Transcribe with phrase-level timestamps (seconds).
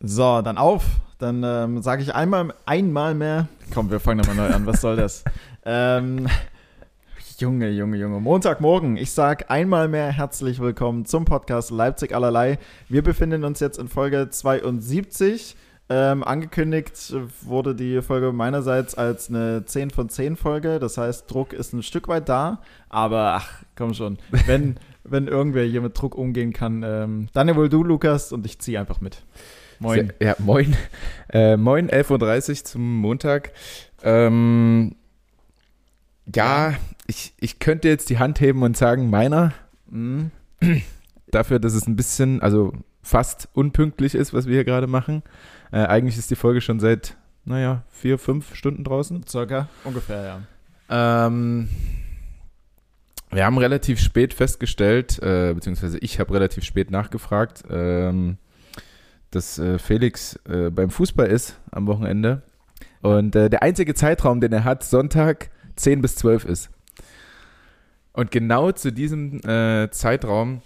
[0.00, 0.84] So, dann auf.
[1.18, 3.48] Dann ähm, sage ich einmal, einmal mehr.
[3.72, 4.66] Komm, wir fangen nochmal neu an.
[4.66, 5.24] Was soll das?
[5.64, 6.28] ähm,
[7.38, 8.20] Junge, Junge, Junge.
[8.20, 8.98] Montagmorgen.
[8.98, 12.58] Ich sage einmal mehr herzlich willkommen zum Podcast Leipzig allerlei.
[12.90, 15.56] Wir befinden uns jetzt in Folge 72.
[15.88, 20.78] Ähm, angekündigt wurde die Folge meinerseits als eine 10 von 10 Folge.
[20.78, 22.60] Das heißt, Druck ist ein Stück weit da.
[22.90, 24.18] Aber ach, komm schon.
[24.46, 28.44] Wenn, wenn irgendwer hier mit Druck umgehen kann, ähm, dann ja wohl du, Lukas, und
[28.44, 29.22] ich ziehe einfach mit.
[29.78, 30.12] Moin.
[30.18, 30.76] Sehr, ja, moin.
[31.28, 33.50] Äh, moin, 11.30 Uhr zum Montag.
[34.04, 34.94] Ähm,
[36.32, 36.74] ja,
[37.08, 39.52] ich, ich könnte jetzt die Hand heben und sagen, meiner.
[39.90, 40.30] Mhm.
[41.26, 45.24] Dafür, dass es ein bisschen, also fast unpünktlich ist, was wir hier gerade machen.
[45.72, 49.26] Äh, eigentlich ist die Folge schon seit, naja, vier, fünf Stunden draußen.
[49.26, 50.40] Circa, ungefähr,
[50.88, 51.26] ja.
[51.26, 51.68] Ähm,
[53.30, 58.38] wir haben relativ spät festgestellt, äh, beziehungsweise ich habe relativ spät nachgefragt, ähm,
[59.36, 62.42] dass äh, Felix äh, beim Fußball ist am Wochenende.
[63.02, 66.70] Und äh, der einzige Zeitraum, den er hat, Sonntag 10 bis 12 ist.
[68.14, 70.62] Und genau zu diesem Zeitraum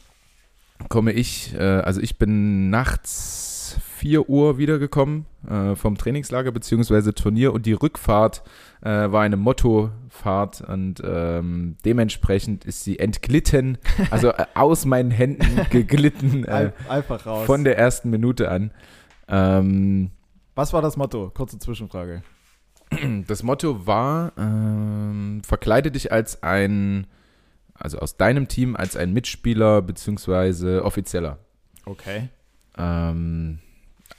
[0.88, 5.26] komme ich, also ich bin nachts 4 Uhr wiedergekommen
[5.74, 7.10] vom Trainingslager bzw.
[7.10, 8.44] Turnier und die Rückfahrt
[8.82, 13.78] äh, war eine Mottofahrt und ähm, dementsprechend ist sie entglitten,
[14.10, 16.44] also äh, aus meinen Händen geglitten.
[16.44, 17.46] Äh, Einfach raus.
[17.46, 18.72] Von der ersten Minute an.
[19.28, 20.10] Ähm,
[20.54, 21.30] Was war das Motto?
[21.30, 22.22] Kurze Zwischenfrage.
[23.28, 27.06] Das Motto war, ähm, verkleide dich als ein,
[27.74, 30.80] also aus deinem Team als ein Mitspieler bzw.
[30.80, 31.38] Offizieller.
[31.84, 32.30] Okay.
[32.76, 33.60] Ähm,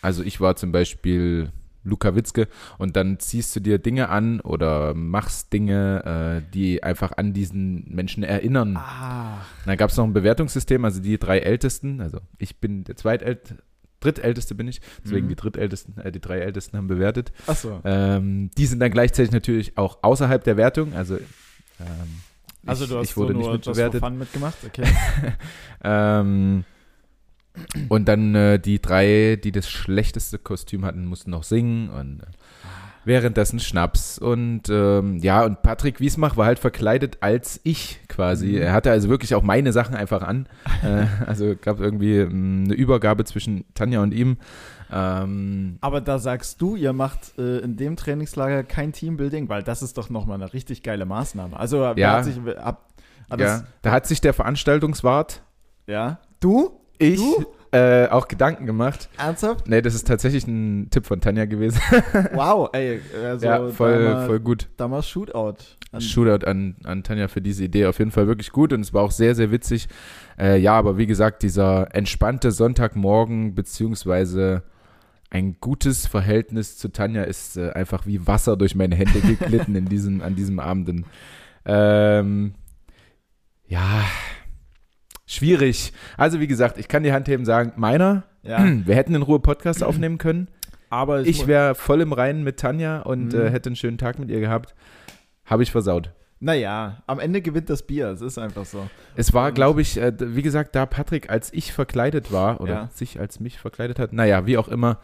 [0.01, 1.51] also ich war zum Beispiel
[1.83, 7.13] Luka Witzke und dann ziehst du dir Dinge an oder machst Dinge, äh, die einfach
[7.17, 8.77] an diesen Menschen erinnern.
[8.77, 9.39] Ah.
[9.65, 13.57] Dann gab es noch ein Bewertungssystem, also die drei Ältesten, also ich bin der zweitälteste,
[13.99, 15.29] drittälteste bin ich, deswegen mhm.
[15.29, 17.31] die drittältesten, äh, die drei Ältesten haben bewertet.
[17.47, 17.81] Ach so.
[17.83, 22.21] Ähm, die sind dann gleichzeitig natürlich auch außerhalb der Wertung, also ähm,
[22.65, 24.01] also du hast ich wurde so nicht nur mitbewertet.
[24.01, 24.83] Fun mitgemacht, okay.
[25.83, 26.63] ähm,
[27.89, 32.25] und dann äh, die drei, die das schlechteste Kostüm hatten, mussten noch singen und äh,
[33.05, 34.19] währenddessen Schnaps.
[34.19, 38.53] Und ähm, ja, und Patrick Wiesmach war halt verkleidet als ich quasi.
[38.53, 38.61] Mhm.
[38.61, 40.47] Er hatte also wirklich auch meine Sachen einfach an.
[40.83, 44.37] äh, also gab irgendwie ähm, eine Übergabe zwischen Tanja und ihm.
[44.91, 49.81] Ähm, Aber da sagst du, ihr macht äh, in dem Trainingslager kein Teambuilding, weil das
[49.81, 51.57] ist doch nochmal eine richtig geile Maßnahme.
[51.57, 52.89] Also ja, hat sich, ab,
[53.29, 55.43] hat ja, das, da hat sich der Veranstaltungswart.
[55.87, 56.19] Ja.
[56.41, 56.80] Du?
[57.01, 57.21] Ich
[57.71, 59.09] äh, auch Gedanken gemacht.
[59.17, 59.67] Ernsthaft?
[59.67, 61.79] Nee, das ist tatsächlich ein Tipp von Tanja gewesen.
[62.33, 62.99] wow, ey.
[63.23, 64.69] Also ja, voll, damals, voll gut.
[64.75, 65.55] Damals Shootout.
[65.93, 67.85] An Shootout an, an Tanja für diese Idee.
[67.85, 69.87] Auf jeden Fall wirklich gut und es war auch sehr, sehr witzig.
[70.37, 74.63] Äh, ja, aber wie gesagt, dieser entspannte Sonntagmorgen beziehungsweise
[75.29, 79.85] ein gutes Verhältnis zu Tanja ist äh, einfach wie Wasser durch meine Hände geglitten in
[79.85, 81.05] diesem, an diesem Abend.
[81.63, 82.53] Ähm,
[83.65, 84.03] ja,
[85.31, 85.93] Schwierig.
[86.17, 88.65] Also wie gesagt, ich kann die Handheben sagen, meiner, ja.
[88.85, 90.49] wir hätten in Ruhe Podcast aufnehmen können.
[90.89, 93.39] Aber ich wäre voll im Reinen mit Tanja und mhm.
[93.39, 94.75] äh, hätte einen schönen Tag mit ihr gehabt.
[95.45, 96.11] Habe ich versaut.
[96.41, 98.89] Naja, am Ende gewinnt das Bier, es ist einfach so.
[99.15, 102.89] Es war, glaube ich, äh, wie gesagt, da Patrick als ich verkleidet war oder ja.
[102.91, 104.99] sich als mich verkleidet hat, naja, wie auch immer,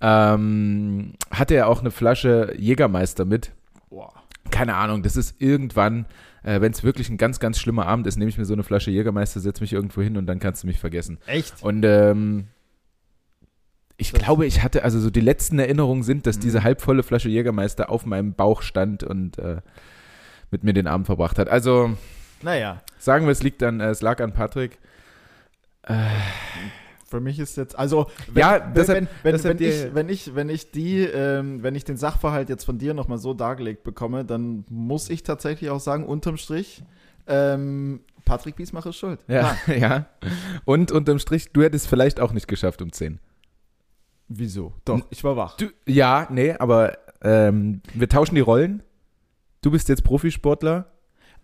[0.00, 3.50] ähm, hatte er auch eine Flasche Jägermeister mit.
[3.90, 4.12] Boah.
[4.52, 6.06] Keine Ahnung, das ist irgendwann
[6.42, 8.62] äh, wenn es wirklich ein ganz, ganz schlimmer Abend ist, nehme ich mir so eine
[8.62, 11.18] Flasche Jägermeister, setze mich irgendwo hin und dann kannst du mich vergessen.
[11.26, 11.62] Echt?
[11.62, 12.48] Und ähm,
[13.96, 16.42] ich glaube, ich hatte, also so die letzten Erinnerungen sind, dass mhm.
[16.42, 19.60] diese halbvolle Flasche Jägermeister auf meinem Bauch stand und äh,
[20.50, 21.48] mit mir den Abend verbracht hat.
[21.48, 21.96] Also,
[22.42, 22.82] naja.
[22.98, 24.78] Sagen wir, es liegt an, äh, es lag an Patrick.
[25.82, 25.94] Äh,
[27.12, 30.48] für mich ist jetzt, also wenn, ja, deshalb, wenn, wenn, wenn, ich, wenn, ich, wenn
[30.48, 34.64] ich die, ähm, wenn ich den Sachverhalt jetzt von dir nochmal so dargelegt bekomme, dann
[34.70, 36.82] muss ich tatsächlich auch sagen, unterm Strich,
[37.26, 39.20] ähm, Patrick Wiesmach ist schuld.
[39.28, 40.06] Ja, ja.
[40.64, 43.20] Und unterm Strich, du hättest vielleicht auch nicht geschafft um 10.
[44.28, 44.72] Wieso?
[44.86, 45.58] Doch, ich war wach.
[45.58, 48.82] Du, ja, nee, aber ähm, wir tauschen die Rollen.
[49.60, 50.91] Du bist jetzt Profisportler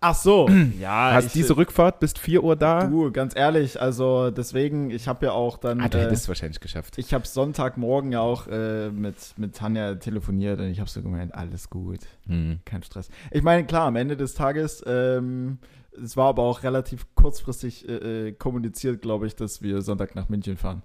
[0.01, 0.49] Ach so,
[0.79, 1.13] ja.
[1.13, 2.85] Hast ich, diese Rückfahrt, bist 4 Uhr da?
[2.85, 5.81] Du, ganz ehrlich, also deswegen, ich habe ja auch dann.
[5.81, 6.97] Ah, du hättest es äh, wahrscheinlich geschafft.
[6.97, 11.35] Ich habe Sonntagmorgen ja auch äh, mit, mit Tanja telefoniert und ich habe so gemeint,
[11.35, 12.59] alles gut, hm.
[12.65, 13.09] kein Stress.
[13.31, 15.57] Ich meine, klar, am Ende des Tages, ähm,
[16.01, 20.29] es war aber auch relativ kurzfristig äh, äh kommuniziert, glaube ich, dass wir Sonntag nach
[20.29, 20.83] München fahren.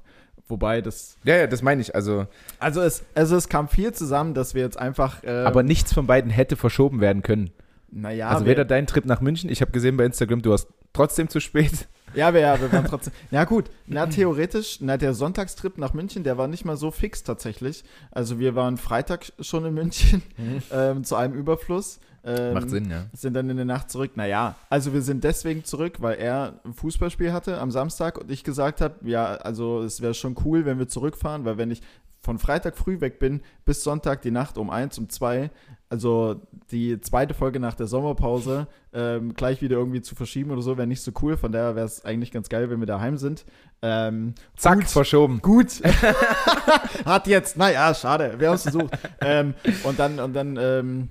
[0.49, 1.16] Wobei das.
[1.25, 1.94] Ja, ja, das meine ich.
[1.94, 2.26] Also,
[2.58, 5.22] also, es, also es kam viel zusammen, dass wir jetzt einfach.
[5.22, 7.50] Äh, aber nichts von beiden hätte verschoben werden können.
[7.94, 8.29] Naja.
[8.29, 11.41] Also weder dein Trip nach München, ich habe gesehen bei Instagram, du warst trotzdem zu
[11.41, 11.88] spät.
[12.17, 13.12] Ja, aber ja, wir waren trotzdem.
[13.32, 13.73] Ja, gut.
[13.88, 17.82] Na, theoretisch, na, der Sonntagstrip nach München, der war nicht mal so fix tatsächlich.
[18.12, 20.23] Also, wir waren Freitag schon in München
[20.73, 21.99] ähm, zu einem Überfluss.
[22.23, 23.06] Ähm, Macht Sinn, ja.
[23.14, 24.12] Sind dann in der Nacht zurück.
[24.14, 28.44] Naja, also wir sind deswegen zurück, weil er ein Fußballspiel hatte am Samstag und ich
[28.44, 31.82] gesagt habe, ja, also es wäre schon cool, wenn wir zurückfahren, weil wenn ich
[32.20, 35.50] von Freitag früh weg bin bis Sonntag die Nacht um eins, um zwei,
[35.94, 36.43] also
[36.73, 40.88] die zweite Folge nach der Sommerpause ähm, gleich wieder irgendwie zu verschieben oder so, wäre
[40.88, 41.37] nicht so cool.
[41.37, 43.44] Von daher wäre es eigentlich ganz geil, wenn wir daheim sind.
[43.81, 44.88] Ähm, Zack, gut.
[44.88, 45.41] verschoben.
[45.41, 45.81] Gut.
[47.05, 48.35] Hat jetzt, naja, schade.
[48.38, 48.99] Wir haben es versucht.
[49.20, 49.55] ähm,
[49.85, 51.08] und dann, und dann, ähm,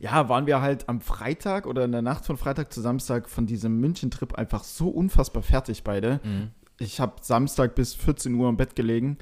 [0.00, 3.46] ja, waren wir halt am Freitag oder in der Nacht von Freitag zu Samstag von
[3.46, 6.18] diesem München-Trip einfach so unfassbar fertig beide.
[6.24, 6.50] Mhm.
[6.80, 9.18] Ich habe Samstag bis 14 Uhr im Bett gelegen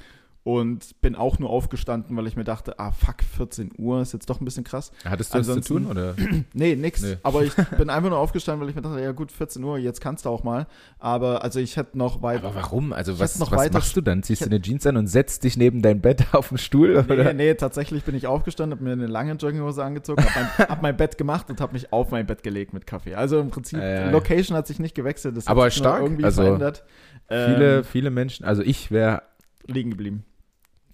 [0.49, 4.27] und bin auch nur aufgestanden, weil ich mir dachte, ah fuck, 14 Uhr ist jetzt
[4.31, 4.91] doch ein bisschen krass.
[5.05, 6.15] Hattest du das zu tun, oder?
[6.53, 7.03] Nee, nix.
[7.03, 7.17] Nee.
[7.21, 10.01] Aber ich bin einfach nur aufgestanden, weil ich mir dachte, ja gut, 14 Uhr, jetzt
[10.01, 10.65] kannst du auch mal.
[10.97, 12.43] Aber also ich hätte noch weit.
[12.43, 12.93] Aber warum?
[12.93, 14.23] Also was, was weiter- machst du dann?
[14.23, 17.05] Ziehst du eine Jeans an und setzt dich neben dein Bett auf den Stuhl?
[17.07, 17.33] Nee, Oder?
[17.33, 20.97] nee, tatsächlich bin ich aufgestanden, habe mir eine lange Jogginghose angezogen, habe mein, hab mein
[20.97, 23.13] Bett gemacht und habe mich auf mein Bett gelegt mit Kaffee.
[23.13, 24.09] Also im Prinzip, Äh.
[24.09, 26.83] Location hat sich nicht gewechselt, das Aber hat sich nur stark, irgendwie also verändert.
[27.27, 29.21] Viele, Ähm, viele Menschen, also ich wäre,
[29.67, 30.23] liegen geblieben.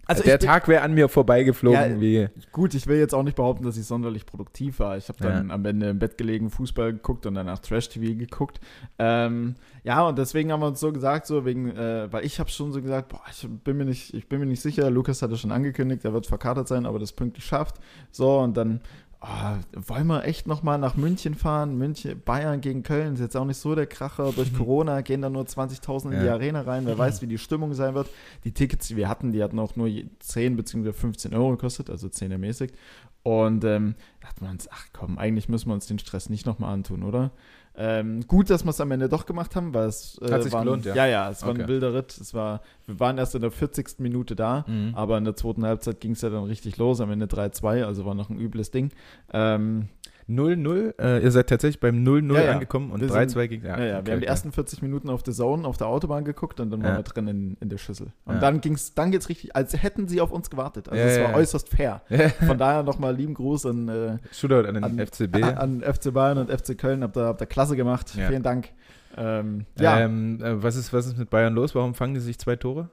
[0.05, 3.35] Also der Tag wäre an mir vorbeigeflogen, Ja, wie, gut, ich will jetzt auch nicht
[3.35, 4.97] behaupten, dass ich sonderlich produktiv war.
[4.97, 8.59] Ich habe dann am Ende im Bett gelegen, Fußball geguckt und danach Trash-TV geguckt.
[8.99, 12.49] Ähm, ja, und deswegen haben wir uns so gesagt, so wegen, äh, weil ich habe
[12.49, 14.89] schon so gesagt, boah, ich bin mir nicht, ich bin mir nicht sicher.
[14.89, 17.75] Lukas hatte schon angekündigt, er wird verkatert sein, aber das pünktlich schafft.
[18.11, 18.81] So und dann
[19.25, 21.77] ah, wollen wir echt noch mal nach München fahren?
[21.77, 24.31] München, Bayern gegen Köln ist jetzt auch nicht so der Kracher.
[24.33, 26.29] Durch Corona gehen da nur 20.000 in die.
[26.29, 26.85] Arena rein.
[26.85, 28.09] Wer weiß, wie die Stimmung sein wird.
[28.43, 30.93] Die Tickets, die wir hatten, die hatten auch nur je- 10 bzw.
[30.93, 32.75] 15 Euro gekostet, also 10 ermäßigt.
[33.23, 36.73] Und ähm, dachten wir uns, ach komm, eigentlich müssen wir uns den Stress nicht nochmal
[36.73, 37.31] antun, oder?
[37.77, 40.53] Ähm, gut, dass wir es am Ende doch gemacht haben, weil es äh, Hat sich
[40.53, 40.95] war ein- gelohnt, ja.
[40.95, 41.63] Ja, ja, es war Okay.
[41.63, 42.17] ein wilder Ritt.
[42.17, 43.99] Es war, wir waren erst in der 40.
[43.99, 44.93] Minute da, Mhm.
[44.95, 48.05] aber in der zweiten Halbzeit ging es ja dann richtig los, am Ende 3-2, also
[48.05, 48.91] war noch ein übles Ding.
[49.33, 49.89] Ähm,
[50.27, 52.51] 0-0, äh, ihr seid tatsächlich beim 0-0 Ja, ja.
[52.53, 55.21] angekommen und Wir 3-2 gegen, ja, ja, wir okay, haben die ersten 40 Minuten auf
[55.21, 56.97] der Zone auf der Autobahn geguckt und dann waren Ja.
[56.99, 58.07] wir drin in, in der Schüssel.
[58.25, 58.39] Und Ja.
[58.41, 60.89] dann ging's, dann geht's richtig, als hätten sie auf uns gewartet.
[60.89, 61.37] Also Ja, es ja, war ja.
[61.37, 62.01] äußerst fair.
[62.09, 62.29] Ja.
[62.47, 65.43] Von daher nochmal lieben Gruß an, äh, Shootout an den An- FCB.
[65.57, 67.03] an FC Bayern und FC Köln.
[67.03, 68.15] Habt ihr, habt ihr klasse gemacht.
[68.15, 68.27] Ja.
[68.27, 68.69] Vielen Dank.
[69.17, 71.75] Ähm, ja, Ähm, äh, was, ist, was ist mit Bayern los?
[71.75, 72.89] Warum fangen die sich zwei Tore?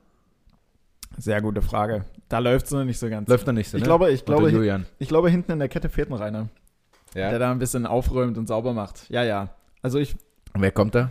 [1.19, 2.05] sehr gute Frage.
[2.31, 3.29] Da läuft es noch nicht so ganz.
[3.29, 3.87] Läuft noch nicht so, ich ne?
[3.87, 4.87] glaube, ich glaube, Julian.
[4.99, 6.49] ich glaube, hinten in der Kette fehlt noch einer,
[7.15, 7.31] Ja.
[7.31, 9.09] der da ein bisschen aufräumt und sauber macht.
[9.11, 9.51] Ja, ja.
[9.83, 10.15] Also ich,
[10.55, 11.11] Wer kommt da?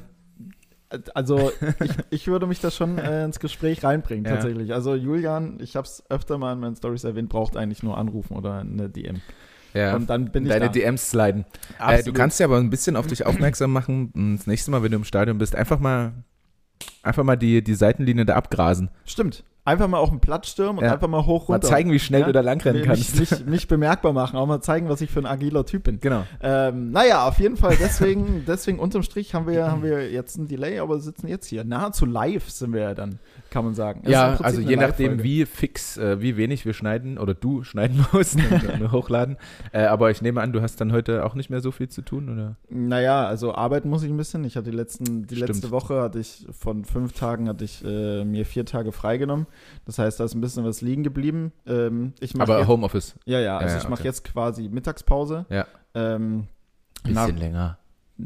[1.14, 4.32] also ich, ich würde mich da schon äh, ins Gespräch reinbringen, Ja.
[4.34, 4.74] tatsächlich.
[4.74, 8.36] Also Julian, ich habe es öfter mal in meinen Stories erwähnt, braucht eigentlich nur anrufen
[8.36, 9.22] oder eine DM.
[9.74, 9.96] Ja.
[9.96, 10.70] Und dann bin ich Deine.
[10.70, 11.46] DMs sliden.
[11.80, 14.12] Äh, du kannst ja aber ein bisschen auf dich aufmerksam machen.
[14.14, 16.12] und Das nächste Mal, wenn du im Stadion bist, einfach mal,
[17.04, 18.90] einfach mal die, die Seitenlinie da abgrasen.
[19.06, 19.46] Stimmt.
[19.64, 20.94] Einfach mal auf den Platz stürmen und Ja.
[20.94, 21.68] einfach mal hoch Mal runter.
[21.68, 22.26] zeigen, wie schnell Ja.
[22.26, 23.20] du da langrennen mich, kannst.
[23.20, 26.00] mich, mich bemerkbar machen, auch mal zeigen, was ich für ein agiler Typ bin.
[26.00, 26.24] genau.
[26.42, 30.48] Ähm, naja, auf jeden Fall, deswegen, deswegen unterm Strich haben wir, haben wir jetzt ein
[30.48, 31.64] Delay, aber sitzen jetzt hier.
[31.64, 33.20] Nahezu live sind wir ja dann,
[33.52, 34.02] kann man sagen.
[34.08, 38.38] Ja, also je nachdem, wie fix, äh, wie wenig wir schneiden oder du schneiden musst
[38.38, 39.38] und, und hochladen.
[39.74, 42.02] Äh, aber ich nehme an, du hast dann heute auch nicht mehr so viel zu
[42.02, 42.56] tun, oder?
[42.70, 44.44] Naja, also arbeiten muss ich ein bisschen.
[44.44, 45.50] Ich hatte die, letzten, die Stimmt.
[45.50, 49.46] letzte Woche, hatte ich von fünf Tagen, hatte ich äh, mir vier Tage freigenommen.
[49.86, 51.52] Das heißt, da ist ein bisschen was liegen geblieben.
[51.66, 53.16] Ähm, ich Aber jetzt, Homeoffice.
[53.26, 54.08] ja, ja, also Ja, ich ja, mache okay.
[54.08, 55.46] jetzt quasi Mittagspause.
[55.50, 55.66] Ja.
[55.94, 56.48] Ähm,
[57.04, 57.78] Bisschen länger.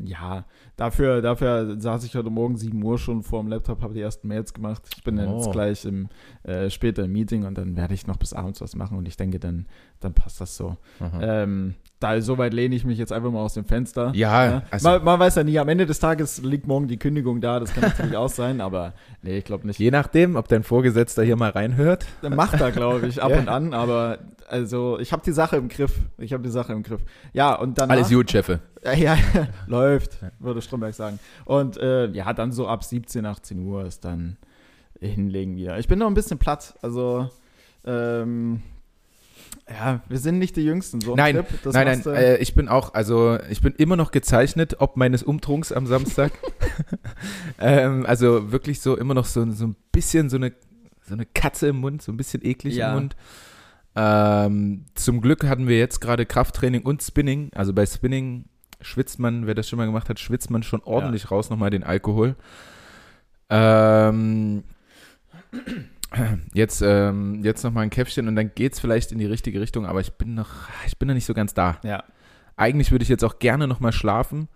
[0.04, 0.44] Ja,
[0.76, 4.28] dafür, dafür saß ich heute Morgen 7 Uhr schon vor dem Laptop, habe die ersten
[4.28, 4.82] Mails gemacht.
[4.94, 5.38] Ich bin Oh.
[5.38, 6.10] jetzt gleich im,
[6.44, 9.16] äh, später im Meeting und dann werde ich noch bis abends was machen und ich
[9.16, 9.68] denke, dann,
[10.02, 10.76] dann passt das so.
[11.00, 11.22] Aha.
[11.44, 11.76] Ähm,
[12.06, 14.12] da soweit lehne ich mich jetzt einfach mal aus dem Fenster.
[14.16, 17.42] ja, also man, man weiß ja nie, am Ende des Tages liegt morgen die Kündigung
[17.42, 19.80] da, das kann natürlich auch sein, aber nee, ich glaube nicht.
[19.80, 22.06] je nachdem, ob dein Vorgesetzter hier mal reinhört.
[22.22, 23.40] Macht er, glaube ich, ab Ja.
[23.40, 25.94] und an, aber also ich habe die Sache im Griff.
[26.20, 27.02] Ich habe die Sache im Griff.
[27.34, 28.60] Ja, und dann Alles gut, Chefe.
[28.84, 29.18] Ja, ja,
[29.68, 31.20] läuft, würde Stromberg sagen.
[31.46, 34.38] Und äh, ja, dann so ab 17, 18 Uhr ist dann
[35.00, 35.80] hinlegen wieder.
[35.80, 37.30] Ich bin noch ein bisschen platt, also
[37.86, 38.62] ähm,
[39.70, 41.02] ja, wir sind nicht die Jüngsten.
[41.02, 44.12] So ein Nein, das nein, nein, äh, ich bin auch, also ich bin immer noch
[44.12, 46.32] gezeichnet, ob meines Umtrunks am Samstag.
[47.60, 50.54] ähm, also wirklich so immer noch so, so ein bisschen so eine,
[51.08, 52.90] so eine Katze im Mund, so ein bisschen eklig Ja.
[52.90, 53.16] im Mund.
[53.96, 57.50] Ähm, zum Glück hatten wir jetzt gerade Krafttraining und Spinning.
[57.56, 58.46] Also bei Spinning
[58.82, 61.84] schwitzt man, wer das schon mal gemacht hat, schwitzt man schon ordentlich raus nochmal den
[61.84, 62.36] Alkohol.
[63.50, 64.64] Ähm,
[66.54, 70.02] jetzt ähm, jetzt nochmal ein Käffchen und dann geht's vielleicht in die richtige Richtung, aber
[70.02, 70.50] ich bin noch,
[70.88, 71.78] ich bin noch nicht so ganz da.
[71.84, 72.04] ja.
[72.58, 74.48] Eigentlich würde ich jetzt auch gerne nochmal schlafen,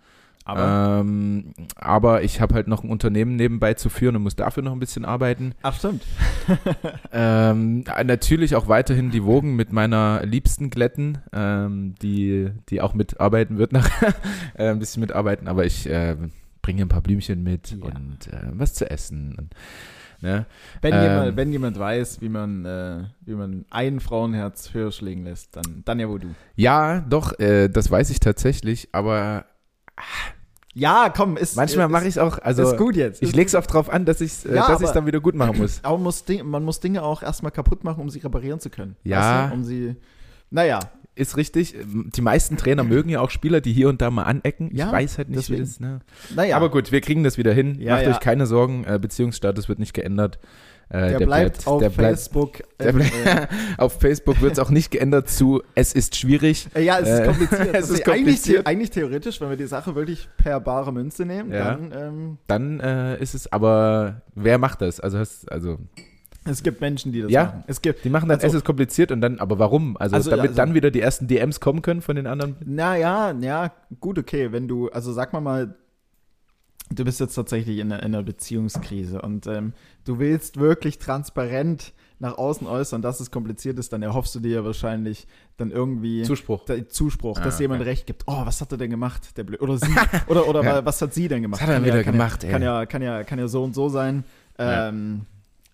[0.46, 4.62] Aber, Ähm, aber ich habe halt noch ein Unternehmen nebenbei zu führen und muss dafür
[4.62, 5.52] noch ein bisschen arbeiten.
[5.62, 6.02] ach stimmt.
[7.12, 13.58] Ähm, natürlich auch weiterhin die Wogen mit meiner Liebsten glätten, ähm, die, die auch mitarbeiten
[13.58, 14.14] wird nachher.
[14.54, 16.16] äh, ein bisschen mitarbeiten, aber ich äh,
[16.62, 17.84] bringe ein paar Blümchen mit Ja.
[17.84, 19.34] und äh, was zu essen.
[19.38, 19.54] Und,
[20.20, 20.46] ne?
[20.82, 21.02] Wenn, Ähm.
[21.02, 25.82] jemand, wenn jemand weiß, wie man, äh, wie man ein Frauenherz höher schlägen lässt, dann,
[25.84, 26.28] dann ja wohl du.
[26.56, 29.44] Ja, doch, äh, das weiß ich tatsächlich, aber
[30.72, 33.22] Ja, komm, ist manchmal mache ich es auch, also ist gut jetzt.
[33.22, 35.20] ich ist leg's auch drauf an, dass ich äh, Ja, dass ich's aber- dann wieder
[35.20, 35.80] gut machen muss.
[35.82, 38.70] Aber man muss, Ding, man muss Dinge auch erstmal kaputt machen, um sie reparieren zu
[38.70, 38.96] können.
[39.02, 39.42] Ja.
[39.44, 39.54] Weißt du?
[39.56, 39.96] Um sie.
[40.50, 40.78] Naja,
[41.16, 41.74] Ist richtig.
[41.84, 44.70] Die meisten Trainer mögen ja auch Spieler, die hier und da mal anecken.
[44.74, 45.58] Ja, ich weiß halt nicht, deswegen.
[45.60, 46.00] wie das, ne?
[46.34, 46.56] naja.
[46.56, 47.80] Aber gut, wir kriegen das wieder hin.
[47.80, 48.10] Ja, Macht ja.
[48.10, 48.84] euch keine Sorgen.
[48.84, 50.38] Äh, Beziehungsstatus wird nicht geändert.
[50.88, 52.62] Äh, der, bleibt auf der bleibt, Facebook.
[52.80, 53.48] der ähm, bleibt-
[53.78, 56.66] auf Facebook wird es auch nicht geändert zu Es ist schwierig.
[56.74, 57.68] äh, ja, es ist Äh, kompliziert.
[57.74, 58.58] es ist Eigentlich, kompliziert.
[58.58, 61.64] the- eigentlich theoretisch, wenn wir die Sache wirklich per bare Münze nehmen, Ja.
[61.76, 64.98] dann ähm, Dann äh, ist es aber, wer macht das?
[64.98, 65.78] Also, hast, also
[66.44, 67.44] es gibt Menschen, die das Ja.
[67.44, 67.64] machen.
[67.66, 69.96] Es gibt, die machen dann Also- Es ist kompliziert und dann, aber warum?
[69.96, 72.56] Also, Also, damit also- dann wieder die ersten DMs kommen können von den anderen.
[72.64, 75.74] naja, ja, gut, okay, wenn du, also sag mal mal,
[76.92, 81.92] du bist jetzt tatsächlich in einer, in einer Beziehungskrise und ähm, du willst wirklich transparent
[82.18, 86.22] nach außen äußern, dass es kompliziert ist, dann erhoffst du dir ja wahrscheinlich dann irgendwie
[86.22, 86.64] Zuspruch.
[86.66, 87.64] der Zuspruch, Ah, dass okay.
[87.64, 88.24] jemand recht gibt.
[88.26, 89.36] Oh, was hat er denn gemacht?
[89.38, 89.60] Der Blöd.
[89.62, 89.86] Oder sie.
[90.26, 90.84] Oder, oder Ja.
[90.84, 91.60] was hat sie denn gemacht?
[91.62, 92.52] Was hat er Kann wieder kann gemacht, ja, ey?
[92.52, 94.24] Kann ja, kann, ja, kann ja so und so sein.
[94.58, 94.92] Ja.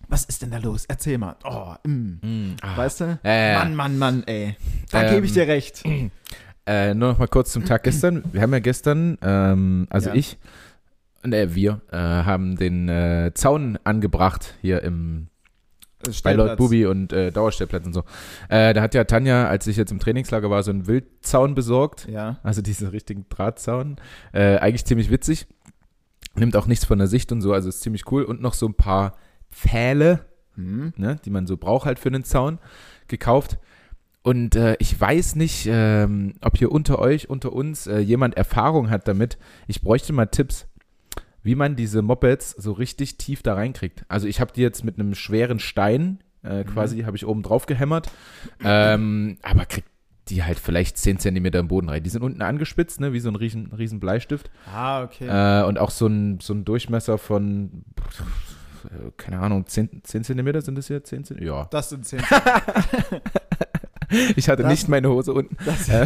[0.09, 0.85] Was ist denn da los?
[0.87, 1.35] Erzähl mal.
[1.43, 2.19] Oh, mm.
[2.21, 2.77] Mm, ah.
[2.77, 3.19] Weißt du?
[3.23, 4.55] Äh, Mann, Mann, Mann, ey.
[4.91, 5.83] Da Ähm, gebe ich dir recht.
[6.69, 8.25] Äh, nur noch mal kurz zum Tag gestern.
[8.33, 10.15] Wir haben ja gestern, ähm, also Ja.
[10.15, 10.37] ich,
[11.23, 15.27] ne, wir, äh, haben den äh, Zaun angebracht hier im
[16.23, 18.03] bei Lord Bubi und äh, Dauerstellplatz und so.
[18.49, 22.05] Äh, da hat ja Tanja, als ich jetzt im Trainingslager war, so einen Wildzaun besorgt.
[22.09, 22.39] Ja.
[22.43, 23.95] Also diesen richtigen Drahtzaun.
[24.33, 25.47] Äh, eigentlich ziemlich witzig.
[26.35, 28.23] Nimmt auch nichts von der Sicht und so, also ist ziemlich cool.
[28.23, 29.15] Und noch so ein paar
[29.57, 30.93] Pfähle, Hm.
[30.97, 32.59] ne, die man so braucht halt für einen Zaun,
[33.07, 33.57] gekauft.
[34.23, 38.89] Und äh, ich weiß nicht, ähm, ob hier unter euch, unter uns, äh, jemand Erfahrung
[38.89, 39.37] hat damit.
[39.67, 40.67] Ich bräuchte mal Tipps,
[41.43, 44.03] wie man diese Mopeds so richtig tief da reinkriegt.
[44.09, 47.65] Also ich habe die jetzt mit einem schweren Stein äh, quasi, habe ich oben drauf
[47.65, 48.11] gehämmert,
[48.63, 49.87] ähm, aber kriegt
[50.29, 52.03] die halt vielleicht 10 Zentimeter im Boden rein.
[52.03, 54.51] Die sind unten angespitzt, ne, wie so ein riesen, riesen Bleistift.
[54.73, 55.27] Ah, okay.
[55.27, 57.85] Äh, und auch so ein, so ein Durchmesser von,
[59.17, 61.03] keine Ahnung, 10, 10 Zentimeter sind das hier?
[61.03, 61.55] 10 Zentimeter?
[61.55, 61.67] Ja.
[61.71, 62.21] das sind 10
[64.35, 65.57] Ich hatte Das- nicht meine Hose unten.
[65.65, 66.05] Das, Äh.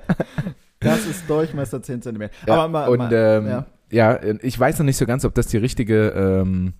[0.80, 2.22] das ist Durchmesser 10 cm.
[2.46, 3.66] Ja, Aber mal, und mal, ähm, ja.
[3.90, 4.20] ja.
[4.42, 6.74] ich weiß noch nicht so ganz, ob das die richtige ähm,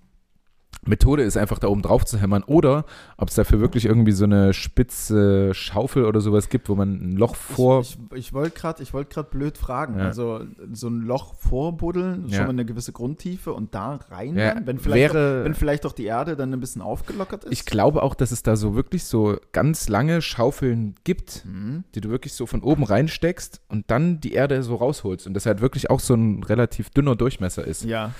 [0.87, 2.85] Methode ist, einfach da oben drauf zu hämmern oder
[3.17, 7.11] ob es dafür wirklich irgendwie so eine spitze Schaufel oder sowas gibt, wo man ein
[7.17, 7.81] Loch vor.
[7.81, 9.97] Ich, ich, ich wollte gerade wollt blöd fragen.
[9.99, 10.05] Ja.
[10.05, 10.41] Also
[10.73, 12.37] so ein Loch vorbuddeln, Ja.
[12.37, 15.53] schon mal eine gewisse Grundtiefe und da rein, Ja, dann, wenn, vielleicht wäre- auch, wenn
[15.53, 17.51] vielleicht auch die Erde dann ein bisschen aufgelockert ist.
[17.53, 21.83] ich glaube auch, dass es da so wirklich so ganz lange Schaufeln gibt, Mhm.
[21.95, 25.45] die du wirklich so von oben reinsteckst und dann die Erde so rausholst und das
[25.45, 27.83] halt wirklich auch so ein relativ dünner Durchmesser ist.
[27.83, 28.11] Ja.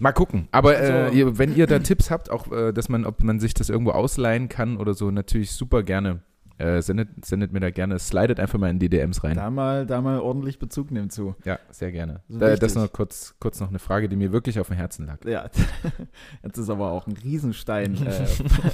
[0.00, 0.48] Mal gucken.
[0.50, 3.38] Aber Also- äh, ihr, wenn ihr da Tipps habt, auch äh, dass man, ob man
[3.38, 6.20] sich das irgendwo ausleihen kann oder so, natürlich super gerne.
[6.58, 9.34] Äh, sendet, sendet mir da gerne, slidet einfach mal in die DMs rein.
[9.34, 11.34] Da mal, da mal ordentlich Bezug nehmen zu.
[11.46, 12.20] Ja, sehr gerne.
[12.28, 15.06] So Da, das noch kurz, kurz noch eine Frage, die mir wirklich auf dem Herzen
[15.06, 15.24] lag.
[15.24, 15.48] Ja,
[16.42, 18.26] jetzt ist aber auch ein Riesenstein, äh,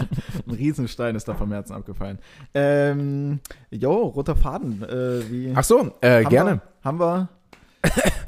[0.48, 2.18] ein Riesenstein ist da vom Herzen abgefallen.
[2.54, 3.38] Ähm,
[3.70, 5.52] jo, roter Faden, äh, wie?
[5.54, 6.54] Ach so, äh, gerne.
[6.54, 7.28] Wir, haben wir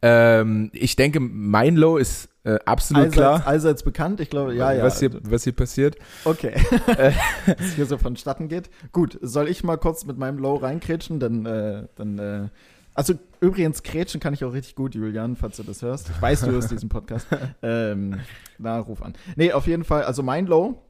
[0.00, 4.20] Ähm, ich denke, mein Low ist äh, absolut allseits, klar, allseits bekannt.
[4.20, 4.84] Ich glaube, ja, ja.
[4.84, 5.96] was, hier, was hier passiert.
[6.24, 6.54] Okay.
[7.46, 8.70] Was hier so vonstatten geht.
[8.92, 11.18] Gut, soll ich mal kurz mit meinem Low reinkrätschen?
[11.18, 12.48] Dann, äh, dann, äh,
[12.94, 16.10] also übrigens, krätschen kann ich auch richtig gut, Julian, falls du das hörst.
[16.10, 17.26] Ich weiß, du hörst diesen Podcast.
[17.62, 18.20] ähm,
[18.58, 19.14] na, ruf an.
[19.36, 20.82] Nee, auf jeden Fall, also mein Low,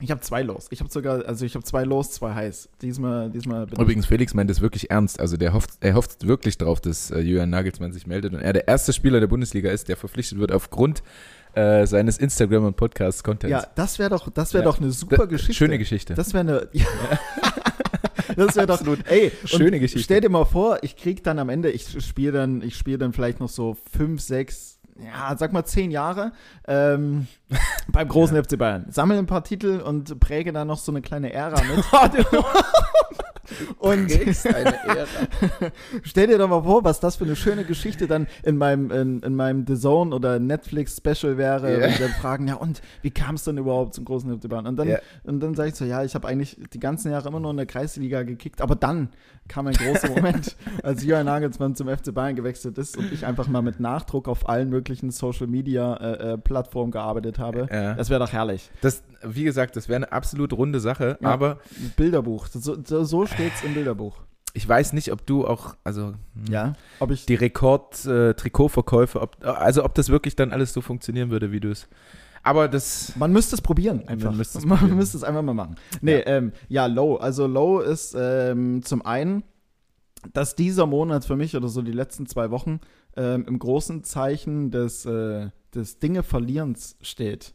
[0.00, 0.68] ich habe zwei Lows.
[0.70, 2.68] Ich habe sogar, also ich habe zwei Lows, zwei Highs.
[2.82, 5.18] Diesmal, diesmal Übrigens, Felix meint es wirklich ernst.
[5.18, 8.52] Also der hofft, er hofft wirklich drauf, dass äh, Julian Nagelsmann sich meldet und er
[8.52, 11.02] der erste Spieler der Bundesliga ist, der verpflichtet wird aufgrund
[11.54, 13.50] äh, seines Instagram- und ich, Podcast-Contents.
[13.50, 14.70] Ja, das wäre doch, das wäre Ja.
[14.70, 15.54] doch eine super Geschichte.
[15.54, 16.14] Schöne Geschichte.
[16.14, 16.68] Das wäre eine.
[18.36, 18.80] das wäre doch.
[19.06, 20.04] Ey, und Schöne Geschichte.
[20.04, 23.12] Stell dir mal vor, ich krieg dann am Ende, ich spiele dann, ich spiele dann
[23.12, 26.32] vielleicht noch so fünf, sechs, ja, sag mal zehn Jahre
[26.66, 27.26] ähm,
[27.92, 28.86] beim großen FC Bayern.
[28.90, 31.84] Sammle ein paar Titel und präge da noch so eine kleine Ära mit.
[33.78, 34.10] Und
[36.02, 39.20] stell dir doch mal vor, was das für eine schöne Geschichte dann in meinem, in,
[39.20, 41.80] in meinem The Zone oder Netflix-Special wäre.
[41.80, 41.86] Ja.
[41.88, 44.66] Und dann fragen, ja, und wie kam es denn überhaupt zum großen Hüpfebahn?
[44.66, 44.98] Und dann, Ja.
[45.24, 47.56] und dann sage ich so, ja, ich habe eigentlich die ganzen Jahre immer nur in
[47.56, 49.10] der Kreisliga gekickt, aber dann
[49.48, 53.48] kam ein großer Moment, als Jürgen Nagelsmann zum FC Bayern gewechselt ist und ich einfach
[53.48, 57.66] mal mit Nachdruck auf allen möglichen Social-Media-Plattformen gearbeitet habe.
[57.70, 57.94] Ja.
[57.94, 58.70] Das wäre doch herrlich.
[58.80, 61.28] Das, wie gesagt, das wäre eine absolut runde Sache, Ja.
[61.30, 61.58] aber
[61.96, 62.46] Bilderbuch.
[62.48, 64.16] So, so, so steht es im Bilderbuch.
[64.54, 66.72] ich weiß nicht, ob du auch, also hm, Ja.
[67.00, 71.60] Ob ich die Rekord-Trikotverkäufe, ob, also ob das wirklich dann alles so funktionieren würde, wie
[71.60, 71.88] du es.
[72.42, 73.14] Aber das.
[73.16, 74.30] Man müsste es probieren, einfach.
[74.30, 74.96] Man müsste es Man probieren.
[74.98, 75.76] müsste es einfach mal machen.
[76.00, 76.18] Nee, Ja.
[76.18, 77.16] ja, ähm, ja Low.
[77.16, 79.42] Also Low ist ähm, zum einen,
[80.32, 82.80] dass dieser Monat für mich oder so die letzten zwei Wochen
[83.16, 87.54] ähm, im großen Zeichen des, äh, des Dinge-Verlierens steht.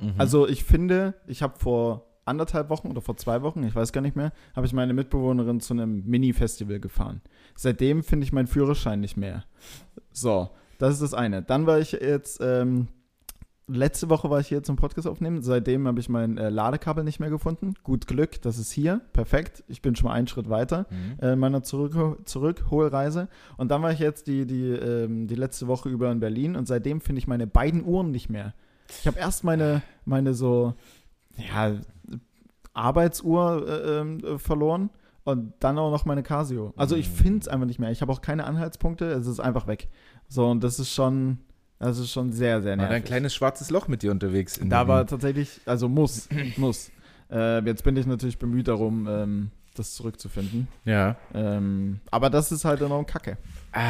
[0.00, 0.14] Mhm.
[0.18, 4.00] Also ich finde, ich habe vor anderthalb Wochen oder vor zwei Wochen, ich weiß gar
[4.00, 7.20] nicht mehr, habe ich meine Mitbewohnerin zu einem Mini-Festival gefahren.
[7.56, 9.44] Seitdem finde ich meinen Führerschein nicht mehr.
[10.12, 11.42] So, das ist das eine.
[11.42, 12.86] Dann war ich jetzt, ähm,
[13.66, 15.42] letzte Woche war ich hier zum Podcast aufnehmen.
[15.42, 17.74] Seitdem habe ich mein äh, Ladekabel nicht mehr gefunden.
[17.82, 19.00] Gut Glück, das ist hier.
[19.12, 19.64] Perfekt.
[19.66, 21.18] Ich bin schon mal einen Schritt weiter Mhm.
[21.20, 23.28] äh, in meiner Zurück Zurückholreise.
[23.56, 26.66] Und dann war ich jetzt die, die, ähm, die letzte Woche über in Berlin und
[26.68, 28.54] seitdem finde ich meine beiden Uhren nicht mehr.
[29.00, 30.74] Ich habe erst meine, meine so,
[31.36, 31.74] ja,
[32.74, 34.90] Arbeitsuhr äh, ähm, äh, verloren
[35.24, 36.72] und dann auch noch meine Casio.
[36.76, 37.14] Also ich Mhm.
[37.14, 37.90] finde es einfach nicht mehr.
[37.90, 39.88] Ich habe auch keine Anhaltspunkte, es ist einfach weg.
[40.28, 41.38] So, und das ist schon,
[41.78, 43.04] das ist schon sehr, sehr War da ein nervig.
[43.06, 44.58] kleines schwarzes Loch mit dir unterwegs.
[44.64, 46.90] Da war tatsächlich, also muss, muss.
[47.30, 50.68] Äh, jetzt bin ich natürlich bemüht darum, ähm, das zurückzufinden.
[50.84, 51.16] Ja.
[51.34, 53.38] Ähm, aber das ist halt enorm kacke.
[53.72, 53.80] Ah,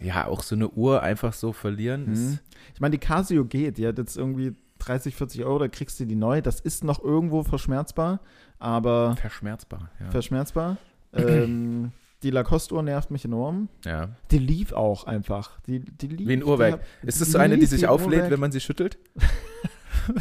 [0.00, 2.06] ja, auch so eine Uhr einfach so verlieren.
[2.10, 2.38] Mhm.
[2.74, 6.04] Ich meine, die Casio geht, die hat jetzt irgendwie 30, 40 Euro, da kriegst du
[6.04, 6.42] die neu.
[6.42, 8.20] Das ist noch irgendwo verschmerzbar,
[8.58, 9.90] aber verschmerzbar.
[10.00, 10.10] Ja.
[10.10, 10.76] verschmerzbar.
[11.14, 13.68] ähm, die Lacoste-Uhr nervt mich enorm.
[13.84, 14.08] ja.
[14.30, 15.60] Die lief auch einfach.
[15.66, 16.72] Die, die lief, Wie ein die Uhrwerk.
[16.74, 18.30] hat- Ist das so eine, die sich auflädt, Uhrwerk.
[18.32, 18.98] wenn man sie schüttelt?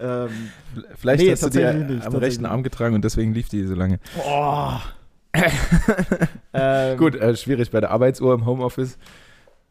[0.00, 0.30] Ähm,
[0.96, 3.74] Vielleicht Nee, hast du die nicht, am rechten Arm getragen und deswegen lief die so
[3.74, 4.00] lange.
[4.26, 4.72] oh.
[6.54, 8.98] ähm, Gut, äh, schwierig bei der Arbeitsuhr im Homeoffice.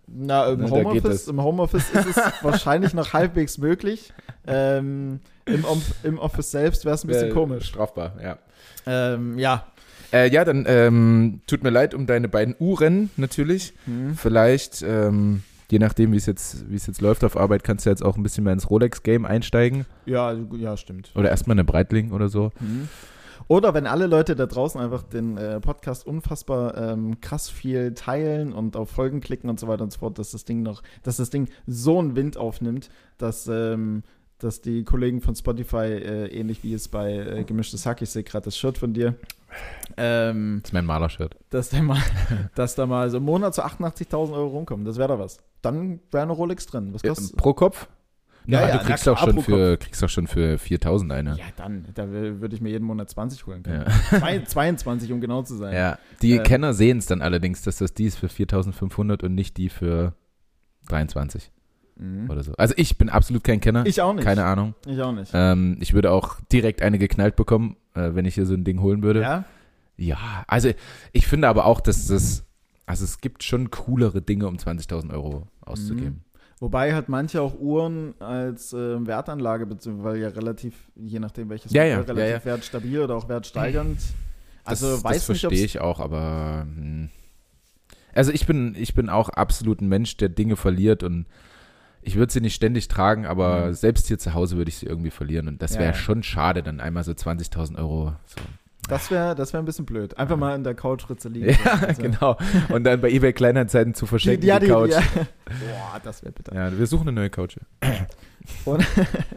[0.07, 4.13] Na, im Homeoffice, Homeoffice ist es wahrscheinlich noch halbwegs möglich.
[4.45, 5.65] Ähm, im,
[6.03, 7.65] Im Office selbst wäre es ein bisschen Äh, komisch.
[7.67, 8.37] Strafbar, ja.
[8.85, 9.65] Ähm, ja.
[10.11, 13.73] Äh, ja, dann ähm, tut mir leid um deine beiden Uhren natürlich.
[13.85, 14.15] Hm.
[14.15, 17.89] Vielleicht, ähm, je nachdem, wie es jetzt, wie es jetzt läuft auf Arbeit, kannst du
[17.89, 19.85] jetzt auch ein bisschen mehr ins Rolex-Game einsteigen.
[20.05, 21.11] Ja, ja, stimmt.
[21.15, 22.51] Oder erstmal eine Breitling oder so.
[22.59, 22.89] Mhm.
[23.47, 28.53] Oder wenn alle Leute da draußen einfach den äh, Podcast unfassbar ähm, krass viel teilen
[28.53, 31.17] und auf Folgen klicken und so weiter und so fort, dass das Ding noch, dass
[31.17, 34.03] das Ding so einen Wind aufnimmt, dass, ähm,
[34.39, 38.23] dass die Kollegen von Spotify, äh, ähnlich wie es bei äh, Gemischtes Hack, ich sehe
[38.23, 39.15] gerade das Shirt von dir,
[39.97, 41.35] ähm, Das ist mein Malershirt.
[41.49, 42.01] dass, der mal,
[42.55, 44.85] dass da mal so im Monat zu 88.000 Euro rumkommen.
[44.85, 45.37] Das wäre doch was.
[45.61, 46.93] Dann wäre eine Rolex drin.
[46.93, 47.87] Was kostet pro Kopf?
[48.45, 51.29] Ja, Ja, ja, du kriegst na auch schon für, kriegst auch schon für 4000 eine.
[51.37, 51.85] Ja, dann.
[51.93, 53.85] Da würde ich mir jeden Monat 20 holen können.
[54.11, 54.19] Ja.
[54.19, 55.73] Zwei, 22, um genau zu sein.
[55.73, 56.43] Ja, die Ähm.
[56.43, 60.13] Kenner sehen es dann allerdings, dass das die ist für 4500 und nicht die für
[60.87, 61.51] 23
[61.95, 62.27] Mhm.
[62.29, 62.53] oder so.
[62.57, 64.23] Also ich bin absolut kein Kenner, Ich auch nicht.
[64.25, 64.73] keine Ahnung.
[64.87, 65.29] Ich auch nicht.
[65.33, 68.81] Ähm, ich würde auch direkt eine geknallt bekommen, äh, wenn ich hier so ein Ding
[68.81, 69.21] holen würde.
[69.21, 69.45] ja?
[69.95, 70.71] Ja, also
[71.11, 72.45] ich finde aber auch, dass das,
[72.87, 76.23] also es gibt schon coolere Dinge, um 20.000 Euro auszugeben.
[76.63, 81.73] Wobei halt manche auch Uhren als äh, Wertanlage, beziehungsweise weil ja relativ, je nachdem welches
[81.73, 83.99] Ja, ja, Modell, ja, relativ wertstabil oder auch wertsteigernd.
[84.63, 87.09] Also das, weiß das nicht, verstehe ich auch, aber hm.
[88.13, 91.25] also ich bin, ich bin auch absolut ein Mensch, der Dinge verliert und
[92.01, 93.73] ich würde sie nicht ständig tragen, aber Mhm.
[93.73, 95.93] selbst hier zu Hause würde ich sie irgendwie verlieren und das Ja, wäre ja.
[95.97, 98.13] schon schade, dann einmal so 20.000 Euro.
[98.25, 98.39] So.
[98.89, 100.17] Das wäre das wär ein bisschen blöd.
[100.17, 101.49] Einfach mal in der Couchritze liegen.
[101.63, 102.37] Ja, Also, genau.
[102.69, 104.91] Und dann bei eBay Kleinanzeigen zu Die, verschenken, die, ja, die, die, Couch.
[104.91, 104.99] ja.
[104.99, 105.27] Ja.
[105.45, 106.77] Boah, das wäre bitter.
[106.77, 107.57] wir suchen eine neue Couch.
[108.65, 108.85] Und,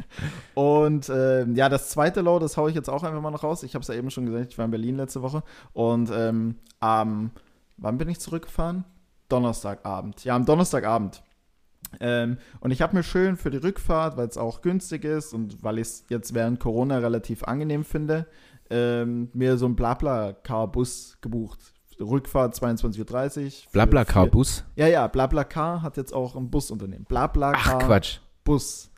[0.54, 3.62] und ähm, ja, das zweite Low, das haue ich jetzt auch einfach mal noch raus.
[3.62, 5.42] Ich habe es ja eben schon gesagt, ich war in Berlin letzte Woche.
[5.72, 7.30] Und ähm, am,
[7.76, 8.84] wann bin ich zurückgefahren?
[9.28, 10.24] Donnerstagabend.
[10.24, 11.22] Ja, am Donnerstagabend.
[12.00, 15.62] Ähm, und ich habe mir schön für die Rückfahrt, weil es auch günstig ist und
[15.62, 18.26] weil ich es jetzt während Corona relativ angenehm finde,
[18.70, 21.58] ähm, mir so einen Blabla-Car-Bus gebucht.
[22.00, 23.50] Rückfahrt 22.30 Uhr.
[23.72, 24.64] Blablacar-Bus.
[24.76, 27.06] Ja, ja, Blablacar hat jetzt auch ein Busunternehmen.
[27.06, 28.18] Blablacar Ach Quatsch.
[28.44, 28.90] Bus.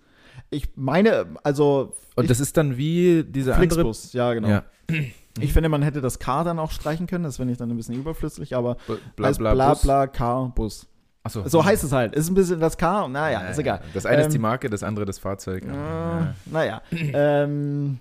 [0.51, 3.69] Ich meine, also Und das ist dann wie diese andere.
[3.71, 4.49] Flixbus, ja genau.
[4.49, 4.63] Ja.
[5.41, 7.77] Ich finde, man hätte das Car dann auch streichen können, das finde ich dann ein
[7.77, 8.77] bisschen überflüssig, aber
[9.15, 10.09] Bla, heißt bla.
[11.23, 11.47] Achso.
[11.47, 12.15] So heißt es halt.
[12.15, 13.81] Ist ein bisschen das Car, naja, ist egal.
[13.95, 15.65] Das eine ist die Ähm, Marke, das andere das Fahrzeug.
[15.65, 16.35] Äh, Ja.
[16.47, 16.83] naja.
[16.91, 17.99] ähm,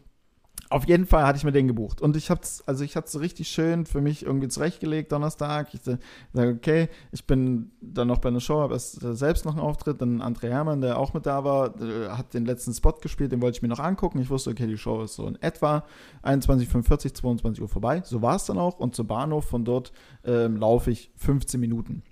[0.70, 2.02] Auf jeden Fall hatte ich mir den gebucht.
[2.02, 5.74] Und ich hab's, also ich hatte es richtig schön für mich irgendwie zurechtgelegt, Donnerstag.
[5.74, 9.54] Ich sage, okay, ich bin dann noch bei einer Show, habe erst äh, selbst noch
[9.54, 10.02] einen Auftritt.
[10.02, 13.42] Dann André Hermann, der auch mit da war, äh, hat den letzten Spot gespielt, den
[13.42, 14.20] wollte ich mir noch angucken.
[14.20, 15.86] Ich wusste, okay, die Show ist so in etwa
[16.24, 18.02] 21.45, 22 Uhr vorbei.
[18.04, 18.78] So war es dann auch.
[18.78, 19.94] Und zum Bahnhof von dort
[20.26, 22.04] ähm, laufe ich 15 Minuten.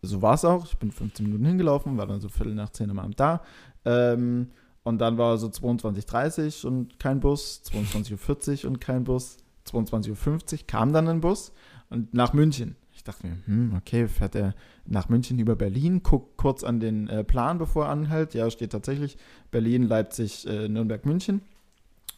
[0.00, 0.64] So war es auch.
[0.64, 3.42] Ich bin 15 Minuten hingelaufen, war dann so Viertel nach 10 am Abend da.
[3.84, 4.48] Ähm,
[4.82, 10.52] und dann war so 22.30 Uhr und kein Bus, 22.40 Uhr und kein Bus, 22.50
[10.52, 11.52] Uhr kam dann ein Bus
[11.90, 12.76] und nach München.
[12.94, 17.08] Ich dachte mir, hm, okay, fährt er nach München über Berlin, guckt kurz an den
[17.08, 18.34] äh, Plan, bevor er anhält.
[18.34, 19.16] Ja, steht tatsächlich
[19.50, 21.40] Berlin, Leipzig, äh, Nürnberg, München.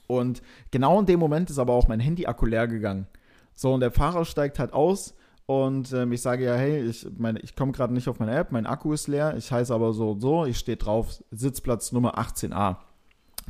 [0.08, 3.06] Und genau in dem Moment ist aber auch mein Handy-Akku leer gegangen.
[3.54, 5.14] So, und der Fahrer steigt halt aus
[5.46, 7.06] und ähm, ich sage ja, hey, ich,
[7.42, 10.12] ich komme gerade nicht auf meine App, mein Akku ist leer, ich heiße aber so
[10.12, 12.76] und so, ich stehe drauf, Sitzplatz Nummer 18a.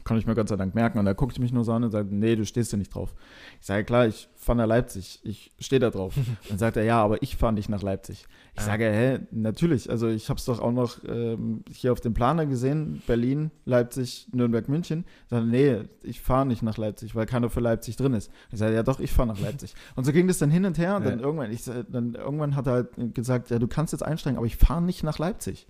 [0.05, 0.99] Kann ich mir Gott sei Dank merken.
[0.99, 3.15] Und da guckt mich nur so an und sagt, nee, du stehst ja nicht drauf.
[3.61, 6.15] Ich sage, klar, ich fahre nach Leipzig, ich stehe da drauf.
[6.49, 8.27] Dann sagt er, ja, aber ich fahre nicht nach Leipzig.
[8.55, 9.89] Ich sage, hä, natürlich.
[9.89, 14.29] Also ich habe es doch auch noch ähm, hier auf dem Planer gesehen, Berlin, Leipzig,
[14.33, 15.07] Nürnberg, München.
[15.25, 18.31] Ich sage, nee, ich fahre nicht nach Leipzig, weil keiner für Leipzig drin ist.
[18.51, 19.75] Ich sage, ja doch, ich fahre nach Leipzig.
[19.97, 20.97] Und so ging das dann hin und her.
[20.97, 21.11] Und ja.
[21.11, 24.47] dann irgendwann, ich, dann irgendwann hat er halt gesagt, ja, du kannst jetzt einsteigen, aber
[24.47, 25.67] ich fahre nicht nach Leipzig.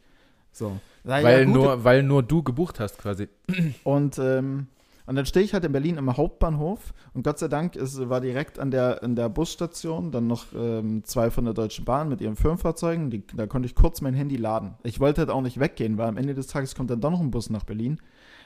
[0.52, 0.78] So.
[1.04, 3.28] Weil, ja, nur, weil nur du gebucht hast quasi.
[3.84, 4.68] Und, ähm,
[5.04, 8.20] und dann stehe ich halt in Berlin im Hauptbahnhof und Gott sei Dank ist, war
[8.20, 12.20] direkt an der, in der Busstation dann noch ähm, zwei von der Deutschen Bahn mit
[12.20, 13.10] ihren Firmenfahrzeugen.
[13.10, 14.74] Die, da konnte ich kurz mein Handy laden.
[14.84, 17.20] Ich wollte halt auch nicht weggehen, weil am Ende des Tages kommt dann doch noch
[17.20, 17.98] ein Bus nach Berlin.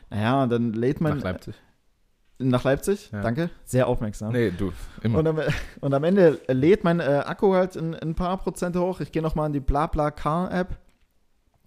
[0.08, 1.18] Naja, und dann lädt man.
[1.18, 1.54] Nach Leipzig.
[2.38, 3.22] Nach Leipzig, ja.
[3.22, 3.50] danke.
[3.64, 4.32] Sehr aufmerksam.
[4.32, 5.18] Nee, du, immer.
[5.18, 5.40] Und am,
[5.80, 9.00] und am Ende lädt mein äh, Akku halt in, in, ein paar Prozent hoch.
[9.00, 10.78] Ich gehe nochmal in die BlaBlaCar-App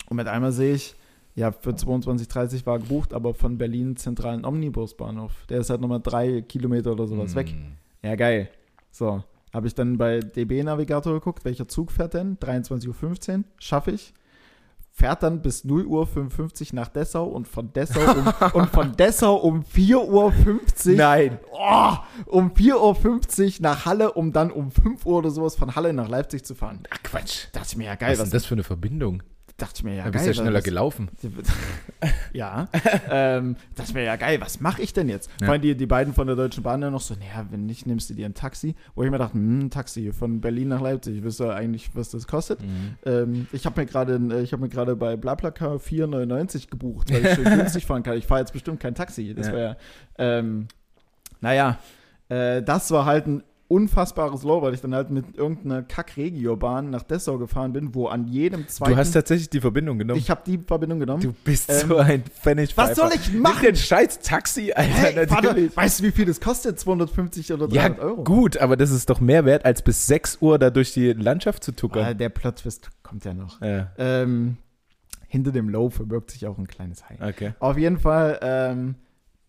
[0.10, 0.95] und mit einmal sehe ich,
[1.36, 5.32] ja, für 22,30 war gebucht, aber von Berlin zentralen Omnibusbahnhof.
[5.48, 7.38] Der ist halt nochmal drei Kilometer oder sowas mm.
[7.38, 7.50] weg.
[7.50, 7.72] Hm.
[8.02, 8.50] Ja, geil.
[8.91, 12.38] So, habe ich dann bei DB Navigator geguckt, welcher Zug fährt denn?
[12.38, 14.13] 23.15 Uhr, schaffe ich.
[14.91, 19.36] Fährt dann bis 0 Uhr 55 nach Dessau und von Dessau um, und von Dessau
[19.36, 20.98] um 4 Uhr 50.
[20.98, 21.39] Nein.
[21.54, 21.93] Oh,
[22.26, 25.93] um 4 Uhr 50 nach Halle, um dann um 5 Uhr oder sowas von Halle
[25.93, 26.84] nach Leipzig zu fahren.
[26.89, 27.45] Ach Quatsch.
[27.54, 28.12] Dachte ich mir ja geil.
[28.12, 29.24] Was ist denn das für eine Verbindung?
[29.62, 30.34] Dachte ich mir ja, da bist geil.
[30.34, 31.10] ja schneller gelaufen.
[32.34, 32.67] ja.
[33.10, 35.30] ähm, dachte ich mir ja geil, was mache ich denn jetzt?
[35.39, 35.45] Ja.
[35.45, 37.86] Vor allem die, die beiden von der Deutschen Bahn dann noch so, naja, wenn nicht,
[37.86, 38.76] nimmst du dir ein Taxi.
[38.95, 42.10] Wo ich mir dachte, hm, ein Taxi von Berlin nach Leipzig, wisst ihr eigentlich, was
[42.10, 42.62] das kostet?
[42.62, 42.95] Mhm.
[43.06, 47.26] Ähm, ich habe mir gerade äh, ich habe mir gerade bei Blablaka 4,99 gebucht, weil
[47.26, 48.17] ich schön günstig fahren kann.
[48.17, 49.34] Ich fahre jetzt bestimmt kein Taxi.
[49.34, 49.54] Das ja.
[49.54, 49.78] wäre,
[50.17, 50.67] ähm,
[51.41, 51.78] naja,
[52.30, 57.04] äh, das war halt ein unfassbares Low, weil ich dann halt mit irgendeiner Kack-Regiobahn nach
[57.04, 58.94] Dessau gefahren bin, wo an jedem zweiten...
[58.94, 60.20] Du hast tatsächlich die Verbindung genommen.
[60.20, 61.22] Ich habe die Verbindung genommen.
[61.22, 62.76] Du bist ähm, so ein Pfennig.
[62.76, 63.58] Was soll ich machen?
[63.62, 66.80] Nimm den scheiß Taxi, Alter, hey, warte, weißt du, wie viel das kostet?
[66.80, 68.24] 250 oder 300 ja, Euro?
[68.24, 71.64] gut, aber das ist doch mehr wert, als bis 6 Uhr da durch die Landschaft
[71.64, 72.06] zu tuckern.
[72.06, 73.62] Ah, der Plot-Twist kommt ja noch.
[73.62, 73.92] Ja.
[74.00, 74.58] Ähm,
[75.28, 77.22] hinter dem Low verbirgt sich auch ein kleines High.
[77.22, 77.54] Okay.
[77.60, 78.96] Auf jeden Fall, ähm,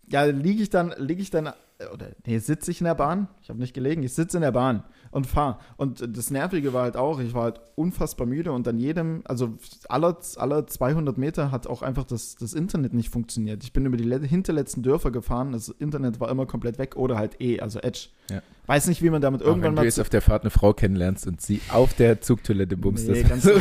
[0.09, 1.51] ja, liege ich dann, liege ich dann
[1.93, 3.29] oder nee, sitze ich in der Bahn.
[3.43, 5.59] Ich habe nicht gelegen, ich sitze in der Bahn und fahre.
[5.77, 9.55] Und das Nervige war halt auch, ich war halt unfassbar müde und an jedem, also
[9.88, 13.64] alle, alle 200 Meter hat auch einfach das, das Internet nicht funktioniert.
[13.64, 17.40] Ich bin über die hinterletzten Dörfer gefahren, das Internet war immer komplett weg oder halt
[17.40, 18.09] eh, also Edge.
[18.31, 18.42] Ja.
[18.70, 19.77] Weiß nicht, wie man damit irgendwann wenn mal.
[19.79, 23.09] Wenn du jetzt auf der Fahrt eine Frau kennenlernst und sie auf der Zugtoilette bummst,
[23.09, 23.51] nee, das so.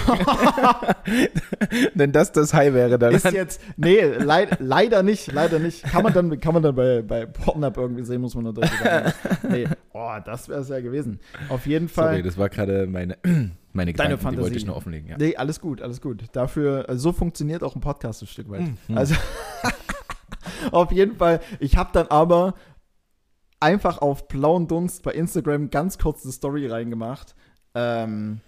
[1.96, 3.16] Wenn das das High wäre, dann.
[3.16, 5.82] Ist jetzt, nee, leid, leider nicht, leider nicht.
[5.82, 9.14] Kann man dann, kann man dann bei, bei Pornhub irgendwie sehen, muss man sagen.
[9.50, 11.20] Nee, oh, das wäre es ja gewesen.
[11.48, 12.10] Auf jeden Fall.
[12.10, 14.36] Sorry, das war gerade meine, meine Deine Gedanken, Fantasie.
[14.36, 15.10] die wollte ich nur offenlegen.
[15.10, 15.18] Ja.
[15.18, 16.26] Nee, alles gut, alles gut.
[16.34, 18.62] Dafür, also so funktioniert auch ein Podcast ein Stück weit.
[18.88, 18.98] Mhm.
[18.98, 19.16] Also,
[20.72, 22.56] auf jeden Fall, ich habe dann aber
[23.60, 27.36] einfach auf blauen Dunst bei Instagram ganz kurz eine Story reingemacht.
[27.76, 28.42] Ähm,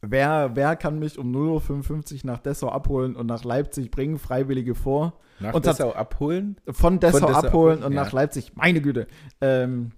[0.00, 4.18] wer, wer kann mich um 0.55 Uhr nach Dessau abholen und nach Leipzig bringen?
[4.18, 5.20] Freiwillige vor.
[5.40, 6.56] Nach und Dessau abholen?
[6.68, 8.02] Von Dessau, von Dessau abholen und ja.
[8.02, 8.56] nach Leipzig.
[8.56, 9.06] Meine Güte.
[9.40, 9.92] Ähm,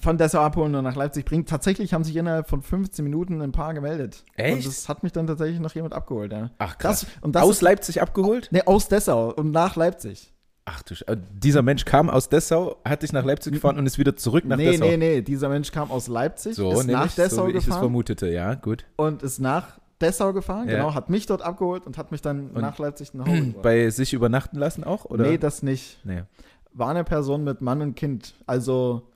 [0.00, 1.46] von Dessau abholen und nach Leipzig bringen.
[1.46, 4.24] Tatsächlich haben sich innerhalb von 15 Minuten ein paar gemeldet.
[4.36, 4.56] Echt?
[4.56, 6.50] Und das hat mich dann tatsächlich noch jemand abgeholt, ja.
[6.58, 7.00] Ach krass.
[7.00, 8.52] Das, und das aus ist, Leipzig abgeholt?
[8.52, 10.32] Ne, aus Dessau und nach Leipzig.
[10.66, 13.86] Ach du Sch äh, Dieser Mensch kam aus Dessau, hat dich nach Leipzig gefahren und
[13.86, 14.84] ist wieder zurück nach nee, Dessau.
[14.84, 17.68] Nee, nee, nee, dieser Mensch kam aus Leipzig, so, ist nach Dessau so, wie gefahren.
[17.70, 18.84] ich es vermutete, ja, gut.
[18.96, 20.76] Und ist nach Dessau gefahren, ja.
[20.76, 23.62] genau, hat mich dort abgeholt und hat mich dann und nach Leipzig nach Hause gebracht.
[23.62, 25.26] Bei sich übernachten lassen auch, oder?
[25.26, 26.04] Nee, das nicht.
[26.04, 26.24] Nee.
[26.74, 29.08] War eine Person mit Mann und Kind, also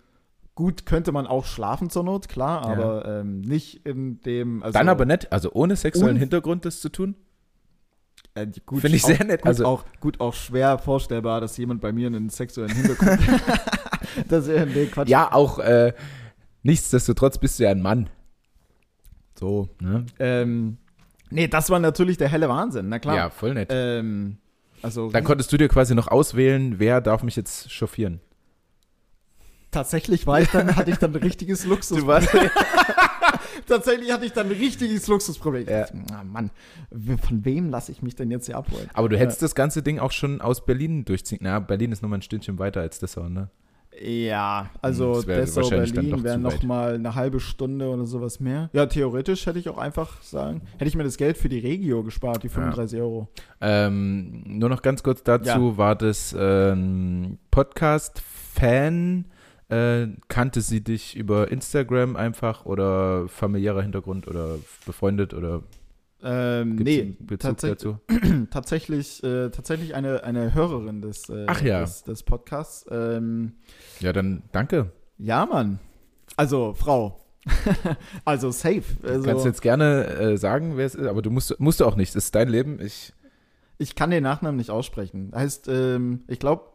[0.54, 3.20] gut könnte man auch schlafen zur Not, klar, aber ja.
[3.20, 4.62] ähm, nicht in dem.
[4.62, 7.16] Also Dann aber nett, also ohne sexuellen Hintergrund das zu tun?
[8.34, 9.42] Äh, Finde ich sehr nett.
[9.42, 13.18] Gut also auch, gut auch schwer vorstellbar, dass jemand bei mir einen sexuellen Hintergrund
[14.28, 15.08] das, äh, nee, Quatsch.
[15.08, 15.92] Ja, auch äh,
[16.62, 18.08] nichtsdestotrotz bist du ja ein Mann.
[19.38, 19.68] So.
[19.80, 20.06] Ne?
[20.18, 20.78] Ähm,
[21.30, 23.16] nee, das war natürlich der helle Wahnsinn, na klar.
[23.16, 23.68] Ja, voll nett.
[23.70, 24.38] Ähm,
[24.82, 28.20] also Dann konntest du dir quasi noch auswählen, wer darf mich jetzt chauffieren.
[29.72, 31.98] Tatsächlich war ich dann, hatte ich dann ein richtiges Luxus.
[31.98, 32.28] Du warst,
[33.66, 35.66] tatsächlich hatte ich dann ein richtiges Luxusproblem.
[35.68, 35.80] Ja.
[35.80, 36.50] Dachte, Na Mann,
[36.90, 38.88] w- von wem lasse ich mich denn jetzt hier abholen?
[38.94, 41.40] aber du hättest das ganze Ding auch schon aus Berlin durchziehen.
[41.42, 43.50] Na, Berlin ist nochmal ein Stündchen weiter als Dessau, ne?
[44.02, 46.62] Ja, also Dessau, Berlin wäre zu noch weit.
[46.62, 48.70] mal eine halbe Stunde oder sowas mehr.
[48.72, 52.02] Ja, theoretisch hätte ich auch einfach sagen, hätte ich mir das Geld für die Regio
[52.02, 53.28] gespart, die 35 Euro.
[53.60, 55.76] Ähm, nur noch ganz kurz dazu, Ja.
[55.76, 59.26] war das ähm, Podcast-Fan?
[59.72, 65.62] Äh, kannte sie dich über Instagram einfach oder familiärer Hintergrund oder befreundet oder
[66.22, 67.98] Ähm, nee, tatsächlich, dazu?
[68.50, 71.80] tatsächlich, äh, tatsächlich eine, eine Hörerin des, äh, Ach ja.
[71.80, 72.84] des, des Podcasts.
[72.90, 73.54] Ähm,
[74.00, 74.92] Ja, dann danke.
[75.18, 75.78] ja, Mann.
[76.36, 77.18] Also, Frau.
[78.24, 78.82] also, safe.
[79.02, 81.86] Also, Du kannst jetzt gerne äh, sagen, wer es ist, aber du musst, musst du
[81.86, 82.14] auch nicht.
[82.14, 82.78] Das ist dein Leben.
[82.80, 83.12] Ich,
[83.78, 85.32] ich kann den Nachnamen nicht aussprechen.
[85.34, 86.71] Heißt, ähm, ich glaube,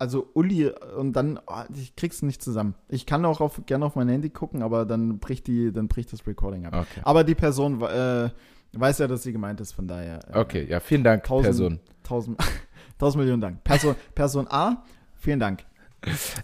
[0.00, 2.74] also Uli und dann, oh, ich krieg's nicht zusammen.
[2.88, 6.12] Ich kann auch auf, gerne auf mein Handy gucken, aber dann bricht die, dann bricht
[6.12, 6.74] das Recording ab.
[6.74, 7.00] okay.
[7.04, 8.30] Aber die Person äh,
[8.72, 10.18] weiß ja, dass sie gemeint ist, von daher.
[10.32, 11.80] Äh, Okay, ja, vielen Dank, Tausend- Person.
[12.02, 12.38] Tausend,
[12.98, 13.62] tausend Millionen Dank.
[13.62, 14.82] Person, Person A,
[15.16, 15.64] vielen Dank.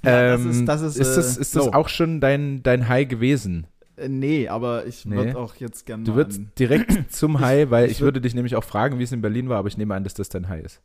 [0.04, 1.72] Ja, das Ähm, ist, das ist, ist, das, äh, ist das no.
[1.72, 3.66] auch schon dein, dein High gewesen?
[3.96, 5.16] Äh, nee, aber ich Nee.
[5.16, 8.34] würde auch jetzt gerne Du würdest direkt zum High, weil ich ich, würd- würde dich
[8.34, 10.48] nämlich auch fragen, wie es in Berlin war, aber ich nehme an, dass das dein
[10.50, 10.82] High ist.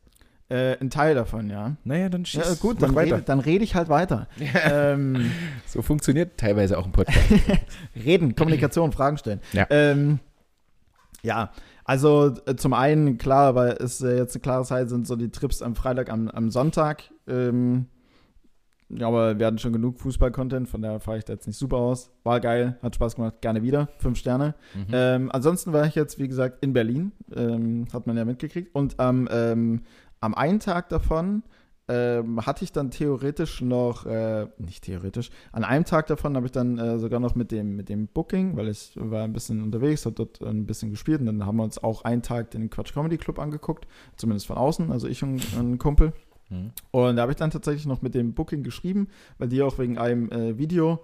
[0.52, 1.76] Äh, einen Teil davon, ja.
[1.84, 4.28] Naja, dann schieß Ja, gut, dann rede, dann rede ich halt weiter.
[4.70, 5.30] ähm,
[5.66, 7.26] So funktioniert teilweise auch ein Podcast.
[7.96, 9.40] reden, Kommunikation, Fragen stellen.
[9.52, 9.66] Ja.
[9.70, 10.18] Ähm,
[11.22, 11.52] ja,
[11.84, 15.30] also äh, zum einen, klar, weil es äh, jetzt eine klare Zeit sind, so die
[15.30, 17.04] Trips am Freitag, am, am Sonntag.
[17.26, 17.86] Ähm,
[18.90, 21.78] ja, aber wir hatten schon genug Fußball-Content, von daher fahre ich da jetzt nicht super
[21.78, 22.10] aus.
[22.24, 23.88] War geil, hat Spaß gemacht, gerne wieder.
[23.98, 24.54] Fünf Sterne.
[24.74, 24.86] Mhm.
[24.92, 27.12] Ähm, ansonsten war ich jetzt, wie gesagt, in Berlin.
[27.34, 28.74] Ähm, hat man ja mitgekriegt.
[28.74, 29.82] Und am, ähm,
[30.22, 31.42] am einen Tag davon
[31.88, 36.52] ähm, hatte ich dann theoretisch noch, äh, nicht theoretisch, an einem Tag davon habe ich
[36.52, 40.06] dann äh, sogar noch mit dem, mit dem Booking, weil ich war ein bisschen unterwegs,
[40.06, 42.94] habe dort ein bisschen gespielt und dann haben wir uns auch einen Tag den Quatsch
[42.94, 46.12] Comedy Club angeguckt, zumindest von außen, also ich und ein Kumpel.
[46.50, 46.70] Mhm.
[46.92, 49.08] Und da habe ich dann tatsächlich noch mit dem Booking geschrieben,
[49.38, 51.00] weil die auch wegen einem äh, Video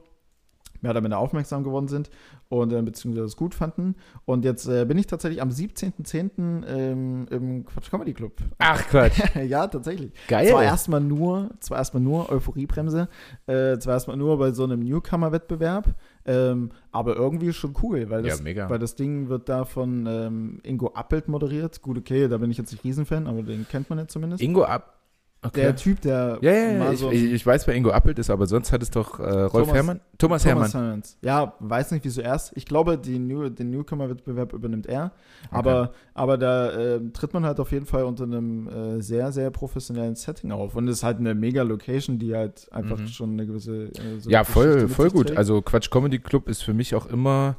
[0.80, 2.10] mehr oder minder aufmerksam geworden sind
[2.48, 3.96] und äh, beziehungsweise es gut fanden.
[4.24, 6.66] Und jetzt äh, bin ich tatsächlich am 17.10.
[6.66, 8.32] Ähm, im Quatsch Comedy Club.
[8.58, 9.20] Ach Quatsch.
[9.46, 10.12] ja, tatsächlich.
[10.28, 10.48] Geil.
[10.48, 13.08] Zwar erstmal nur, zwar erstmal nur Euphoriebremse,
[13.46, 18.42] äh, zwar erstmal nur bei so einem Newcomer-Wettbewerb, ähm, aber irgendwie schon cool, weil das,
[18.44, 21.82] Ja, weil das Ding wird da von ähm, Ingo Appelt moderiert.
[21.82, 24.42] Gut, okay, da bin ich jetzt nicht Riesenfan, aber den kennt man ja zumindest.
[24.42, 24.97] Ingo Ab.
[25.40, 25.60] Okay.
[25.60, 26.92] Der Typ, der ja, ja, ja.
[26.92, 29.22] Ich, so ich, ich weiß, wer Ingo Appelt ist, aber sonst hat es doch äh,
[29.22, 30.00] Rolf Thomas- Herrmann.
[30.18, 30.70] Thomas, Herrmann.
[30.72, 31.16] Hermanns.
[31.22, 32.50] Ja, weiß nicht, wieso erst.
[32.56, 35.12] Ich glaube, New, den Newcomer-Wettbewerb übernimmt er.
[35.52, 39.52] Aber, aber da äh, tritt man halt auf jeden Fall unter einem äh, sehr, sehr
[39.52, 40.74] professionellen Setting auf.
[40.74, 43.06] Und es ist halt eine mega Location, die halt einfach Mhm.
[43.06, 43.92] schon eine gewisse.
[43.92, 45.28] Äh, so Ja, voll, voll gut.
[45.28, 45.38] trägt.
[45.38, 47.58] Also Quatsch Comedy Club ist für mich auch immer,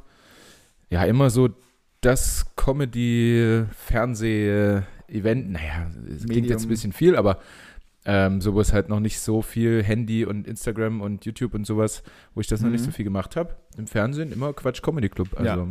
[0.90, 1.48] ja, immer so
[2.02, 5.50] das Comedy-Fernseh-Event.
[5.52, 7.38] Naja, es klingt jetzt ein bisschen viel, aber
[8.04, 12.02] ähm, sowas halt noch nicht so viel Handy und Instagram und YouTube und sowas,
[12.34, 12.86] wo ich das noch nicht Mhm.
[12.86, 13.56] so viel gemacht habe.
[13.76, 15.28] Im Fernsehen immer Quatsch Comedy Club.
[15.34, 15.66] Also Ja.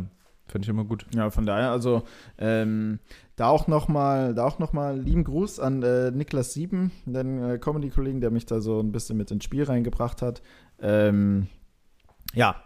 [0.46, 1.06] fand ich immer gut.
[1.14, 2.02] Ja, von daher, also
[2.38, 2.98] ähm,
[3.36, 7.58] da auch nochmal, da auch noch mal lieben Gruß an äh, Niklas Sieben, den äh,
[7.58, 10.42] Comedy-Kollegen, der mich da so ein bisschen mit ins Spiel reingebracht hat.
[10.80, 11.48] Ähm,
[12.34, 12.56] ja,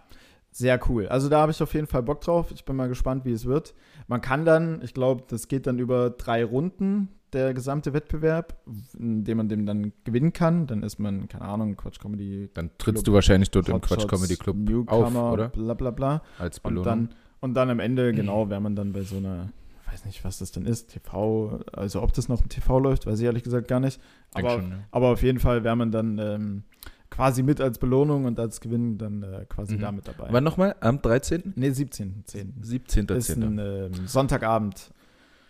[0.50, 1.08] sehr cool.
[1.08, 2.50] Also da habe ich auf jeden Fall Bock drauf.
[2.52, 3.74] Ich bin mal gespannt, wie es wird.
[4.08, 8.56] Man kann dann, ich glaube, das geht dann über drei Runden, der gesamte Wettbewerb,
[8.98, 10.66] indem man den dann gewinnen kann.
[10.66, 12.48] Dann ist man, keine Ahnung, Quatsch Comedy.
[12.54, 15.48] Dann trittst Club, du wahrscheinlich dort im Hotshots, Quatsch Comedy Club Newcomer, auf, oder?
[15.50, 16.22] Bla bla bla.
[16.38, 16.84] Als Und Belohnung.
[16.84, 17.08] dann,
[17.40, 19.50] und dann am Ende, genau, wäre man dann bei so einer,
[19.90, 23.18] weiß nicht, was das dann ist, TV, also ob das noch im TV läuft, weiß
[23.18, 24.00] ich ehrlich gesagt gar nicht.
[24.32, 24.76] Aber, schon, ja.
[24.90, 26.62] aber auf jeden Fall wäre man dann ähm,
[27.10, 29.80] quasi mit als Belohnung und als Gewinn dann äh, quasi Mhm.
[29.80, 30.28] da mit dabei.
[30.30, 30.74] Wann nochmal?
[30.80, 31.52] Am 13.?
[31.54, 32.60] Ne, 17.10.
[32.64, 33.14] 17.10.
[33.14, 34.90] Ist ein ähm, Sonntagabend.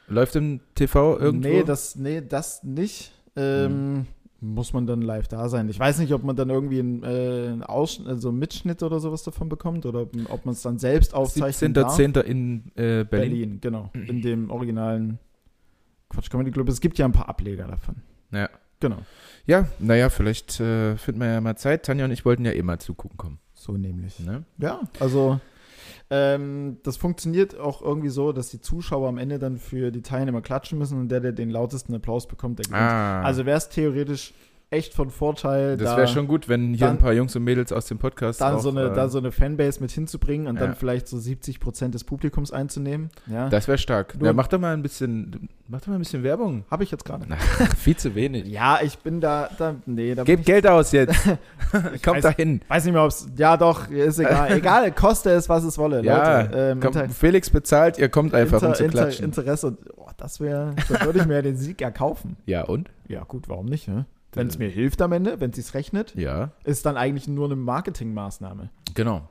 [0.06, 1.48] Läuft im TV irgendwo?
[1.48, 3.12] Nee, das, nee, das nicht.
[3.36, 4.06] Ähm,
[4.40, 5.68] Muss man dann live da sein.
[5.68, 9.00] Ich weiß nicht, ob man dann irgendwie einen, äh, einen Ausschnitt, also einen Mitschnitt oder
[9.00, 11.98] sowas davon bekommt oder ob, man es dann selbst aufzeichnen darf.
[11.98, 12.20] 17.10.
[12.20, 13.08] in äh, Berlin.
[13.08, 13.90] Berlin, genau.
[13.94, 15.18] In dem originalen
[16.10, 16.68] Quatsch Comedy Club.
[16.68, 17.96] Es gibt ja ein paar Ableger davon.
[18.30, 18.50] Ja.
[18.80, 18.98] Genau.
[19.46, 21.86] Ja, naja, vielleicht äh, finden wir ja mal Zeit.
[21.86, 23.38] Tanja und ich wollten ja eh mal zugucken kommen.
[23.54, 24.20] So nämlich.
[24.20, 24.44] Ne?
[24.58, 25.40] Ja, also
[26.16, 30.42] ähm, das funktioniert auch irgendwie so, dass die Zuschauer am Ende dann für die Teilnehmer
[30.42, 32.80] klatschen müssen und der, der den lautesten Applaus bekommt, der gewinnt.
[32.80, 33.22] Ah.
[33.22, 34.32] Also wäre es theoretisch
[34.74, 35.76] echt von Vorteil.
[35.76, 37.98] Das da- wäre schon gut, wenn hier dann- ein paar Jungs und Mädels aus dem
[37.98, 40.66] Podcast dann auch, so eine, äh, da so eine Fanbase mit hinzubringen und Ja.
[40.66, 43.10] dann vielleicht so 70 Prozent des Publikums einzunehmen.
[43.26, 44.16] Ja, Das wäre stark.
[44.18, 46.64] Nur- Ja, mach doch mal ein bisschen, mach doch mal ein bisschen Werbung.
[46.70, 47.24] habe ich jetzt gerade.
[47.78, 48.46] Viel zu wenig.
[48.46, 51.14] Ja, ich bin da, da nee, da Gebt Geld aus jetzt.
[52.04, 52.60] Kommt weiß- dahin.
[52.62, 54.52] ich, weiß nicht mehr, ob es, ja doch, ist egal.
[54.56, 56.04] egal, koste es, was es wolle.
[56.04, 59.24] Ja, Leute, ähm, Inter- Felix bezahlt, ihr kommt einfach, um Inter, zu Inter, klatschen.
[59.26, 62.36] Interesse, oh, das wäre, da würde ich mir ja den Sieg erkaufen.
[62.46, 62.90] ja, und?
[63.08, 64.06] Ja gut, warum nicht, ne?
[64.36, 67.46] Wenn es mir hilft am Ende, wenn es sich rechnet, Ja, ist dann eigentlich nur
[67.46, 68.70] eine Marketingmaßnahme.
[68.94, 69.28] genau.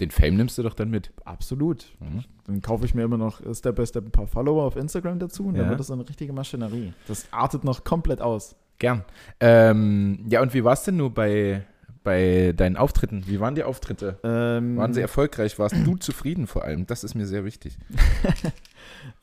[0.00, 1.12] Den Fame nimmst du doch dann mit.
[1.24, 1.86] Absolut.
[2.00, 2.24] Mhm.
[2.48, 5.46] Dann kaufe ich mir immer noch Step by Step ein paar Follower auf Instagram dazu
[5.46, 5.70] und dann Ja.
[5.70, 6.92] wird das eine richtige Maschinerie.
[7.06, 8.56] Das artet noch komplett aus.
[8.80, 9.04] Gern.
[9.38, 11.64] Ähm, ja, und wie war es denn nur bei,
[12.02, 13.28] bei deinen Auftritten?
[13.28, 14.18] Wie waren die Auftritte?
[14.24, 15.60] Ähm, Waren sie erfolgreich?
[15.60, 16.86] Warst du zufrieden vor allem?
[16.88, 17.78] Das ist mir sehr wichtig.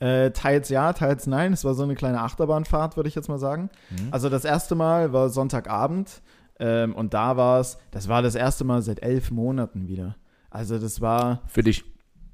[0.02, 1.52] äh, teils ja, teils nein.
[1.52, 3.70] Es war so eine kleine Achterbahnfahrt, würde ich jetzt mal sagen.
[3.90, 4.08] Mhm.
[4.10, 6.22] Also das erste Mal war Sonntagabend
[6.58, 10.16] ähm, und da war es, das war das erste Mal seit elf Monaten wieder.
[10.50, 11.84] Also das war, Für dich.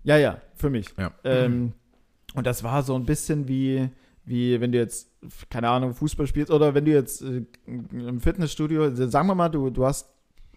[0.02, 0.88] ja, ja, für mich.
[0.96, 1.12] Ja.
[1.24, 1.74] Ähm,
[2.34, 3.90] und das war so ein bisschen wie,
[4.24, 5.10] wie wenn du jetzt,
[5.50, 9.68] keine Ahnung, Fußball spielst oder wenn du jetzt äh, im Fitnessstudio, sagen wir mal, du,
[9.68, 10.08] du hast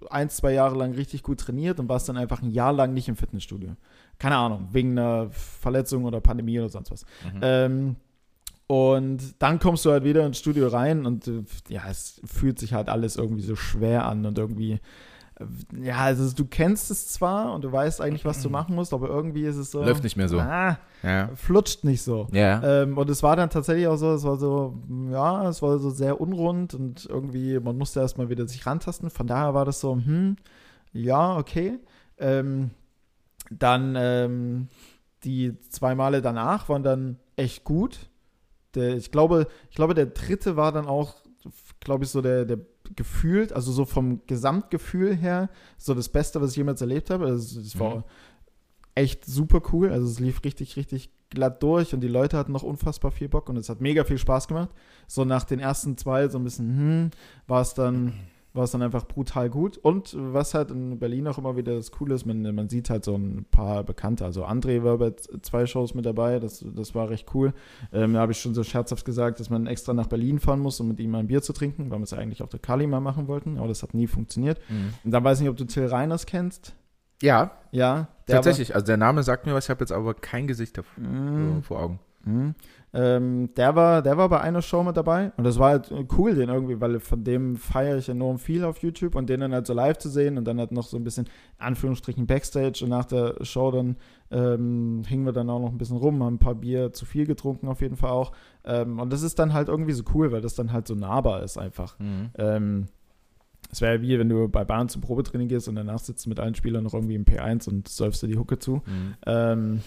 [0.09, 3.09] ein, zwei Jahre lang richtig gut trainiert und warst dann einfach ein Jahr lang nicht
[3.09, 3.75] im Fitnessstudio.
[4.21, 7.05] Keine Ahnung, wegen einer Verletzung oder Pandemie oder sonst was.
[7.33, 7.39] Mhm.
[7.41, 7.95] Ähm,
[8.67, 12.73] und dann kommst du halt wieder ins Studio rein und äh, ja, es fühlt sich
[12.73, 14.73] halt alles irgendwie so schwer an und irgendwie,
[15.39, 15.45] äh,
[15.81, 19.09] ja, also du kennst es zwar und du weißt eigentlich, was du machen musst, aber
[19.09, 19.83] irgendwie ist es so.
[19.83, 20.39] Läuft nicht mehr so.
[20.39, 21.29] Ah, Ja.
[21.35, 22.27] flutscht nicht so.
[22.31, 22.83] Ja.
[22.83, 24.77] Ähm, und es war dann tatsächlich auch so, es war so,
[25.09, 29.09] ja, es war so sehr unrund und irgendwie, man musste erstmal wieder sich rantasten.
[29.09, 30.35] Von daher war das so, hm,
[30.93, 31.79] ja, okay.
[32.19, 32.69] Ähm,
[33.51, 34.67] dann ähm,
[35.23, 38.09] die zwei Male danach waren dann echt gut.
[38.75, 41.15] Der, ich glaube, ich glaube, der dritte war dann auch,
[41.79, 42.59] glaube ich, so der, der
[42.95, 47.25] gefühlt, also so vom Gesamtgefühl her, so das Beste, was ich jemals erlebt habe.
[47.25, 48.03] Also es war Mhm.
[48.95, 49.91] echt super cool.
[49.91, 53.47] Also es lief richtig, richtig glatt durch und die Leute hatten noch unfassbar viel Bock
[53.49, 54.69] und es hat mega viel Spaß gemacht.
[55.07, 57.09] So nach den ersten zwei so ein bisschen, hm,
[57.47, 58.13] war es dann,
[58.53, 59.77] war es dann einfach brutal gut.
[59.77, 63.05] Und was halt in Berlin auch immer wieder das Coole ist, man, man sieht halt
[63.05, 64.25] so ein paar Bekannte.
[64.25, 67.53] Also André war bei zwei Shows mit dabei, das, das war recht cool.
[67.93, 70.79] Ähm, da habe ich schon so scherzhaft gesagt, dass man extra nach Berlin fahren muss,
[70.79, 72.87] um mit ihm mal ein Bier zu trinken, weil wir es eigentlich auf der Kali
[72.87, 74.59] mal machen wollten, aber das hat nie funktioniert.
[74.69, 74.93] Mhm.
[75.03, 76.73] Und dann weiß ich nicht, ob du Till Reiners kennst.
[77.21, 78.73] Ja, Ja, tatsächlich.
[78.75, 81.61] Also der Name sagt mir was, ich habe jetzt aber kein Gesicht davor, War, Mm.
[81.63, 81.99] vor Augen.
[82.25, 82.55] Mhm.
[82.93, 86.35] Ähm, der, war, der war bei einer Show mit dabei und das war halt cool,
[86.35, 89.65] den irgendwie, weil von dem feiere ich enorm viel auf YouTube und den dann halt
[89.65, 93.05] so live zu sehen und dann halt noch so ein bisschen, Anführungsstrichen, Backstage und nach
[93.05, 93.95] der Show dann
[94.29, 97.25] ähm, hingen wir dann auch noch ein bisschen rum, haben ein paar Bier zu viel
[97.25, 98.33] getrunken auf jeden Fall auch
[98.65, 101.43] ähm, und das ist dann halt irgendwie so cool, weil das dann halt so nahbar
[101.43, 101.97] ist einfach.
[101.97, 102.29] Mhm.
[102.37, 102.87] Ähm,
[103.71, 106.41] es wäre wie wenn du bei Bahn zum Probetraining gehst und danach sitzt du mit
[106.41, 108.81] allen Spielern noch irgendwie im P1 und surfst dir die Hucke zu.
[108.85, 109.15] Mhm.
[109.25, 109.81] Ähm,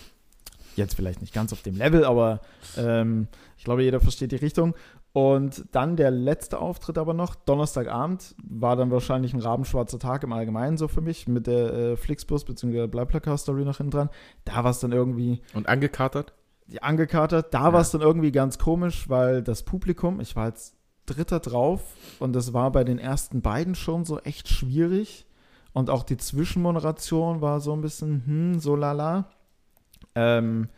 [0.77, 2.41] jetzt vielleicht nicht ganz auf dem Level, aber
[2.77, 4.75] ähm, ich glaube, jeder versteht die Richtung.
[5.13, 10.33] Und dann der letzte Auftritt aber noch, Donnerstagabend, war dann wahrscheinlich ein rabenschwarzer Tag im
[10.33, 12.89] Allgemeinen so für mich, mit der äh, Flixbus bzw.
[12.89, 14.11] Bleibplakat-Story noch hinten dran.
[14.45, 16.33] Da war es dann irgendwie Und angekatert?
[16.67, 17.53] die angekatert.
[17.55, 17.73] Da Ja.
[17.75, 20.75] war es dann irgendwie ganz komisch, weil das Publikum, ich war als
[21.07, 21.83] Dritter drauf
[22.19, 25.27] und das war bei den ersten beiden schon so echt schwierig.
[25.75, 29.27] Und auch die Zwischenmoderation war so ein bisschen, hm, so lala.
[30.15, 30.69] Ähm,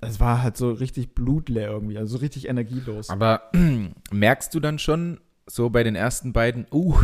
[0.00, 3.10] es war halt so richtig blutleer irgendwie, also so richtig energielos.
[3.10, 3.50] Aber
[4.12, 6.96] merkst du dann schon so bei den ersten beiden, uh,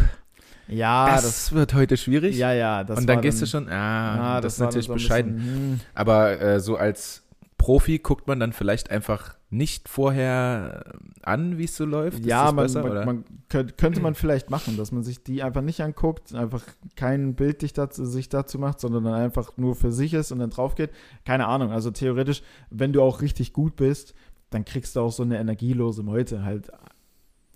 [0.68, 2.36] ja, das, wird heute schwierig?
[2.36, 2.84] ja, ja.
[2.84, 5.36] Das Und dann gehst du schon, ah, ja, das, ist war natürlich dann so bescheiden.
[5.36, 5.80] bisschen, hm.
[5.94, 7.22] Aber äh, so als
[7.58, 10.84] Profi guckt man dann vielleicht einfach nicht vorher
[11.22, 12.24] an, wie es so läuft?
[12.24, 15.62] Ja, man, besser, man, man könnte, könnte man vielleicht machen, dass man sich die einfach
[15.62, 16.62] nicht anguckt, einfach
[16.94, 20.50] kein Bild dazu, sich dazu macht, sondern dann einfach nur für sich ist und dann
[20.50, 20.90] drauf geht.
[21.24, 21.72] Keine Ahnung.
[21.72, 24.14] Also theoretisch, wenn du auch richtig gut bist,
[24.50, 26.70] dann kriegst du auch so eine energielose Meute halt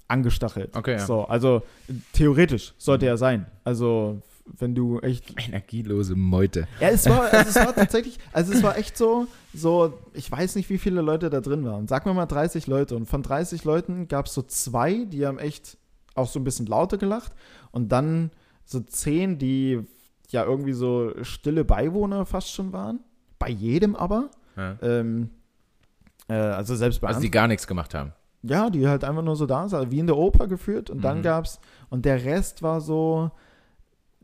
[0.08, 0.76] angestachelt.
[0.76, 1.02] Okay, ja.
[1.02, 1.06] Mhm.
[1.06, 1.62] So, also
[2.12, 3.46] theoretisch sollte er sein.
[3.62, 6.66] Also wenn du echt Energielose Meute.
[6.80, 10.56] ja, es war, also es war tatsächlich, also es war echt so, so, ich weiß
[10.56, 11.88] nicht, wie viele Leute da drin waren.
[11.88, 12.94] Sag mir mal 30 Leute.
[12.96, 15.78] Und von 30 Leuten gab es so zwei, die haben echt
[16.14, 17.32] auch so ein bisschen lauter gelacht.
[17.70, 18.30] Und dann
[18.64, 19.80] so zehn, die
[20.30, 23.00] ja irgendwie so stille Beiwohner fast schon waren.
[23.38, 24.30] Bei jedem aber.
[24.56, 24.76] Ja.
[24.82, 25.30] Ähm,
[26.28, 28.12] äh, also selbst bei Also die gar nichts gemacht haben.
[28.42, 30.90] Ja, die halt einfach nur so da saßen, wie in der Oper geführt.
[30.90, 31.22] Und dann Mhm.
[31.22, 33.30] gab's, und der Rest war so,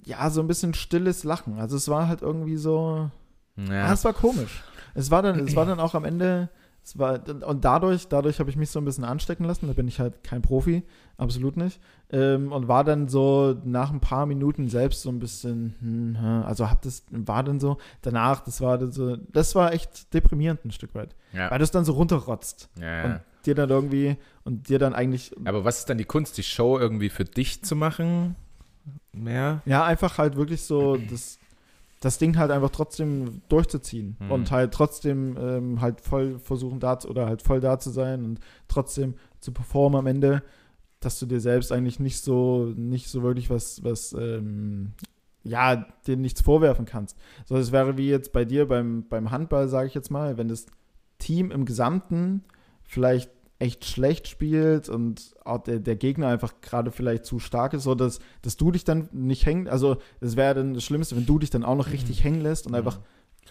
[0.04, 1.58] ja, so ein bisschen stilles Lachen.
[1.58, 3.10] Also es war halt irgendwie so,
[3.58, 3.92] Ah, Ja.
[3.92, 4.62] es war komisch.
[4.94, 6.48] Es war dann, es war dann auch am Ende,
[6.82, 9.66] Es war, und dadurch, dadurch habe ich mich so ein bisschen anstecken lassen.
[9.66, 10.82] Da bin ich halt kein Profi,
[11.18, 11.78] absolut nicht.
[12.10, 16.70] Ähm, und war dann so nach ein paar Minuten selbst so ein bisschen, hm, also
[16.70, 20.70] hab das, war dann so, danach, das war dann so, das war echt deprimierend ein
[20.70, 21.14] Stück weit.
[21.34, 21.50] Ja.
[21.50, 22.70] Weil das dann so runterrotzt.
[22.80, 26.38] Ja, Und dir dann irgendwie, und dir dann eigentlich, Aber was ist dann die Kunst,
[26.38, 28.36] die Show irgendwie für dich zu machen?
[29.12, 29.62] Mehr?
[29.66, 31.38] ja, einfach halt wirklich so das,
[32.00, 34.30] das Ding halt einfach trotzdem durchzuziehen Mhm.
[34.30, 38.40] und halt trotzdem ähm, halt voll versuchen da oder halt voll da zu sein und
[38.68, 40.42] trotzdem zu performen am Ende,
[41.00, 44.92] dass du dir selbst eigentlich nicht so, nicht so wirklich was, was, ähm,
[45.42, 47.16] ja, dir nichts vorwerfen kannst.
[47.46, 50.48] So, es wäre wie jetzt bei dir beim, beim Handball, sage ich jetzt mal, wenn
[50.48, 50.66] das
[51.18, 52.44] Team im Gesamten
[52.82, 53.30] vielleicht
[53.60, 57.94] echt schlecht spielt und auch der, der Gegner einfach gerade vielleicht zu stark ist, so
[57.94, 61.38] dass, dass du dich dann nicht hängen, also das wäre dann das Schlimmste, wenn du
[61.38, 62.98] dich dann auch noch richtig hängen lässt und einfach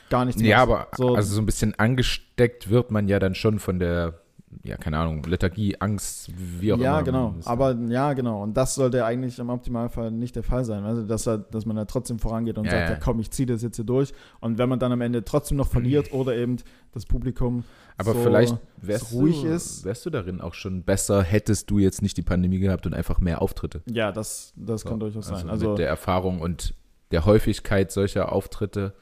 [0.09, 0.71] gar nichts Ja, machst.
[0.71, 4.19] aber so, also so ein bisschen angesteckt wird man ja dann schon von der,
[4.63, 6.85] ja, keine Ahnung, Lethargie, Angst, wie auch immer.
[6.85, 7.35] ja, genau.
[7.45, 8.41] Aber ja, genau.
[8.43, 10.83] Und das sollte eigentlich im Optimalfall nicht der Fall sein.
[10.83, 12.91] Also, dass, er, dass man da trotzdem vorangeht und Ja, sagt, ja.
[12.95, 12.99] ja.
[12.99, 14.13] komm, ich ziehe das jetzt hier durch.
[14.39, 16.57] Und wenn man dann am Ende trotzdem noch verliert oder eben
[16.93, 17.63] das Publikum
[17.97, 19.83] aber so vielleicht wärst ruhig du, ist.
[19.83, 23.19] wärst du darin auch schon besser, hättest du jetzt nicht die Pandemie gehabt und einfach
[23.19, 23.81] mehr Auftritte.
[23.91, 25.35] Ja, das, das kann So, durchaus sein.
[25.35, 26.73] Also, Also, mit der Erfahrung und
[27.11, 28.93] der Häufigkeit solcher Auftritte.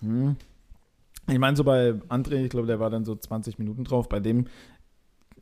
[0.00, 0.36] Hm.
[1.30, 4.08] Ich meine, so bei André, ich glaube, der war dann so 20 Minuten drauf.
[4.08, 4.46] Bei dem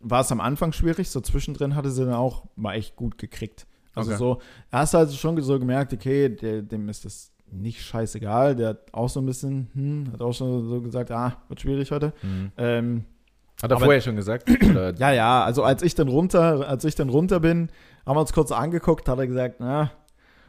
[0.01, 3.67] war es am Anfang schwierig, so zwischendrin hatte sie dann auch mal echt gut gekriegt.
[3.95, 4.19] Also Okay.
[4.19, 4.39] so,
[4.73, 8.55] hast du also schon so gemerkt, okay, der, dem ist das nicht scheißegal.
[8.57, 11.91] Der hat auch so ein bisschen, hm, hat auch schon so gesagt, ah, wird schwierig
[11.91, 12.13] heute.
[12.57, 13.05] Ähm,
[13.61, 14.49] Hat er Aber- vorher schon gesagt?
[14.99, 17.69] Ja, ja, also als ich dann runter, als ich dann runter bin,
[18.07, 19.91] haben wir uns kurz angeguckt, hat er gesagt, na,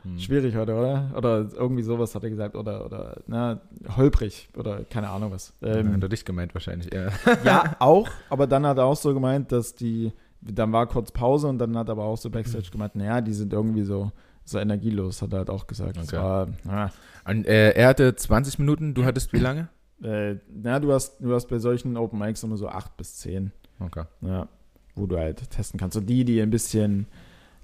[0.04, 0.18] Hm.
[0.18, 1.12] schwierig heute, oder?
[1.16, 3.62] Oder irgendwie sowas hat er gesagt, oder, oder, na,
[3.96, 5.54] holprig, oder keine Ahnung was.
[5.62, 7.10] Ähm, Hat er dich gemeint wahrscheinlich, ja.
[7.44, 11.48] ja, auch, aber dann hat er auch so gemeint, dass die, dann war kurz Pause
[11.48, 14.12] und dann hat er aber auch so Backstage gemeint, naja, die sind irgendwie so,
[14.44, 15.98] so energielos, hat er halt auch gesagt.
[15.98, 16.18] Okay.
[16.18, 16.90] war, ja,
[17.28, 19.70] Und, äh, er hatte 20 Minuten, du hattest wie lange?
[20.02, 23.52] äh, na, du hast, du hast bei solchen Open Mics immer so acht bis zehn,
[23.80, 24.06] Okay.
[24.22, 24.48] ja,
[24.96, 25.96] wo du halt testen kannst.
[25.96, 27.06] Und die, die ein bisschen,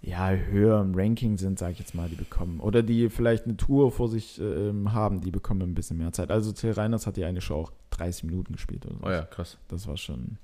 [0.08, 2.62] ja, höher im Ranking sind, sag ich jetzt mal, die bekommen.
[2.62, 6.32] Oder die vielleicht eine Tour vor sich ähm, haben, die bekommen ein bisschen mehr Zeit.
[6.32, 9.05] Also Till Reiners hat die eine Show auch 30 Minuten gespielt oder so.
[9.05, 9.58] Oh ja, krass.
[9.68, 10.38] Das war schon,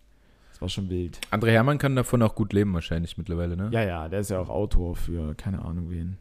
[0.51, 1.21] das war schon wild.
[1.31, 3.69] André Hermann kann davon auch gut leben wahrscheinlich mittlerweile, ne?
[3.71, 6.17] Ja, ja, der ist ja auch Autor für keine Ahnung wen.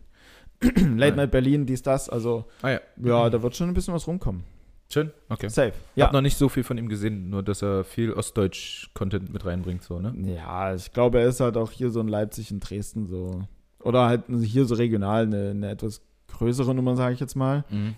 [0.97, 2.09] Late Night Berlin, dies, das.
[2.09, 2.81] Also, Ah ja.
[3.03, 4.45] ja, da wird schon ein bisschen was rumkommen.
[4.93, 5.49] Schön, okay.
[5.49, 5.73] Safe.
[5.95, 6.07] Ich Ja.
[6.07, 9.83] habe noch nicht so viel von ihm gesehen, nur dass er viel Ostdeutsch-Content mit reinbringt,
[9.83, 10.13] so, ne?
[10.37, 13.43] Ja, ich glaube, er ist halt auch hier so in Leipzig, in Dresden so.
[13.83, 17.65] Oder halt hier so regional eine, eine etwas größere Nummer, sage ich jetzt mal.
[17.71, 17.95] Mhm.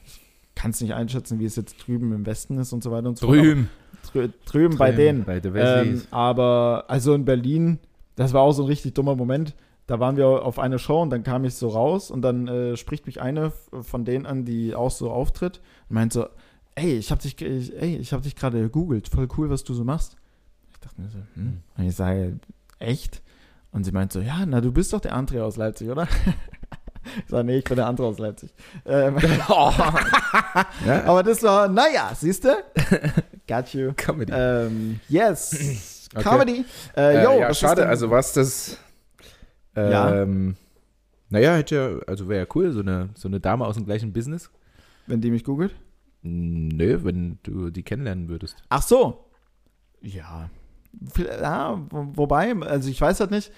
[0.54, 3.26] Kannst nicht einschätzen, wie es jetzt drüben im Westen ist und so weiter und so
[3.26, 3.38] fort.
[3.38, 3.68] Drüben.
[4.12, 5.24] Drü drüben bei denen.
[5.24, 7.78] Bei der Ähm, aber also in Berlin,
[8.16, 9.54] das war auch so ein richtig dummer Moment.
[9.86, 12.76] Da waren wir auf einer Show und dann kam ich so raus und dann äh,
[12.76, 16.26] spricht mich eine von denen an, die auch so auftritt und meint so,
[16.74, 19.74] ey, ich hab dich, ich, ey, ich hab dich gerade gegoogelt, voll cool, was du
[19.74, 20.16] so machst.
[20.72, 21.60] Ich dachte mir so, hm.
[21.76, 22.38] Und ich sage,
[22.78, 23.22] echt?
[23.72, 26.06] Und sie meint so, ja, na, du bist doch der André aus Leipzig, oder?
[27.24, 28.52] ich sage, nee, ich bin der André aus Leipzig.
[28.84, 29.16] Ähm,
[30.86, 31.04] ja?
[31.06, 32.56] aber das war, naja, siehst du?
[33.48, 33.92] Got you.
[33.96, 34.32] Comedy.
[34.34, 35.90] Ähm, yes.
[36.14, 36.22] Okay.
[36.22, 36.64] Comedy.
[36.96, 38.78] Äh, Äh, yo, ja, was ist schade, also was das.
[39.74, 40.22] Ja.
[40.22, 40.54] Ähm,
[41.28, 44.12] Naja, hätte ja, also wäre ja cool, so eine, so eine Dame aus dem gleichen
[44.12, 44.48] Business.
[45.08, 45.74] Wenn die mich googelt?
[46.26, 48.56] Nö, wenn du die kennenlernen würdest.
[48.70, 49.26] Ach so.
[50.00, 50.48] Ja.
[51.18, 53.52] Ja wo- wobei, also ich weiß halt nicht,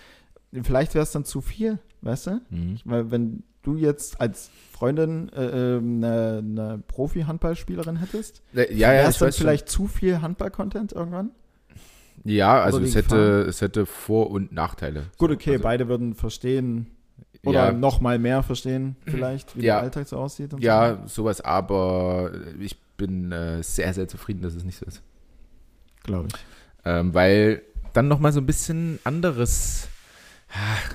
[0.63, 2.41] vielleicht wäre es dann zu viel, weißt du?
[2.51, 2.79] Mhm.
[2.85, 8.99] Weil wenn du jetzt als Freundin äh, ähm, eine, eine Profi-Handballspielerin hättest, Äh, Ja, ja,
[9.01, 9.45] wäre es dann weiß schon.
[9.45, 11.31] vielleicht zu viel Handball-Content irgendwann?
[12.25, 15.05] Ja, also es hätte, es hätte Vor- und Nachteile.
[15.19, 16.87] Gut, okay, also, beide würden verstehen
[17.47, 19.77] oder ja, noch mal mehr verstehen vielleicht, wie Ja.
[19.77, 20.53] der Alltag so aussieht.
[20.53, 20.67] Und so.
[20.67, 25.03] ja, sowas, aber ich bin äh, sehr, sehr zufrieden, dass es nicht so ist.
[26.03, 26.35] glaube ich.
[26.85, 29.89] Ähm, weil dann nochmal so ein bisschen anderes,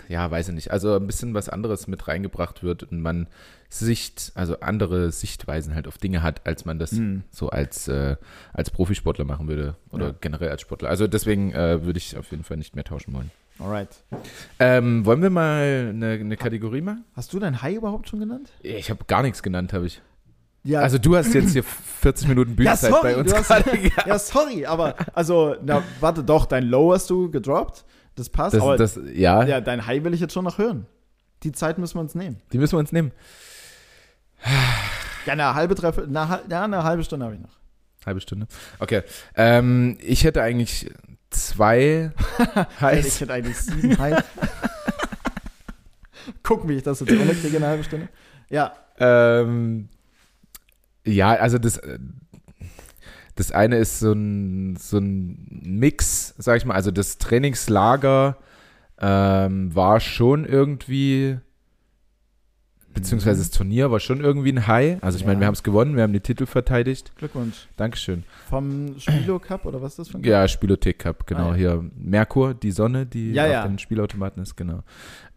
[0.08, 3.28] ja, weiß ich nicht, also ein bisschen was anderes mit reingebracht wird und man
[3.70, 7.24] Sicht, also andere Sichtweisen halt auf Dinge hat, als man das Hm.
[7.32, 8.16] so als, äh,
[8.54, 10.16] als Profisportler machen würde oder Ja.
[10.20, 10.90] generell als Sportler.
[10.90, 13.32] Also deswegen äh, würde ich auf jeden Fall nicht mehr tauschen wollen.
[13.62, 13.90] Alright.
[14.60, 17.06] Ähm, wollen wir mal eine, eine Kategorie machen?
[17.16, 18.50] Hast du dein Hai überhaupt schon genannt?
[18.62, 20.02] Ich habe gar nichts genannt, habe ich.
[20.64, 24.20] Ja, Also du hast jetzt hier 40 Minuten Bühnenzeit sorry, bei uns hast- gerade ja,
[24.20, 27.84] sorry, aber also, na, warte doch, dein Low hast du gedroppt.
[28.16, 30.86] Das passt, Das, aber das, ja, ja, dein High will ich jetzt schon noch hören.
[31.44, 32.38] Die Zeit müssen wir uns nehmen.
[32.54, 33.12] die müssen wir uns nehmen.
[35.26, 37.58] Ja, eine halbe Treffen, eine, ja, eine halbe Stunde habe ich noch.
[38.06, 38.48] Halbe Stunde.
[38.80, 39.04] Okay.
[39.36, 40.92] Ähm, ich hätte eigentlich
[41.32, 42.12] zwei
[42.82, 43.08] Highs.
[43.08, 44.24] Ich hätte eigentlich sieben High.
[46.44, 48.10] Gucken, wie ich das jetzt runterkriege in einer halben Stunde.
[48.50, 48.76] Ja.
[49.00, 49.90] Ähm,
[51.06, 51.98] ja, also das, äh,
[53.36, 56.76] das eine ist so ein, so ein Mix, sag ich mal.
[56.76, 58.38] Also das Trainingslager
[59.00, 61.40] ähm, war schon irgendwie,
[62.94, 65.02] beziehungsweise das Turnier war schon irgendwie ein High.
[65.02, 65.28] Also ich Ja.
[65.28, 67.12] meine, wir haben es gewonnen, wir haben die Titel verteidigt.
[67.18, 67.68] Glückwunsch.
[67.78, 68.24] Dankeschön.
[68.50, 71.50] Vom Spilo Cup oder was ist das für ein Ja, Spielothek Cup, genau.
[71.50, 71.56] Ah, ja.
[71.56, 73.68] Hier Merkur, die Sonne, die Ja, auf ja.
[73.68, 74.84] den Spielautomaten ist, genau.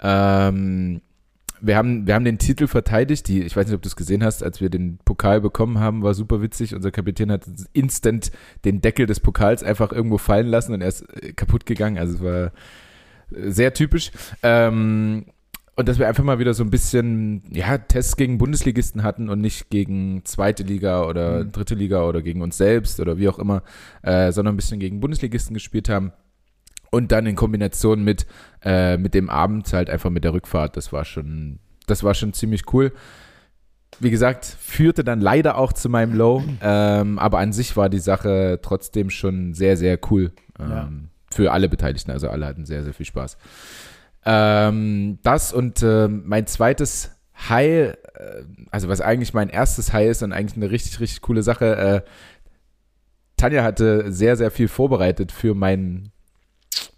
[0.01, 1.01] Ähm,
[1.61, 3.27] wir haben, wir haben den Titel verteidigt.
[3.29, 6.03] Die, ich weiß nicht, ob du es gesehen hast, als wir den Pokal bekommen haben,
[6.03, 6.75] war super witzig.
[6.75, 8.31] Unser Kapitän hat instant
[8.65, 11.97] den Deckel des Pokals einfach irgendwo fallen lassen und er ist äh, kaputt gegangen.
[11.99, 12.45] Also es war
[13.33, 14.11] äh, sehr typisch.
[14.43, 15.27] Ähm,
[15.77, 19.41] und dass wir einfach mal wieder so ein bisschen, ja, Tests gegen Bundesligisten hatten und
[19.41, 21.53] nicht gegen zweite Liga oder Mhm.
[21.53, 23.63] dritte Liga oder gegen uns selbst oder wie auch immer,
[24.03, 26.13] äh, sondern ein bisschen gegen Bundesligisten gespielt haben.
[26.91, 28.25] Und dann in Kombination mit,
[28.63, 30.77] äh, mit dem Abend halt einfach mit der Rückfahrt.
[30.77, 31.59] Das war schon,
[31.89, 32.93] das war schon ziemlich cool.
[34.01, 37.99] Wie gesagt, führte dann leider auch zu meinem Low, ähm, aber an sich war die
[38.01, 40.33] Sache trotzdem schon sehr, sehr cool.
[40.61, 40.91] Ähm, Ja.
[41.33, 43.39] Für alle Beteiligten, also alle hatten sehr, sehr viel Spaß.
[44.27, 47.11] Ähm, das und ähm, mein zweites
[47.49, 47.97] High, äh,
[48.71, 51.77] also was eigentlich mein erstes High ist und eigentlich eine richtig, richtig coole Sache.
[51.77, 52.01] Äh,
[53.37, 56.11] Tanja hatte sehr, sehr viel vorbereitet für mein,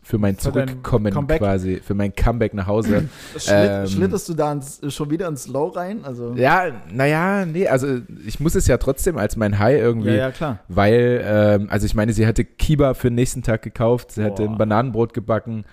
[0.03, 3.09] für mein Für Zurückkommen quasi, für mein Comeback nach Hause.
[3.37, 6.05] Schlitt, Ähm, schlitterst du da ins, schon wieder ins Low rein?
[6.05, 10.17] Also, ja, naja, nee, also ich muss es ja trotzdem als mein High irgendwie, ja,
[10.17, 10.61] ja, klar.
[10.69, 14.45] weil, ähm, also ich meine, sie hatte Kiba für den nächsten Tag gekauft, sie hatte
[14.45, 14.53] Boah.
[14.53, 15.65] ein Bananenbrot gebacken.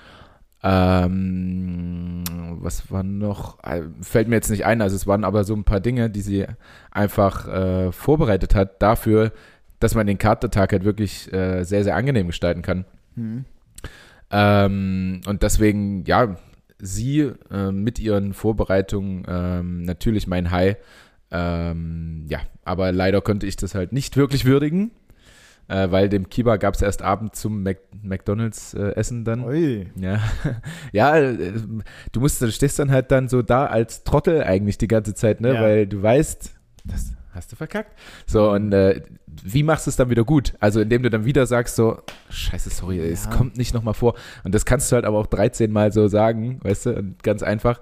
[0.64, 2.24] Ähm,
[2.62, 3.62] was war noch?
[3.64, 6.22] Äh, Fällt mir jetzt nicht ein, also es waren aber so ein paar Dinge, die
[6.22, 6.46] sie
[6.92, 9.34] einfach äh, vorbereitet hat dafür,
[9.80, 12.86] dass man den Katertag halt wirklich äh, sehr, sehr angenehm gestalten kann.
[13.16, 13.46] Hm.
[14.32, 16.38] Ähm, und deswegen, ja,
[16.80, 20.78] sie äh, mit ihren Vorbereitungen ähm, natürlich mein High.
[21.30, 24.92] Ähm, ja, aber leider konnte ich das halt nicht wirklich würdigen,
[25.68, 29.46] äh, weil dem Kiba gab es erst Abend zum Mac McDonalds äh, Essen dann.
[29.46, 29.88] Ui.
[29.96, 30.20] Ja,
[30.92, 31.54] ja, äh,
[32.12, 35.42] du musst, du stehst dann halt dann so da als Trottel eigentlich die ganze Zeit,
[35.42, 35.62] ne, Ja.
[35.62, 36.52] weil du weißt,
[36.86, 37.98] das hast du verkackt.
[38.28, 40.54] So, und äh, wie machst du es dann wieder gut?
[40.60, 43.32] Also, indem du dann wieder sagst so, scheiße, sorry, es Ja.
[43.32, 44.14] kommt nicht nochmal vor.
[44.44, 47.42] Und das kannst du halt aber auch 13 Mal so sagen, weißt du, und ganz
[47.42, 47.82] einfach.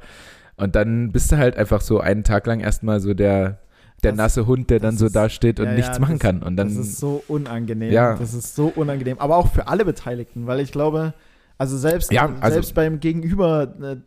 [0.55, 3.57] Und dann bist du halt einfach so einen Tag lang erstmal so der,
[4.03, 6.13] der Das- nasse Hund, der dann so ist- da steht und Ja, nichts ja, machen
[6.15, 6.43] das- kann.
[6.43, 7.91] Und dann, das ist so unangenehm.
[7.91, 8.15] Ja.
[8.17, 9.17] Das ist so unangenehm.
[9.19, 11.13] Aber auch für alle Beteiligten, weil ich glaube,
[11.57, 13.97] also selbst, Ja, also- selbst beim Gegenüber, äh,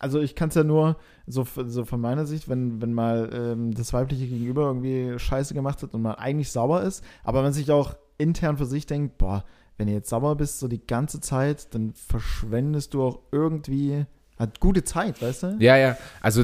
[0.00, 3.72] also ich kann es ja nur, so, so von meiner Sicht, wenn, wenn mal ähm,
[3.72, 7.70] das weibliche Gegenüber irgendwie Scheiße gemacht hat und man eigentlich sauer ist, aber man sich
[7.70, 9.44] auch intern für sich denkt, boah,
[9.78, 14.04] wenn du jetzt sauer bist, so die ganze Zeit, dann verschwendest du auch irgendwie
[14.38, 15.56] halt gute Zeit, weißt du?
[15.60, 15.96] Ja, ja.
[16.20, 16.42] Also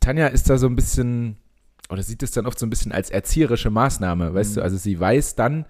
[0.00, 1.36] Tanja ist da so ein bisschen,
[1.88, 4.54] oder sieht es dann oft so ein bisschen als erzieherische Maßnahme, weißt Mhm.
[4.56, 4.62] du?
[4.62, 5.66] Also sie weiß dann,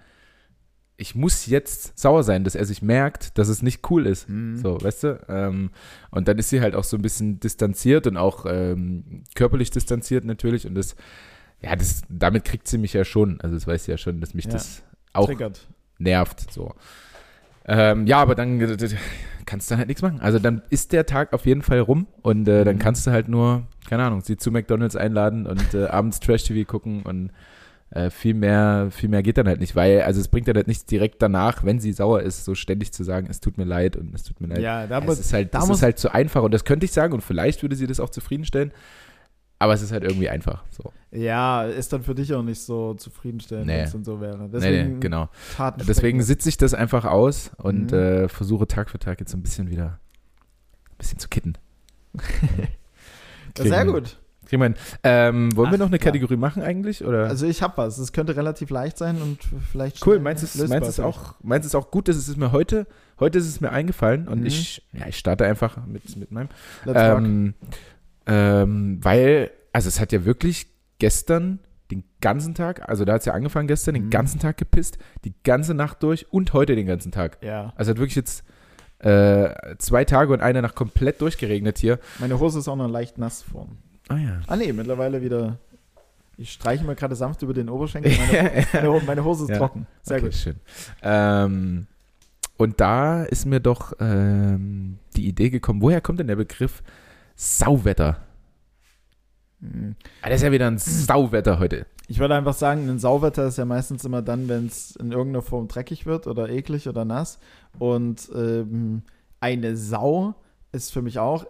[0.99, 4.27] ich muss jetzt sauer sein, dass er sich merkt, dass es nicht cool ist.
[4.27, 4.57] Mhm.
[4.57, 5.19] So, weißt du?
[5.29, 5.69] Ähm,
[6.09, 10.25] und dann ist sie halt auch so ein bisschen distanziert und auch ähm, körperlich distanziert
[10.25, 10.65] natürlich.
[10.65, 10.95] Und das,
[11.61, 13.39] ja, das, damit kriegt sie mich ja schon.
[13.41, 14.53] Also das weiß sie ja schon, dass mich Ja.
[14.53, 14.81] das
[15.13, 15.67] auch Triggert.
[15.99, 16.51] nervt.
[16.51, 16.73] So.
[17.67, 18.77] Ähm, ja, aber dann äh,
[19.45, 20.19] kannst du dann halt nichts machen.
[20.21, 22.79] Also dann ist der Tag auf jeden Fall rum und äh, dann Mhm.
[22.79, 27.01] kannst du halt nur, keine Ahnung, sie zu McDonalds einladen und äh, abends Trash-TV gucken
[27.03, 27.31] und
[27.91, 30.67] äh, viel mehr, viel mehr geht dann halt nicht, weil, also es bringt ja halt
[30.67, 33.95] nichts direkt danach, wenn sie sauer ist, so ständig zu sagen, es tut mir leid
[33.95, 34.61] und es tut mir leid.
[34.61, 36.65] Ja, da es muss, ist halt, da das muss- ist halt zu einfach und das
[36.65, 38.71] könnte ich sagen und vielleicht würde sie das auch zufriedenstellen,
[39.59, 40.63] aber es ist halt irgendwie einfach.
[40.69, 40.91] So.
[41.11, 43.77] ja, ist dann für dich auch nicht so zufriedenstellend, Nee.
[43.77, 44.37] wenn es dann so wäre.
[44.43, 45.29] Nee, Deswegen nee, genau.
[45.55, 47.97] Taten Deswegen sitze ich das einfach aus und Mhm.
[47.97, 49.99] äh, versuche Tag für Tag jetzt so ein bisschen wieder
[50.89, 51.53] ein bisschen zu kitten.
[53.57, 54.17] Ja, Sehr wir- gut.
[54.45, 54.75] Kriegen wir hin.
[55.03, 55.99] Ähm, wollen wir Ach, noch eine.
[55.99, 57.03] Kategorie machen eigentlich?
[57.03, 57.25] Oder?
[57.27, 57.97] Also ich habe was.
[57.97, 59.39] Es könnte relativ leicht sein und
[59.69, 61.05] vielleicht cool, schnell meinst du es lösbar meinst du es sein.
[61.05, 62.87] auch, meinst du es auch gut, dass es ist mir heute,
[63.19, 64.45] heute ist es mir eingefallen und Mhm.
[64.45, 66.47] ich, ja, ich starte einfach mit, mit meinem.
[66.85, 67.53] Let's rock.
[68.27, 70.67] Ähm, weil, also es hat ja wirklich
[70.99, 71.59] gestern
[71.91, 74.09] den ganzen Tag, also da hat es ja angefangen gestern, den Mhm.
[74.09, 77.37] ganzen Tag gepisst, die ganze Nacht durch und heute den ganzen Tag.
[77.41, 78.43] Ja, Also hat wirklich jetzt
[78.99, 81.99] äh, zwei Tage und eine Nacht komplett durchgeregnet hier.
[82.19, 83.77] meine Hose ist auch noch leicht nass vorn.
[84.09, 84.41] Ah ja.
[84.47, 85.59] Ah nee, mittlerweile wieder.
[86.35, 88.11] Ich streiche mir gerade sanft über den Oberschenkel.
[88.31, 89.57] Meine, meine, meine Hose ist Ja.
[89.57, 89.87] trocken.
[90.03, 90.33] Sehr okay, gut.
[90.35, 90.55] schön.
[91.03, 91.87] Ähm,
[92.57, 96.81] und da ist mir doch ähm, die Idee gekommen, woher kommt denn der Begriff
[97.37, 98.17] Sauwetter?
[99.59, 99.95] Mhm.
[100.23, 101.85] Das ist ja wieder ein Sauwetter heute.
[102.09, 105.43] Ich würde einfach sagen, ein Sauwetter ist ja meistens immer dann, wenn es in irgendeiner
[105.43, 107.37] Form dreckig wird oder eklig oder nass.
[107.79, 109.03] Und ähm,
[109.39, 110.35] eine Sau
[110.71, 111.45] ist für mich auch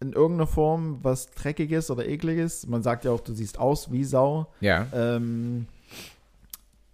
[0.00, 2.66] in irgendeiner Form was Dreckiges oder Ekliges.
[2.66, 4.46] Man sagt ja auch, du siehst aus wie Sau.
[4.60, 4.86] Ja.
[4.94, 5.66] Ähm,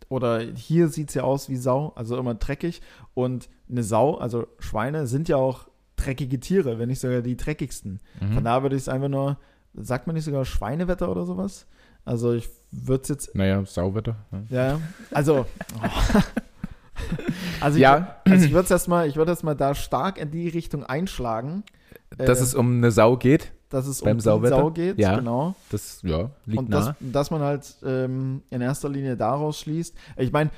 [0.08, 2.82] oder hier sieht es ja aus wie Sau, also immer dreckig.
[3.14, 5.66] Und eine Sau, also Schweine, sind ja auch
[5.97, 8.01] dreckige Tiere, wenn nicht sogar die dreckigsten.
[8.20, 8.32] Mhm.
[8.34, 9.38] Von daher würde ich es einfach nur,
[9.74, 11.66] sagt man nicht sogar Schweinewetter oder sowas?
[12.05, 14.16] Also ich würde es jetzt, Naja, Sauwetter.
[14.51, 14.68] Ja.
[14.72, 14.80] ja,
[15.11, 15.47] also,
[17.61, 18.16] also Ja.
[18.24, 21.64] ich, also ich würde es erstmal, ich würde erstmal da stark in die Richtung einschlagen,
[22.16, 24.57] Dass Äh, es um eine Sau geht, dass es beim um die Sauwetter?
[24.57, 25.16] Sau geht, Ja.
[25.18, 25.55] genau.
[25.70, 26.78] das ja, liegt Und nah.
[26.78, 29.94] dass, dass man halt ähm, in erster Linie daraus schließt.
[30.16, 30.51] Ich meine,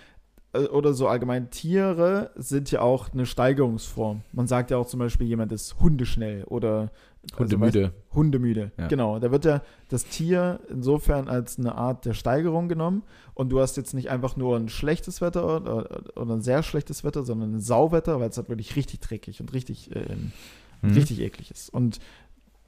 [0.54, 4.22] oder so allgemein, Tiere sind ja auch eine Steigerungsform.
[4.32, 6.90] Man sagt ja auch zum Beispiel, jemand ist hundeschnell oder
[7.36, 7.92] also, weißt- Hundemüde.
[8.14, 8.72] Hundemüde.
[8.78, 8.86] Ja.
[8.88, 9.18] Genau.
[9.18, 13.02] Da wird ja das Tier insofern als eine Art der Steigerung genommen.
[13.34, 17.04] Und du hast jetzt nicht einfach nur ein schlechtes Wetter oder, oder ein sehr schlechtes
[17.04, 20.32] Wetter, sondern ein Sauwetter, weil es halt wirklich richtig dreckig und richtig, ähm,
[20.80, 20.92] Mhm.
[20.94, 21.68] richtig eklig ist.
[21.74, 21.98] Und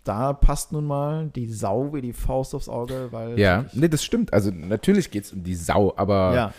[0.04, 3.38] da passt nun mal die Sau wie die Faust aufs Auge, weil.
[3.38, 4.32] Ja, nee, das stimmt.
[4.32, 6.54] Also natürlich geht es um die Sau, aber Ja.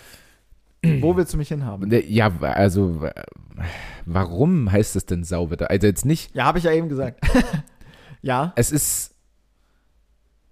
[0.83, 1.89] Wo willst du mich hinhaben?
[1.89, 3.07] Ne, ja, also
[4.05, 5.69] warum heißt es denn Sauwetter?
[5.69, 7.19] Also jetzt nicht, Ja, habe ich ja eben gesagt.
[8.21, 9.13] ja, es ist,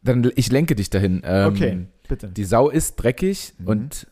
[0.03, 1.21] dann ich lenke dich dahin.
[1.23, 2.27] Ähm, okay, bitte.
[2.27, 3.67] Die Sau ist dreckig Mhm.
[3.67, 4.07] und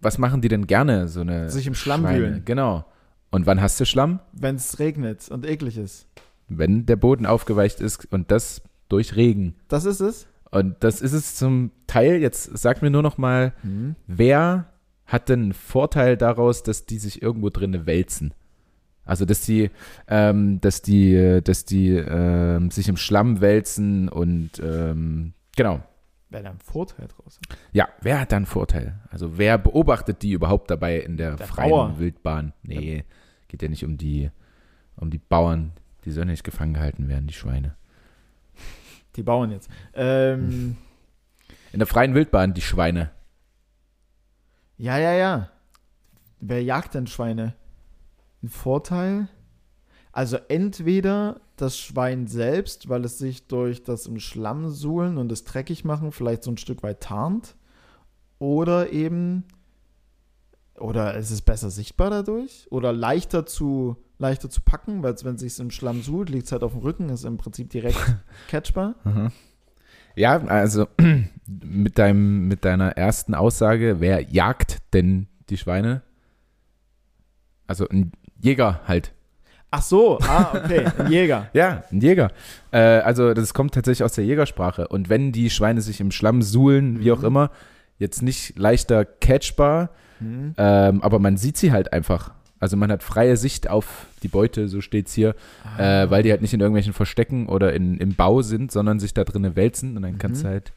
[0.00, 1.08] was machen die denn gerne?
[1.08, 2.18] So eine Sich im Schlamm Schweine?
[2.18, 2.42] wühlen.
[2.44, 2.84] Genau.
[3.30, 4.20] Und wann hast du Schlamm?
[4.32, 6.06] Wenn es regnet und eklig ist.
[6.48, 9.54] Wenn der Boden aufgeweicht ist und das durch Regen.
[9.68, 10.26] Das ist es.
[10.50, 12.16] Und das ist es zum Teil.
[12.16, 13.52] Jetzt sag mir nur noch mal,
[14.06, 14.66] wer
[15.10, 18.32] hat denn einen Vorteil daraus, dass die sich irgendwo drinne wälzen?
[19.04, 19.70] Also dass die,
[20.06, 25.82] ähm, dass die, dass die ähm, sich im Schlamm wälzen und ähm, genau.
[26.28, 27.40] Wäre da ein Vorteil draus.
[27.72, 29.00] Ja, wer hat da einen Vorteil?
[29.10, 31.98] Also wer beobachtet die überhaupt dabei in der, Der freien Bauer.
[31.98, 32.52] Wildbahn?
[32.62, 33.04] Nee,
[33.48, 34.30] geht ja nicht um die,
[34.96, 35.72] um die Bauern.
[36.04, 37.74] Die sollen nicht gefangen gehalten werden, die Schweine.
[39.16, 39.68] Die Bauern jetzt.
[39.92, 40.76] Ähm,
[41.72, 43.10] In der freien Wildbahn, die Schweine.
[44.80, 45.50] Ja, ja, ja.
[46.40, 47.54] Wer jagt denn Schweine?
[48.42, 49.28] Ein Vorteil?
[50.10, 55.44] Also entweder das Schwein selbst, weil es sich durch das im Schlamm suhlen und es
[55.44, 57.56] dreckig machen vielleicht so ein Stück weit tarnt.
[58.38, 59.44] Oder eben,
[60.78, 62.66] oder ist es besser sichtbar dadurch?
[62.70, 66.46] Oder leichter zu, leichter zu packen, weil es, wenn es sich im Schlamm suhlt, liegt
[66.46, 67.98] es halt auf dem Rücken, ist im Prinzip direkt
[68.48, 68.94] catchbar.
[70.16, 70.86] Ja, also
[71.46, 76.02] mit, deinem, mit deiner ersten Aussage, wer jagt denn die Schweine?
[77.66, 79.12] Also ein Jäger halt.
[79.72, 81.48] Ach so, ah, okay, ein Jäger.
[81.52, 82.32] Ja, ein Jäger.
[82.72, 84.88] Äh, also das kommt tatsächlich aus der Jägersprache.
[84.88, 87.26] Und wenn die Schweine sich im Schlamm suhlen, wie auch Mhm.
[87.26, 87.50] immer,
[87.98, 90.54] jetzt nicht leichter catchbar, Hm.
[90.58, 92.32] ähm, aber man sieht sie halt einfach.
[92.60, 95.34] Also man hat freie Sicht auf die Beute, so steht's hier,
[95.64, 96.02] Ah.
[96.02, 99.14] äh, weil die halt nicht in irgendwelchen Verstecken oder in, im Bau sind, sondern sich
[99.14, 100.46] da drinnen wälzen und dann kannst Mhm.
[100.46, 100.72] du halt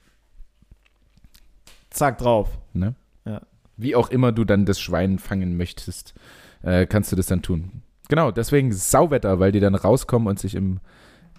[1.90, 2.50] Zack drauf.
[2.74, 2.96] Ne?
[3.26, 3.42] Ja.
[3.78, 6.14] Wie auch immer du dann das Schwein fangen möchtest,
[6.64, 7.82] äh, kannst du das dann tun.
[8.10, 10.80] Genau, deswegen Sauwetter, weil die dann rauskommen und sich im,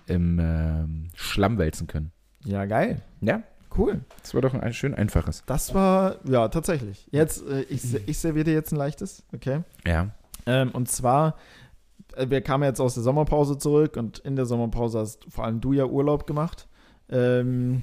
[0.07, 2.13] im ähm, Schlamm wälzen können.
[2.45, 3.01] Ja, geil.
[3.21, 3.43] Ja,
[3.77, 4.01] Cool.
[4.23, 5.43] das war doch ein schön einfaches.
[5.47, 7.09] Das war, ja, tatsächlich.
[7.11, 9.63] Jetzt, äh, ich, ich serviere dir jetzt ein leichtes, okay?
[9.87, 10.11] Ja.
[10.47, 11.37] Ähm, und zwar,
[12.17, 15.61] äh, wir kamen jetzt aus der Sommerpause zurück und in der Sommerpause hast vor allem
[15.61, 16.69] du ja Urlaub gemacht.
[17.09, 17.83] Ähm,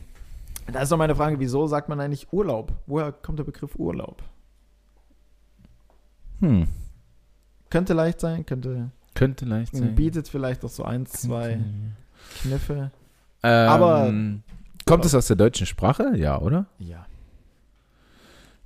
[0.71, 2.73] da ist noch meine Frage, wieso sagt man eigentlich Urlaub?
[2.85, 4.21] Woher kommt der Begriff Urlaub?
[6.39, 6.67] Hm.
[7.69, 9.95] Könnte leicht sein, könnte, Könnte leicht sein.
[9.95, 11.59] bietet vielleicht auch so eins, zwei
[12.41, 12.91] Kniffe.
[13.43, 14.13] Ähm, Aber-
[14.85, 16.13] Kommt es aus der deutschen Sprache?
[16.15, 16.65] Ja, oder?
[16.79, 17.05] Ja,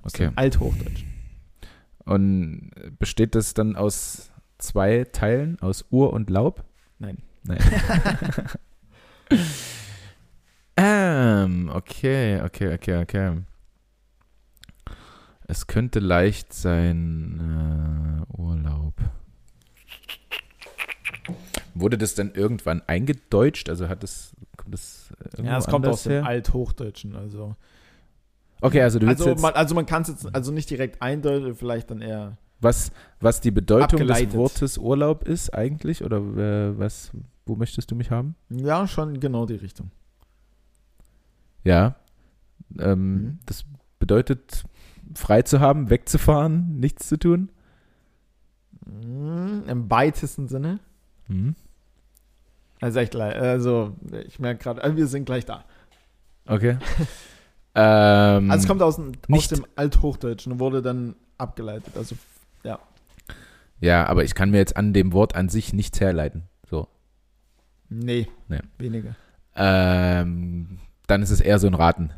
[0.02, 0.30] Okay.
[0.36, 1.04] Althochdeutsch.
[2.06, 6.64] Und besteht das dann aus zwei Teilen, aus Ur und Laub?
[6.98, 7.18] Nein.
[7.42, 7.58] Nein.
[10.76, 13.42] ähm, okay, okay, okay, okay.
[15.48, 18.94] Es könnte leicht sein, äh, Urlaub.
[21.74, 23.68] Wurde das dann irgendwann eingedeutscht?
[23.68, 26.26] Also hat das, kommt das äh, Ja, es kommt aus dem her?
[26.26, 27.56] Althochdeutschen, also.
[28.60, 31.02] Okay, also du willst Also jetzt, man, also man kann es jetzt also nicht direkt
[31.02, 32.38] eindeuten, vielleicht dann eher.
[32.60, 32.90] was,
[33.20, 34.28] was die Bedeutung Abgeleitet.
[34.32, 36.02] des Wortes Urlaub ist eigentlich?
[36.04, 37.10] Oder äh, was,
[37.44, 38.34] wo möchtest du mich haben?
[38.48, 39.90] Ja, schon genau die Richtung.
[41.64, 41.96] Ja.
[42.78, 43.38] Ähm, Mhm.
[43.46, 43.64] Das
[43.98, 44.64] bedeutet,
[45.14, 47.50] frei zu haben, wegzufahren, nichts zu tun.
[48.86, 50.80] Mm, Im weitesten Sinne.
[51.28, 51.54] Mhm.
[52.80, 53.16] Also echt.
[53.16, 53.96] Also
[54.26, 55.64] ich merke gerade, äh, wir sind gleich da.
[56.46, 56.78] Okay.
[57.78, 61.96] Ähm, Also es kommt aus, dem- aus dem Althochdeutschen und wurde dann abgeleitet.
[61.96, 62.16] Also
[63.78, 66.44] ja, aber ich kann mir jetzt an dem Wort an sich nichts herleiten.
[66.66, 66.88] So.
[67.90, 68.60] nee, Nee.
[68.78, 69.14] weniger.
[69.54, 72.10] Ähm, dann ist es eher so ein Raten.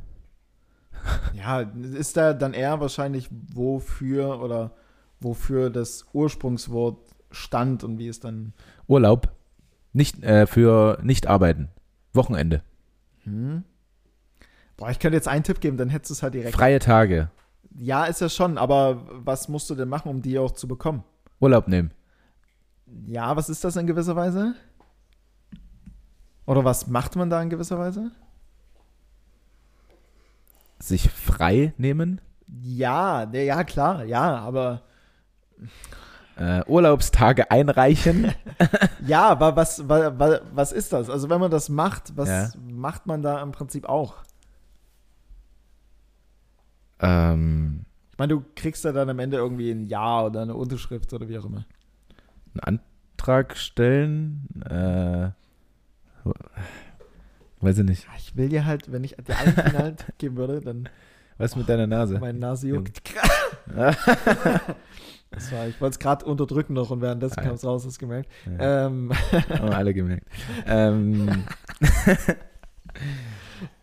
[1.35, 4.71] Ja, ist da dann eher wahrscheinlich wofür oder
[5.19, 6.99] wofür das Ursprungswort
[7.33, 8.53] stand und wie es dann.
[8.87, 9.33] Urlaub.
[9.93, 11.71] Nicht, äh, für nicht arbeiten.
[12.13, 12.63] Wochenende.
[13.25, 13.65] Hm?
[14.79, 16.55] Boah, ich könnte jetzt einen Tipp geben, dann hättest du es halt direkt.
[16.55, 17.31] Freie Tage.
[17.77, 21.05] Ja, ist ja schon, aber was musst du denn machen, um die auch zu bekommen?
[21.41, 21.93] Urlaub nehmen.
[23.05, 24.55] Ja, was ist das in gewisser Weise?
[26.47, 28.11] Oder was macht man da in gewisser Weise?
[30.79, 32.21] Sich frei nehmen.
[32.63, 34.83] Ja, ne, ja, klar, ja, aber
[36.37, 38.33] Äh, Urlaubstage einreichen.
[39.07, 41.11] ja, aber was, wa, wa, was ist das?
[41.11, 42.51] Also wenn man das macht, was Ja.
[42.71, 44.15] macht man da im Prinzip auch?
[47.01, 51.13] Ähm, Ich meine, du kriegst ja dann am Ende irgendwie ein Ja oder eine Unterschrift
[51.13, 51.65] oder wie auch immer.
[52.63, 52.81] einen
[53.19, 54.49] Antrag stellen.
[54.69, 55.31] Äh,
[57.61, 58.07] weiß ich nicht.
[58.19, 60.89] Ich will dir halt, wenn ich dir einen finalen Tipp geben würde, dann
[61.39, 62.19] Was mit deiner Nase?
[62.19, 63.03] meine Nase juckt.
[65.31, 67.97] Das war, ich wollte es gerade unterdrücken noch und währenddessen Ah, kam es raus, hast
[67.97, 68.31] du gemerkt.
[68.47, 69.13] Ja, Ähm,
[69.51, 70.27] haben wir alle gemerkt.
[70.67, 71.45] Ähm,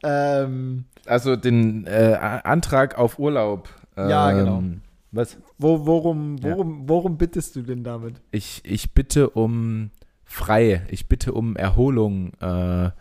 [0.04, 3.70] ähm, also den äh, Antrag auf Urlaub.
[3.98, 4.64] Ja, ähm, genau.
[5.12, 5.38] Was?
[5.58, 6.52] wo, worum, Ja.
[6.52, 8.22] worum, worum bittest du denn damit?
[8.32, 9.92] Ich, ich bitte um
[10.26, 10.86] frei.
[10.90, 12.34] Ich bitte um Erholung.
[12.42, 12.92] Äh,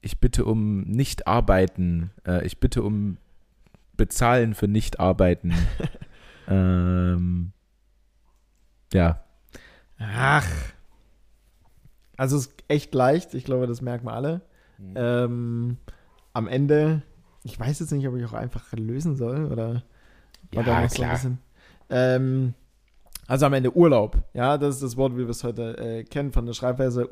[0.00, 2.10] ich bitte um nicht arbeiten.
[2.26, 3.18] Äh, ich bitte um
[3.96, 5.52] bezahlen für nicht arbeiten.
[6.48, 7.52] ähm,
[8.92, 9.22] ja.
[9.98, 10.48] Ach.
[12.16, 14.40] Also es ist echt leicht, ich glaube, das merken wir alle.
[14.94, 15.78] Ähm,
[16.32, 17.02] am Ende,
[17.44, 19.82] ich weiß jetzt nicht, ob ich auch einfach lösen soll oder
[20.52, 21.12] Ja, noch so klar.
[21.12, 21.38] bisschen.
[21.90, 22.54] Ähm,
[23.26, 24.16] also am Ende Urlaub.
[24.34, 27.10] Ja, das ist das Wort, wie wir es heute äh, kennen, von der Schreibweise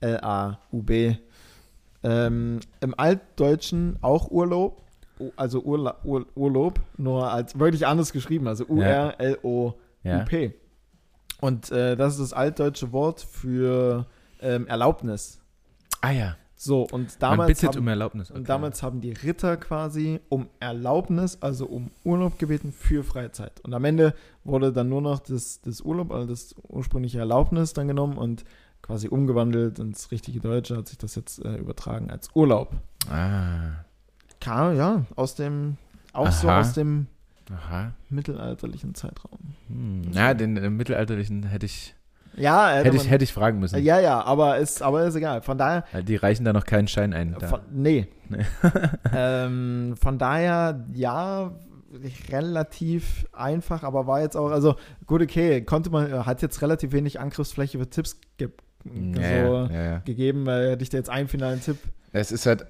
[0.00, 1.16] U-R-L-A-U-B.
[2.02, 4.82] Ähm, Im Altdeutschen auch Urlaub,
[5.36, 10.44] also Urla Ur Urlaub, nur als wirklich anders geschrieben, also U-R-L-O-U-P.
[10.44, 10.50] Ja.
[11.40, 14.06] Und äh, das ist das altdeutsche Wort für
[14.40, 15.40] ähm, Erlaubnis.
[16.00, 16.36] Ah ja.
[16.58, 18.30] So, und damals haben, um Erlaubnis.
[18.30, 18.46] und Okay.
[18.46, 23.60] damals haben die Ritter quasi um Erlaubnis, also um Urlaub gebeten für Freizeit.
[23.60, 27.88] Und am Ende wurde dann nur noch das, das Urlaub, also das ursprüngliche Erlaubnis dann
[27.88, 28.44] genommen und
[28.80, 32.72] quasi umgewandelt ins richtige Deutsche, hat sich das jetzt äh, übertragen als Urlaub.
[33.10, 33.84] Ah.
[34.40, 35.76] Kam, ja, aus dem,
[36.12, 36.60] auch so Aha.
[36.60, 37.08] aus dem
[37.50, 37.92] Aha.
[38.10, 39.38] mittelalterlichen Zeitraum.
[39.68, 40.12] Hm.
[40.12, 41.95] Ja, den, äh, mittelalterlichen hätte ich,
[42.36, 43.82] Ja, hätte ich, man- hätte ich fragen müssen.
[43.82, 45.42] ja, ja, aber ist, aber ist egal.
[45.42, 47.34] Von daher, Die reichen da noch keinen Schein ein.
[47.38, 47.46] Da.
[47.46, 48.08] Von, nee.
[48.28, 48.44] Nee.
[49.14, 51.52] ähm, von daher, ja,
[52.30, 54.76] relativ einfach, aber war jetzt auch, also
[55.06, 58.50] gut, okay, konnte man, hat jetzt relativ wenig Angriffsfläche für Tipps ge
[58.84, 61.78] ja, so ja, ja, gegeben, weil hätte ich dir jetzt einen finalen Tipp.
[62.16, 62.66] Es ist halt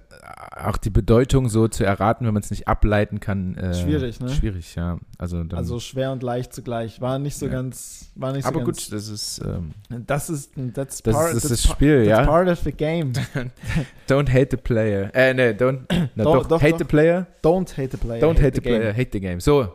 [0.56, 3.56] auch die Bedeutung so zu erraten, wenn man es nicht ableiten kann.
[3.56, 4.28] Äh, Schwierig, ne?
[4.30, 4.98] Schwierig, ja.
[5.18, 7.00] Also, dann, Also schwer und leicht zugleich.
[7.00, 7.52] War nicht so Ja.
[7.52, 8.84] ganz, war nicht so aber ganz.
[8.84, 9.70] gut, das ist, ähm,
[10.06, 12.24] Das ist, that's das, part, ist, das that's Spiel, that's ja.
[12.26, 13.12] part of the game.
[14.08, 15.10] Don't hate the player.
[15.14, 15.80] Äh, ne, don't,
[16.14, 16.78] na, Doch, doch, doch, hate doch.
[16.78, 18.20] the player, Don't hate the player.
[18.22, 18.80] don't hate, the, game.
[18.80, 19.40] player, hate the game.
[19.40, 19.68] So,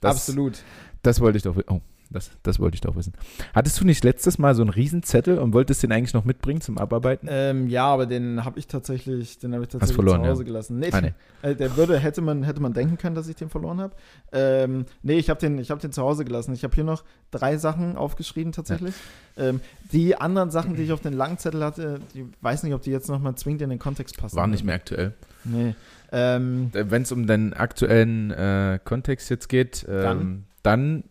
[0.00, 0.58] das, Absolut.
[1.02, 1.80] das wollte ich doch, oh,
[2.10, 3.12] das, das wollte ich doch wissen.
[3.54, 6.78] Hattest du nicht letztes Mal so einen Riesenzettel und wolltest den eigentlich noch mitbringen zum
[6.78, 7.28] Abarbeiten?
[7.30, 10.46] Ähm, ja, aber den habe ich tatsächlich, den habe ich tatsächlich verloren, zu Hause ja.
[10.46, 10.78] gelassen.
[10.78, 11.12] Nee, Ah, nee.
[11.42, 13.94] äh, der würde, hätte man, hätte man denken können, dass ich den verloren habe.
[14.32, 16.54] Ähm, nee, ich habe den, ich habe den zu Hause gelassen.
[16.54, 18.94] Ich habe hier noch drei Sachen aufgeschrieben tatsächlich.
[19.36, 19.60] Ähm,
[19.92, 23.08] die anderen Sachen, die ich auf den Langzettel hatte, ich weiß nicht, ob die jetzt
[23.08, 24.36] nochmal zwingend in den Kontext passen.
[24.36, 25.12] War nicht mehr aktuell.
[25.44, 25.74] Nee.
[26.10, 30.44] Ähm, Wenn es um den aktuellen äh, Kontext jetzt geht, ähm, Dann?
[30.62, 31.04] dann,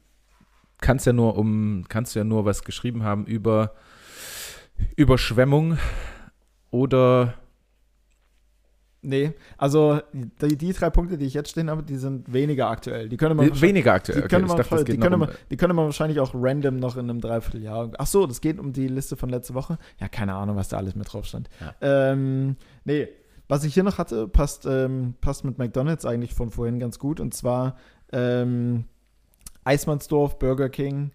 [0.79, 3.73] kannst ja nur um kannst du ja nur was geschrieben haben über
[4.95, 5.77] Überschwemmung
[6.69, 7.35] oder
[9.01, 13.09] nee, also die, die drei Punkte, die ich jetzt stehen habe, die sind weniger aktuell.
[13.09, 14.19] Die können man weniger aktuell.
[14.19, 16.97] Die Okay, können, man, dachte, die, können man, die können man wahrscheinlich auch random noch
[16.97, 17.91] in einem Dreivierteljahr.
[17.97, 19.77] Ach so, das geht um die Liste von letzter Woche.
[19.99, 21.49] Ja, keine Ahnung, was da alles mit drauf stand.
[21.59, 21.73] Ja.
[22.11, 23.07] Ähm, nee,
[23.47, 27.19] was ich hier noch hatte, passt, ähm, passt mit McDonalds eigentlich von vorhin ganz gut.
[27.19, 27.77] Und zwar
[28.11, 28.85] ähm,
[29.67, 31.11] Eismannsdorf, Burger King,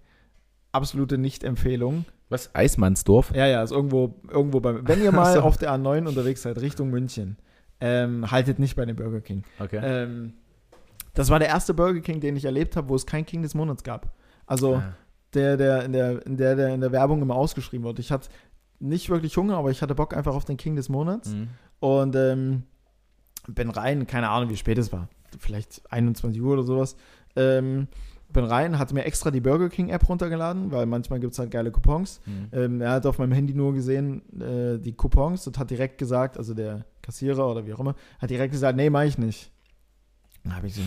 [0.73, 2.05] absolute Nicht-Empfehlung.
[2.29, 3.33] was Eismannsdorf.
[3.35, 4.87] Ja, ja, ist irgendwo, irgendwo bei.
[4.87, 5.41] Wenn ihr mal so.
[5.43, 7.37] auf der A9 unterwegs seid, Richtung München,
[7.81, 9.43] ähm, haltet nicht bei dem Burger King.
[9.59, 9.81] Okay.
[9.83, 10.35] Ähm,
[11.15, 13.55] das war der erste Burger King, den ich erlebt habe, wo es kein King des
[13.55, 14.13] Monats gab.
[14.47, 14.95] Also Ah.
[15.35, 17.99] der, der in der, in der, der in der Werbung immer ausgeschrieben wird.
[17.99, 18.29] Ich hatte
[18.81, 21.31] nicht wirklich Hunger, aber ich hatte Bock einfach auf den King des Monats.
[21.35, 21.49] Mhm.
[21.81, 22.63] Und ähm,
[23.49, 25.09] bin rein, keine Ahnung, wie spät es war.
[25.39, 26.97] Vielleicht 21 Uhr oder sowas.
[27.37, 27.89] Ähm,
[28.33, 31.51] bin rein, hatte mir extra die Burger King App runtergeladen, weil manchmal gibt es halt
[31.51, 32.21] geile Coupons.
[32.27, 32.49] Mhm.
[32.53, 36.39] Ähm, er hat auf meinem Handy nur gesehen, äh, die Coupons und hat direkt gesagt,
[36.39, 39.51] also der Kassierer oder wie auch immer, hat direkt gesagt, nee, mach ich nicht.
[40.45, 40.83] Dann hab ich so,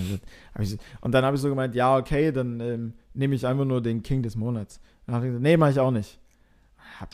[0.54, 3.48] hab ich so, und dann habe ich so gemeint, ja, okay, dann ähm, nehme ich
[3.48, 4.82] einfach nur den King des Monats.
[5.06, 6.20] Dann hat er gesagt, nee, mach ich auch nicht.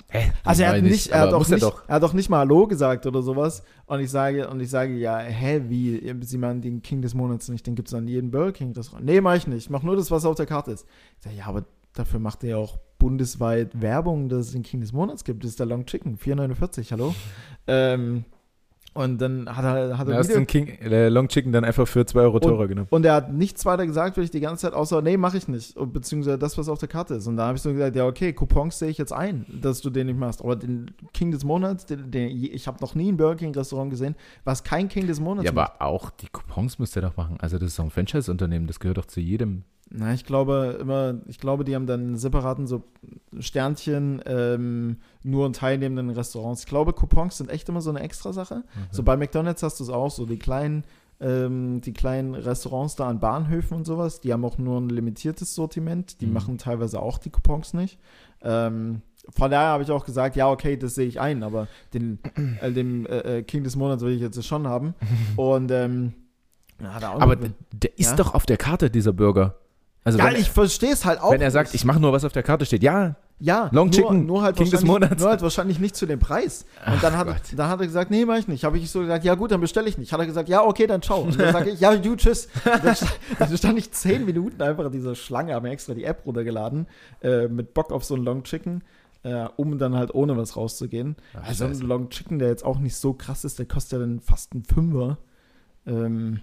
[0.10, 0.32] Hä?
[0.44, 1.84] Also er hat, nicht, er, hat auch nicht, doch.
[1.88, 3.64] er hat auch nicht mal Hallo gesagt oder sowas.
[3.86, 7.50] Und ich sage, und ich sage, ja, hä, wie, Sie meinen den King des Monats
[7.50, 9.06] nicht, den gibt es an jedem Burger King Restaurant.
[9.06, 9.66] Nee, mach ich nicht.
[9.66, 10.86] Ich mach nur das, was auf der Karte ist.
[11.18, 14.82] Ich sage, ja, aber dafür macht er ja auch bundesweit Werbung, dass es den King
[14.82, 15.44] des Monats gibt.
[15.44, 17.16] Das ist der Long Chicken, 4,49, hallo?
[17.68, 18.26] ähm,
[18.94, 22.06] und dann hat er, hat er hast den King, äh, Long Chicken dann einfach für
[22.06, 22.88] 2 Euro teurer genommen.
[22.90, 25.78] und er hat nichts weiter gesagt, wirklich die ganze Zeit, außer, nee, mache ich nicht.
[25.78, 27.28] Und, beziehungsweise das, was auf der Karte ist.
[27.28, 29.90] Und da habe ich so gesagt, ja, okay, Coupons sehe ich jetzt ein, dass du
[29.90, 30.42] den nicht machst.
[30.42, 33.90] Aber den King des Monats, den, den, ich habe noch nie ein Burger King Restaurant
[33.92, 35.74] gesehen, was kein King des Monats Ja, macht.
[35.80, 37.38] aber auch die Coupons müsst ihr doch machen.
[37.40, 39.64] Also das ist doch ein Franchise-Unternehmen, das gehört doch zu jedem.
[39.94, 42.84] Na, ich glaube immer, ich glaube, die haben dann einen separaten so
[43.40, 46.62] Sternchen ähm, nur in teilnehmenden Restaurants.
[46.62, 48.64] Ich glaube, Coupons sind echt immer so eine extra Sache.
[48.92, 50.84] So bei McDonalds hast du es auch, so die kleinen,
[51.20, 55.56] ähm, die kleinen Restaurants da an Bahnhöfen und sowas, die haben auch nur ein limitiertes
[55.56, 56.34] Sortiment, die Mhm.
[56.34, 58.00] machen teilweise auch die Coupons nicht.
[58.42, 62.20] Ähm, von daher habe ich auch gesagt, ja, okay, das sehe ich ein, aber den,
[62.62, 64.96] äh, den äh, äh, King des Monats will ich jetzt schon haben.
[65.36, 66.14] Und ähm,
[66.80, 68.16] er Aber noch- d- der ist Ja?
[68.16, 69.56] doch auf der Karte, dieser Burger.
[70.04, 71.32] Also ja, wenn, ich verstehe es halt auch.
[71.32, 73.92] wenn er sagt, ich mache nur, was auf der Karte steht, ja, Ja, Long nur,
[73.92, 75.22] Chicken, nur halt King des Monats.
[75.22, 76.66] Nur halt wahrscheinlich nicht zu dem Preis.
[76.86, 77.42] Und Ach dann hat, Gott.
[77.56, 78.64] dann hat er gesagt, nee, mach ich nicht.
[78.64, 80.12] Habe ich so gesagt, ja gut, dann bestelle ich nicht.
[80.14, 81.22] Hat er gesagt, ja, okay, dann ciao.
[81.22, 82.48] Und dann sage ich, ja, du, tschüss.
[82.64, 86.04] Dann, stand- dann stand ich zehn Minuten einfach in dieser Schlange, habe mir extra die
[86.04, 86.88] App runtergeladen,
[87.24, 88.84] äh, mit Bock auf so einen Long Chicken,
[89.24, 91.16] äh, um dann halt ohne was rauszugehen.
[91.40, 91.80] Ach, also ein.
[91.80, 94.64] Long Chicken, der jetzt auch nicht so krass ist, der kostet ja dann fast einen
[94.66, 95.18] Fünfer.
[95.86, 96.42] Ähm,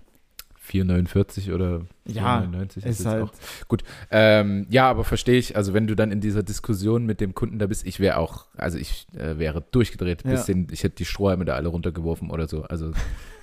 [0.69, 3.33] 4,49 oder Ja, 4,99 ist jetzt halt- auch.
[3.69, 7.35] Gut, ähm, ja, aber verstehe ich, also wenn du dann in dieser Diskussion mit dem
[7.35, 10.43] Kunden da bist, ich wäre auch, also ich äh, wäre durchgedreht, Ja.
[10.43, 12.93] den, ich hätte die Strohhalme da alle runtergeworfen oder so, also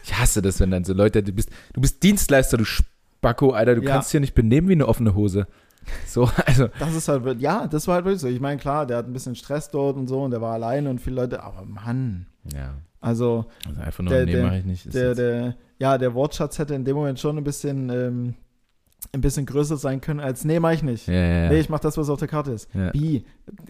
[0.03, 3.76] ich hasse das, wenn dann so Leute, du bist, du bist Dienstleister, du Spacko, Alter,
[3.76, 3.91] du Ja.
[3.91, 5.47] kannst hier nicht benehmen wie eine offene Hose.
[6.07, 8.28] So, also, Das ist halt, wirklich- ja, das war halt wirklich so.
[8.28, 10.89] Ich meine, klar, der hat ein bisschen Stress dort und so und der war alleine
[10.89, 14.65] und viele Leute, aber Mann, ja, also also einfach nur, Der- nee, der- mache ich
[14.65, 14.86] nicht.
[14.88, 18.36] Ist der, der, ja, der Wortschatz hätte in dem Moment schon ein bisschen, ähm,
[19.11, 21.07] ein bisschen größer sein können als, nee, mach ich nicht.
[21.07, 21.49] ja, ja, ja.
[21.49, 22.73] Nee, ich mach das, was auf der Karte ist.
[22.73, 22.93] Ja.
[22.93, 23.26] Wie?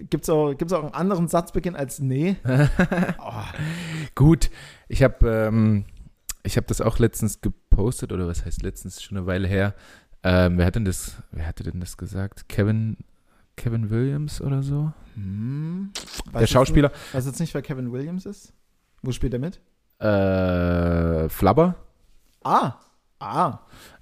[0.10, 2.38] Gibt's auch, gibt's auch einen anderen Satzbeginn als nee?
[3.20, 3.44] oh,
[4.16, 4.50] Gut,
[4.88, 5.86] ich habe ähm,
[6.44, 9.74] ich habe das auch letztens gepostet oder was heißt letztens schon eine Weile her.
[10.24, 11.18] Ähm, wer hat denn das?
[11.32, 12.48] Wer hatte denn das gesagt?
[12.48, 12.98] Kevin
[13.58, 14.92] Kevin Williams oder so?
[15.16, 15.92] hm.
[16.34, 18.54] Der Schauspieler Nicht, weiß jetzt nicht, wer Kevin Williams ist?
[19.02, 19.60] Wo spielt er mit?
[20.00, 21.76] äh, Flabber
[22.46, 22.76] Ah,
[23.20, 23.60] ah,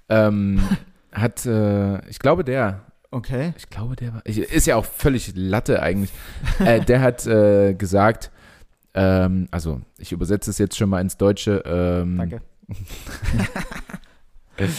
[0.08, 0.60] ähm,
[1.12, 3.54] hat äh, ich glaube der okay.
[3.56, 6.12] ich glaube der war ich, ist ja auch völlig Latte eigentlich.
[6.60, 8.30] äh, der hat äh, gesagt
[8.94, 11.62] ähm, also ich übersetze es jetzt schon mal ins Deutsche.
[11.66, 12.42] Ähm, Danke.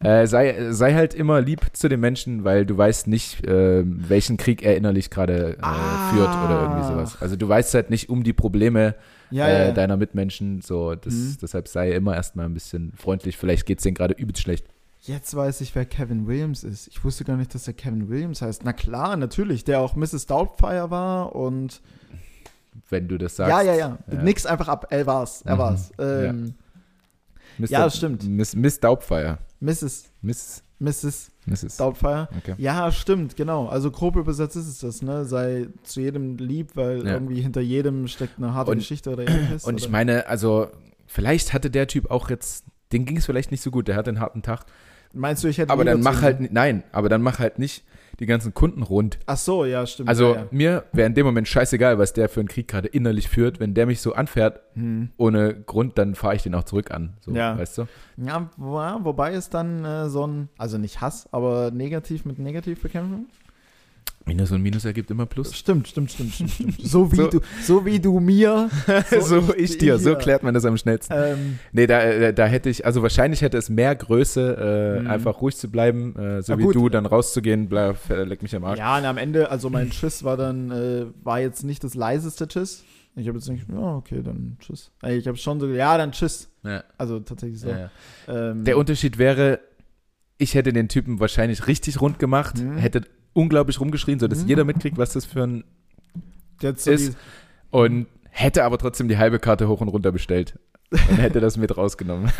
[0.00, 4.36] Äh, sei, sei halt immer lieb zu den Menschen, weil du weißt nicht, ähm, welchen
[4.36, 6.12] Krieg er innerlich gerade äh, Ah.
[6.12, 7.20] führt oder irgendwie sowas.
[7.20, 8.94] Also du weißt halt nicht um die Probleme
[9.30, 9.72] Ja, äh, ja, ja.
[9.72, 10.60] deiner Mitmenschen.
[10.62, 11.36] So, das, Mhm.
[11.42, 13.36] deshalb sei immer erstmal ein bisschen freundlich.
[13.36, 14.66] Vielleicht geht es denen gerade übelst schlecht.
[15.02, 16.88] Jetzt weiß ich, wer Kevin Williams ist.
[16.88, 18.64] Ich wusste gar nicht, dass er Kevin Williams heißt.
[18.64, 20.26] Na klar, natürlich, der auch Mrs.
[20.26, 21.80] Doubtfire war und
[22.90, 23.50] Wenn du das sagst.
[23.50, 24.22] ja, ja, ja, Ja.
[24.22, 24.86] Nix einfach ab.
[24.90, 25.58] Er war's, er Mhm.
[25.58, 25.90] war's.
[25.98, 26.54] Ähm,
[27.58, 27.68] Mr.
[27.70, 28.24] Ja, das stimmt.
[28.28, 29.38] Miss, Miss Daubfire.
[29.60, 30.10] Mrs.
[30.22, 31.30] Miss, Mrs.
[31.46, 31.76] Mrs.
[31.76, 32.28] Doubtfire.
[32.38, 32.54] Okay.
[32.58, 33.66] Ja, stimmt, genau.
[33.66, 35.24] Also grob übersetzt ist es das, ne?
[35.24, 37.14] Sei zu jedem lieb, weil Ja.
[37.14, 39.64] irgendwie hinter jedem steckt eine harte Und- Geschichte oder ähnliches.
[39.64, 39.92] Und ich oder?
[39.92, 40.68] meine, also
[41.06, 44.10] vielleicht hatte der Typ auch jetzt, den ging es vielleicht nicht so gut, der hatte
[44.10, 44.66] einen harten Tag.
[45.12, 47.82] Meinst du, ich hätte Aber dann mach halt, nein, aber dann mach halt nicht
[48.20, 49.18] die ganzen Kunden rund.
[49.26, 50.08] Ach so, ja, stimmt.
[50.08, 50.46] Also ja, ja.
[50.50, 53.60] mir wäre in dem Moment scheißegal, was der für einen Krieg gerade innerlich führt.
[53.60, 55.10] Wenn der mich so anfährt Hm.
[55.16, 57.14] ohne Grund, dann fahre ich den auch zurück an.
[57.20, 57.56] So, Ja.
[57.58, 57.86] weißt du?
[58.16, 62.82] Ja, wo- wobei es dann äh, so ein, also nicht Hass, aber negativ mit negativ
[62.82, 63.26] bekämpfen.
[64.28, 65.56] Minus und Minus ergibt immer Plus.
[65.56, 66.80] Stimmt, stimmt, stimmt, stimmt, stimmt.
[66.82, 67.26] So wie So.
[67.28, 68.70] du, so wie du mir.
[69.20, 71.12] so ich dir, so klärt man das am schnellsten.
[71.16, 74.56] Ähm, Nee, da, äh, da hätte ich, also wahrscheinlich hätte es mehr Größe,
[74.98, 75.06] äh, Mhm.
[75.10, 76.74] einfach ruhig zu bleiben, äh, so Ja, wie gut.
[76.76, 78.78] du, dann rauszugehen, bleib, leck mich am Arsch.
[78.78, 82.46] ja, und am Ende, also mein Tschüss war dann, äh, war jetzt nicht das leiseste
[82.46, 82.84] Tschüss.
[83.16, 84.92] Ich habe jetzt nicht, ja, okay, dann Tschüss.
[85.06, 86.48] Ich habe schon so, ja, dann Tschüss.
[86.62, 87.68] Ja, Also tatsächlich so.
[87.70, 87.78] ja,
[88.28, 88.50] ja.
[88.52, 89.58] Ähm, Der Unterschied wäre,
[90.36, 92.76] ich hätte den Typen wahrscheinlich richtig rund gemacht, Mhm.
[92.76, 93.00] hätte
[93.32, 94.48] unglaublich rumgeschrien, sodass Mhm.
[94.48, 95.64] jeder mitkriegt, was das für ein
[96.62, 97.16] der so ist-
[97.70, 100.58] und hätte aber trotzdem die halbe Karte hoch und runter bestellt.
[100.90, 102.30] und hätte das mit rausgenommen.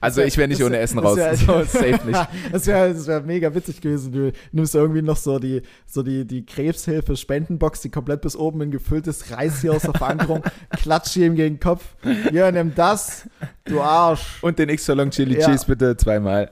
[0.00, 1.16] Also ich wäre nicht Das- ohne Essen raus.
[1.16, 2.28] wär- so, safe nicht.
[2.52, 4.12] Das wäre wär mega witzig gewesen.
[4.12, 8.70] Du nimmst irgendwie noch so die, so die, die Krebshilfe-Spendenbox, die komplett bis oben in
[8.70, 11.84] gefüllt ist, reißt sie aus der Verankerung, klatscht ihm gegen den Kopf.
[12.30, 13.26] Hier, nimm das,
[13.64, 14.42] du Arsch.
[14.42, 15.46] Und den X-Long Chili Ja.
[15.46, 16.50] Cheese bitte zweimal.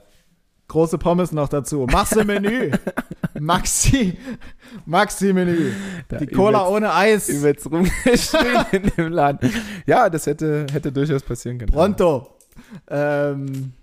[0.67, 1.85] Große Pommes noch dazu.
[1.91, 2.71] Mach's im Menü.
[3.39, 4.17] Maxi,
[4.85, 5.71] Maxi-Menü.
[6.19, 7.29] Die Cola ohne Eis.
[7.29, 9.51] Übelst rumgeschrien in dem Laden.
[9.85, 11.71] Ja, das hätte, hätte durchaus passieren können.
[11.71, 12.27] Pronto.
[12.87, 13.73] Ähm,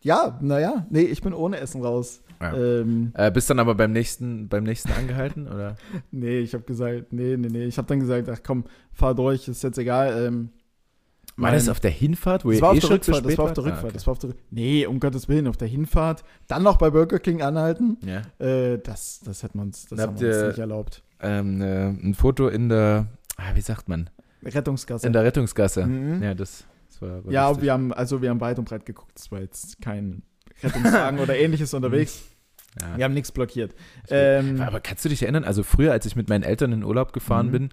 [0.00, 2.22] ja, naja, nee, ich bin ohne Essen raus.
[2.40, 2.54] Ja.
[2.54, 5.76] Ähm, Äh, bist dann aber beim nächsten, beim nächsten angehalten, oder?
[6.10, 7.64] nee, ich habe gesagt, nee, nee, nee.
[7.66, 10.26] Ich habe dann gesagt, ach komm, fahr durch, ist jetzt egal.
[10.26, 10.50] Ähm,
[11.36, 13.10] War mein- das auf der Hinfahrt, wo das ihr war auf eh der schon zu
[13.12, 13.72] Rückfahrt, das spät war auf der wart?
[13.72, 16.76] Rückfahrt, Ah, das war auf der Nee, um Gottes Willen, auf der Hinfahrt, dann noch
[16.76, 18.20] bei Burger King anhalten, okay.
[18.40, 18.46] Ja.
[18.46, 21.02] äh, das, das hätten wir uns, das Da haben habt wir uns ihr- nicht erlaubt.
[21.20, 23.06] Ähm, äh, ein Foto in der,
[23.36, 24.10] ah, wie sagt man?
[24.44, 25.06] Rettungsgasse.
[25.06, 25.86] In der Rettungsgasse.
[25.86, 26.22] Mhm.
[26.22, 27.62] Ja, das, das war, war ja, lustig.
[27.64, 30.22] wir haben, also wir haben weit und breit geguckt, es war jetzt kein
[30.62, 32.22] Rettungswagen oder ähnliches unterwegs.
[32.80, 32.96] Ja.
[32.96, 33.74] Wir haben nichts blockiert.
[34.08, 37.12] Ähm, Aber kannst du dich erinnern, also früher, als ich mit meinen Eltern in Urlaub
[37.12, 37.52] gefahren Mhm.
[37.52, 37.68] bin,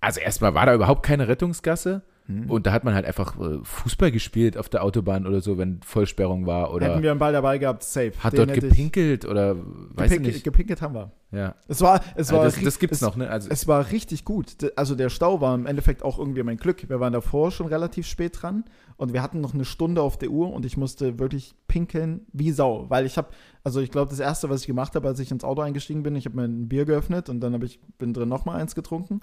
[0.00, 2.02] also erstmal war da überhaupt keine Rettungsgasse
[2.44, 2.50] hm.
[2.50, 5.80] und da hat man halt einfach äh, Fußball gespielt auf der Autobahn oder so, wenn
[5.82, 8.12] Vollsperrung war oder Hätten wir einen Ball dabei gehabt, safe.
[8.20, 10.44] hat Den dort ich- gepinkelt oder weiß ich Gepink- nicht.
[10.44, 11.10] Gepinkelt haben wir.
[11.32, 11.54] Ja.
[11.68, 13.30] Es war, es war, Also das, das gibt's es, noch, ne?
[13.30, 14.56] Also Es war richtig gut.
[14.74, 16.88] Also der Stau war im Endeffekt auch irgendwie mein Glück.
[16.88, 18.64] Wir waren davor schon relativ spät dran
[18.96, 22.50] und wir hatten noch eine Stunde auf der Uhr und ich musste wirklich pinkeln wie
[22.50, 23.28] Sau, weil ich habe,
[23.62, 26.16] also ich glaube, das erste, was ich gemacht habe, als ich ins Auto eingestiegen bin,
[26.16, 28.74] ich habe mir ein Bier geöffnet und dann habe ich bin drin noch mal eins
[28.74, 29.20] getrunken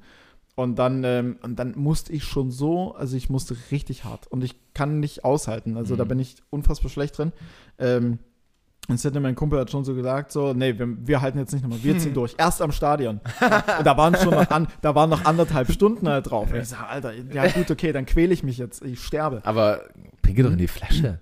[0.57, 4.43] und dann ähm, und dann musste ich schon so, also ich musste richtig hart und
[4.43, 5.77] ich kann nicht aushalten.
[5.77, 6.07] Also da Mhm.
[6.09, 7.31] bin ich unfassbar schlecht drin.
[7.77, 8.17] Ähm,
[8.89, 11.61] und hätte mein Kumpel hat schon so gesagt, so, nee, wir, wir halten jetzt nicht
[11.61, 12.35] nochmal, wir ziehen durch.
[12.37, 13.17] Erst am Stadion.
[13.19, 16.49] Und da waren schon noch, an, da waren noch anderthalb Stunden halt drauf.
[16.51, 19.41] Und ich sage, Alter, ja gut, okay, dann quäle ich mich jetzt, ich sterbe.
[19.45, 19.81] aber
[20.21, 21.19] pinkel doch in die Flasche.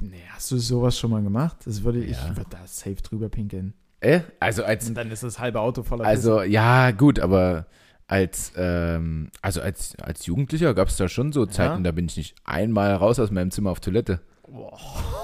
[0.00, 1.56] Nee, hast du sowas schon mal gemacht?
[1.64, 2.28] Das würde ich, Ja.
[2.30, 3.74] ich würde da safe drüber pinkeln.
[4.00, 4.20] Äh?
[4.38, 7.66] Also als Und dann ist das halbe Auto voller Also ja, gut, aber
[8.08, 12.16] als ähm, also als, als Jugendlicher gab es da schon so Zeiten, da bin ich
[12.16, 14.20] nicht einmal raus aus meinem Zimmer auf Toilette.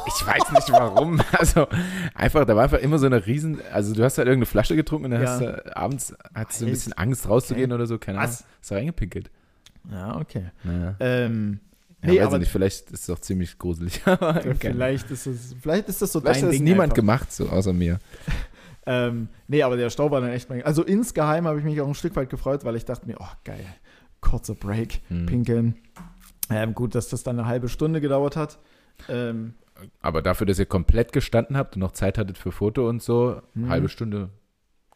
[0.07, 1.21] Ich weiß nicht warum.
[1.33, 1.67] Also
[2.15, 5.07] einfach, da war einfach immer so eine riesen, also du hast halt irgendeine Flasche getrunken
[5.07, 5.29] und dann Ja.
[5.31, 8.31] hast du abends hattest du ein bisschen Angst rauszugehen oder so, keine Ahnung.
[8.31, 8.45] Was?
[8.61, 9.31] Hast du reingepinkelt.
[9.91, 10.51] Ja, okay.
[10.63, 10.95] Naja.
[11.01, 11.61] Ähm,
[12.03, 14.03] Ja, nee, weiß aber ich nicht, vielleicht ist es auch ziemlich gruselig.
[14.61, 16.97] Vielleicht ist es, vielleicht ist das so vielleicht dein hat es Ding niemand einfach.
[16.97, 17.99] gemacht, so außer mir.
[18.87, 20.51] Ähm, nee, aber der Stau war dann echt.
[20.51, 23.29] Also insgeheim habe ich mich auch ein Stück weit gefreut, weil ich dachte mir, oh
[23.45, 23.65] geil,
[24.21, 25.27] kurzer Break, Hm.
[25.27, 25.77] pinkeln.
[26.51, 28.59] Ähm, gut, dass das dann eine halbe Stunde gedauert hat.
[29.09, 29.55] Ähm,
[30.03, 33.41] Aber dafür, dass ihr komplett gestanden habt und noch Zeit hattet für Foto und so,
[33.55, 33.69] Mhm.
[33.71, 34.29] halbe Stunde.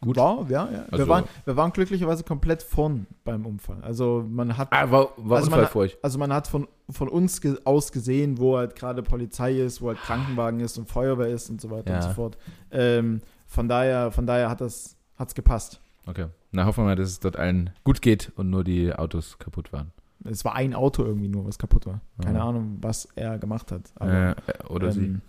[0.01, 0.17] Gut.
[0.17, 0.85] War, ja, ja.
[0.93, 3.79] Also- wir, waren, wir waren glücklicherweise komplett vorn beim Unfall.
[3.83, 5.99] Also man hat, Ah, war, war Also man Unfall hat- für euch.
[6.03, 9.89] also man hat von, von uns ge aus gesehen, wo halt gerade Polizei ist, wo
[9.89, 11.97] halt Krankenwagen ist und Feuerwehr ist und so weiter Ja.
[11.97, 12.39] und so fort.
[12.71, 15.81] Ähm, von daher, von daher hat das hat's gepasst.
[16.07, 16.27] Okay.
[16.53, 19.73] Na, hoffen wir mal, dass es dort allen gut geht und nur die Autos kaputt
[19.73, 19.91] waren.
[20.25, 22.01] Es war ein Auto irgendwie nur, was kaputt war.
[22.23, 22.49] Keine Ja.
[22.49, 23.83] Ahnung, was er gemacht hat.
[23.97, 24.35] Aber, äh,
[24.69, 25.05] oder sie.
[25.07, 25.21] ähm,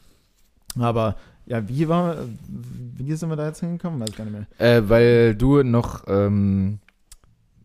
[0.80, 1.15] aber
[1.45, 2.15] ja, wie war,
[2.47, 3.99] wie sind wir da jetzt hingekommen?
[3.99, 4.47] Weiß ich gar nicht mehr.
[4.78, 6.80] Äh, weil du noch, ähm,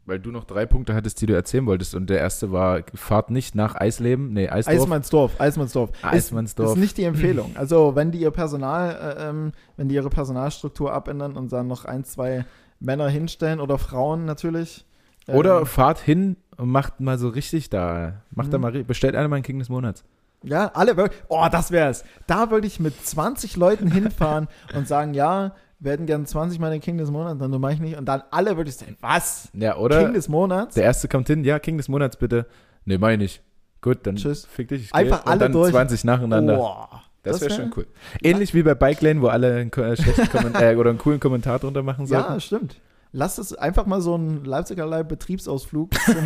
[0.07, 1.95] weil du noch drei Punkte hattest, die du erzählen wolltest.
[1.95, 4.75] Und der erste war, fahrt nicht nach Eisleben, nee, Eisdorf.
[4.83, 5.91] Eismannsdorf, Eismannsdorf.
[5.91, 6.71] Ist, Eismannsdorf.
[6.73, 7.53] ist nicht die Empfehlung.
[7.57, 11.85] Also wenn die ihr Personal, äh, ähm, wenn die ihre Personalstruktur abändern und dann noch
[11.85, 12.45] ein, zwei
[12.81, 14.85] Männer hinstellen oder Frauen natürlich.
[15.29, 18.63] ähm, Oder fahrt hin und macht mal so richtig da, macht da Mhm.
[18.63, 20.05] mal, ri- bestellt einer mal ein King des Monats.
[20.43, 21.23] Ja, alle wirklich.
[21.29, 22.05] Oh, das wär's.
[22.27, 25.55] Da würde ich mit 20 Leuten hinfahren und sagen, ja,
[25.85, 27.97] wir hätten gern 20 Mal den King des Monats, dann mache ich nicht.
[27.97, 29.49] Und dann alle würde ich sagen, was?
[29.53, 30.03] Ja, oder?
[30.03, 30.75] King des Monats?
[30.75, 32.47] der erste kommt hin, ja, King des Monats bitte.
[32.85, 33.43] Nee, mach ich nicht.
[33.83, 34.47] Gut, dann Tschüss.
[34.47, 34.85] fick dich.
[34.85, 34.95] Ich.
[34.95, 35.71] Einfach und alle dann durch.
[35.71, 36.57] 20 nacheinander.
[36.57, 37.03] Boah.
[37.23, 37.87] das wäre wär- schon cool.
[38.23, 41.83] Ähnlich wie bei Bike Lane, wo alle einen, äh, äh, oder einen coolen Kommentar drunter
[41.83, 42.33] machen sollten.
[42.33, 42.81] Ja, stimmt.
[43.17, 46.17] Lass es einfach mal so einen Leipziger Leib Betriebsausflug zum,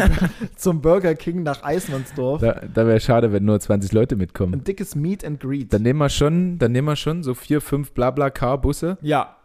[0.57, 2.41] zum Burger King nach Eismannsdorf.
[2.41, 4.55] Da, da wäre schade, wenn nur 20 Leute mitkommen.
[4.55, 5.71] Ein dickes Meet and Greet.
[5.73, 9.37] Dann nehmen wir schon, dann nehmen wir schon so vier, fünf Blabla-Car-Busse ja,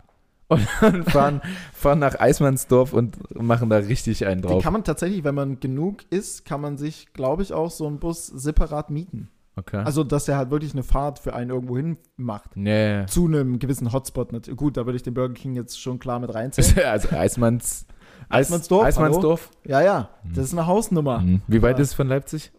[0.81, 1.41] und fahren,
[1.73, 4.63] fahren nach Eismannsdorf und machen da richtig einen die drauf.
[4.63, 7.99] kann man tatsächlich, wenn man genug ist, kann man sich, glaube ich, auch so einen
[7.99, 9.29] Bus separat mieten.
[9.55, 9.83] Okay.
[9.85, 12.57] Also, dass er halt wirklich eine Fahrt für einen irgendwo hin macht.
[12.57, 13.05] nee.
[13.05, 14.31] Zu einem gewissen Hotspot.
[14.57, 16.87] Gut, da würde ich den Burger King jetzt schon klar mit reinzählen.
[16.89, 17.85] Also Eismanns,
[18.29, 19.51] Eis, Eismannsdorf, Eismannsdorf.
[19.65, 21.19] ja, ja, das ist eine Hausnummer.
[21.19, 21.41] Mhm.
[21.47, 22.51] Wie weit ist es von Leipzig?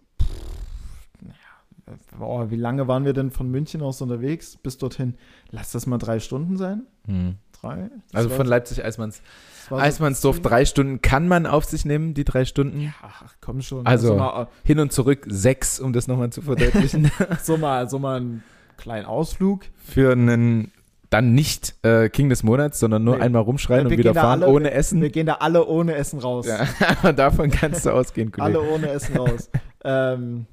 [2.18, 5.14] Boah, wie lange waren wir denn von München aus unterwegs bis dorthin?
[5.50, 6.86] Lass das mal drei Stunden sein.
[7.06, 7.36] Mhm.
[7.64, 7.90] Drei.
[8.12, 9.22] Also von Leipzig Eismanns.
[9.68, 12.94] so Eismannsdorf, drei Stunden kann man auf sich nehmen, die drei Stunden.
[13.02, 13.86] Ach, komm schon.
[13.86, 17.10] Also- mal, Hin und zurück sechs, um das nochmal zu verdeutlichen.
[17.42, 18.42] so mal, so mal einen
[18.76, 19.62] kleinen Ausflug.
[19.84, 20.70] Für einen
[21.10, 23.22] dann nicht äh, King des Monats, sondern nur Nee.
[23.22, 25.00] einmal rumschreien Wir und wieder fahren alle- ohne Essen.
[25.00, 26.46] Wir gehen da alle ohne Essen raus.
[26.46, 28.58] Ja, davon kannst du ausgehen, Kollege.
[28.58, 29.48] Alle ohne Essen raus.
[29.84, 30.46] ähm,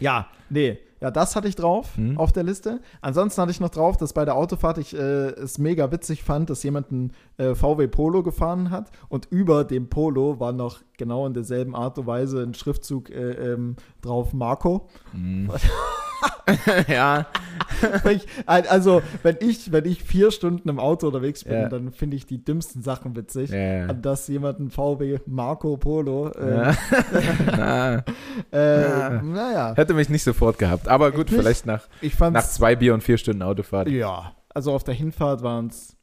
[0.00, 0.78] ja, nee.
[1.04, 2.16] Ja, das hatte ich drauf Mhm.
[2.16, 2.80] auf der Liste.
[3.02, 4.98] Ansonsten hatte ich noch drauf, dass bei der Autofahrt ich äh,
[5.32, 9.90] es mega witzig fand, dass jemand einen äh, VW Polo gefahren hat und über dem
[9.90, 14.88] Polo war noch genau in derselben Art und Weise ein Schriftzug äh, ähm, drauf Marco.
[15.12, 15.50] Mhm.
[16.88, 17.26] ja,
[18.10, 21.68] ich, also, wenn ich, wenn ich vier Stunden im Auto unterwegs bin, Ja.
[21.68, 23.50] dann finde ich die dümmsten Sachen witzig.
[23.50, 26.74] ja, dass jemand ein VW Marco Polo, äh, ja.
[27.56, 28.04] Na,
[28.52, 29.22] äh, Ja.
[29.22, 30.88] naja, hätte mich nicht sofort gehabt.
[30.88, 31.40] Aber gut, Nicht?
[31.40, 33.88] vielleicht nach, ich nach zwei Bier und vier Stunden Autofahrt.
[33.88, 35.96] ja, also auf der Hinfahrt waren es,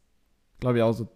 [0.60, 1.08] glaube ich, auch so,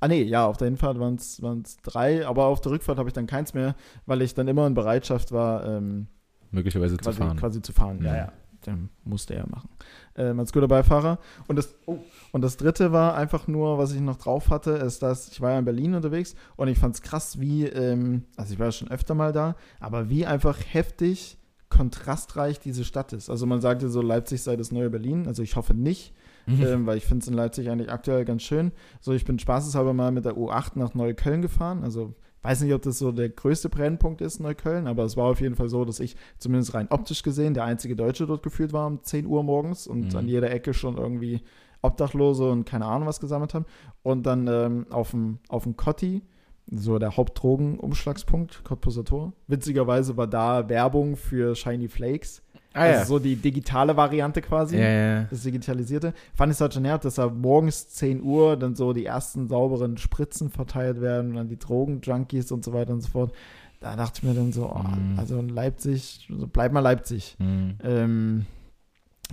[0.00, 3.12] ah nee, ja, auf der Hinfahrt waren es drei, aber auf der Rückfahrt habe ich
[3.14, 3.74] dann keins mehr,
[4.06, 6.06] weil ich dann immer in Bereitschaft war, ähm,
[6.54, 7.36] Möglicherweise quasi, zu fahren.
[7.38, 7.98] quasi zu fahren.
[8.02, 8.16] Ja, Mhm.
[8.16, 8.32] ja.
[8.66, 9.68] Den musste er machen.
[10.16, 11.18] Ähm, als guter Beifahrer.
[11.48, 11.98] Und das, oh,
[12.32, 15.50] und das dritte war einfach nur, was ich noch drauf hatte, ist, dass ich war
[15.50, 18.72] ja in Berlin unterwegs und ich fand es krass, wie, ähm, also ich war ja
[18.72, 21.36] schon öfter mal da, aber wie einfach heftig
[21.68, 23.28] kontrastreich diese Stadt ist.
[23.28, 25.26] Also man sagte so, Leipzig sei das neue Berlin.
[25.26, 26.14] Also ich hoffe nicht,
[26.46, 26.62] Mhm.
[26.64, 28.72] ähm, weil ich finde es in Leipzig eigentlich aktuell ganz schön.
[29.00, 31.82] So, ich bin spaßeshalber mal mit der U8 nach Neukölln gefahren.
[31.84, 32.14] Also
[32.44, 35.56] weiß nicht, ob das so der größte Brennpunkt ist, Neukölln, aber es war auf jeden
[35.56, 39.02] Fall so, dass ich zumindest rein optisch gesehen der einzige Deutsche dort gefühlt war um
[39.02, 40.18] 10 Uhr morgens und Mhm.
[40.18, 41.40] an jeder Ecke schon irgendwie
[41.82, 43.66] Obdachlose und keine Ahnung was gesammelt haben.
[44.02, 46.22] Und dann ähm, auf dem auf dem Cotti,
[46.70, 49.32] so der Hauptdrogenumschlagspunkt, Cottbuser Tor.
[49.48, 52.42] Witzigerweise war da Werbung für Shiny Flakes.
[52.74, 52.92] Ah, ja.
[52.98, 55.22] Also so die digitale Variante quasi ja, ja.
[55.30, 56.12] das Digitalisierte.
[56.34, 59.48] Fand ich es halt schon nervt, dass da morgens 10 Uhr dann so die ersten
[59.48, 63.32] sauberen Spritzen verteilt werden und dann die Drogenjunkies und so weiter und so fort.
[63.80, 65.18] Da dachte ich mir dann so, oh, Mhm.
[65.18, 67.36] also in Leipzig, so bleib mal Leipzig.
[67.38, 67.74] Mhm.
[67.82, 68.46] Ähm,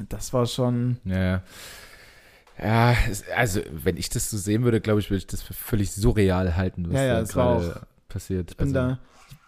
[0.09, 1.41] das war schon, Ja,
[2.61, 2.95] ja.
[3.35, 6.55] Also wenn ich das so sehen würde, glaube ich, würde ich das für völlig surreal
[6.55, 8.51] halten, was Ja, ja, da gerade passiert.
[8.51, 8.99] ich bin also, da,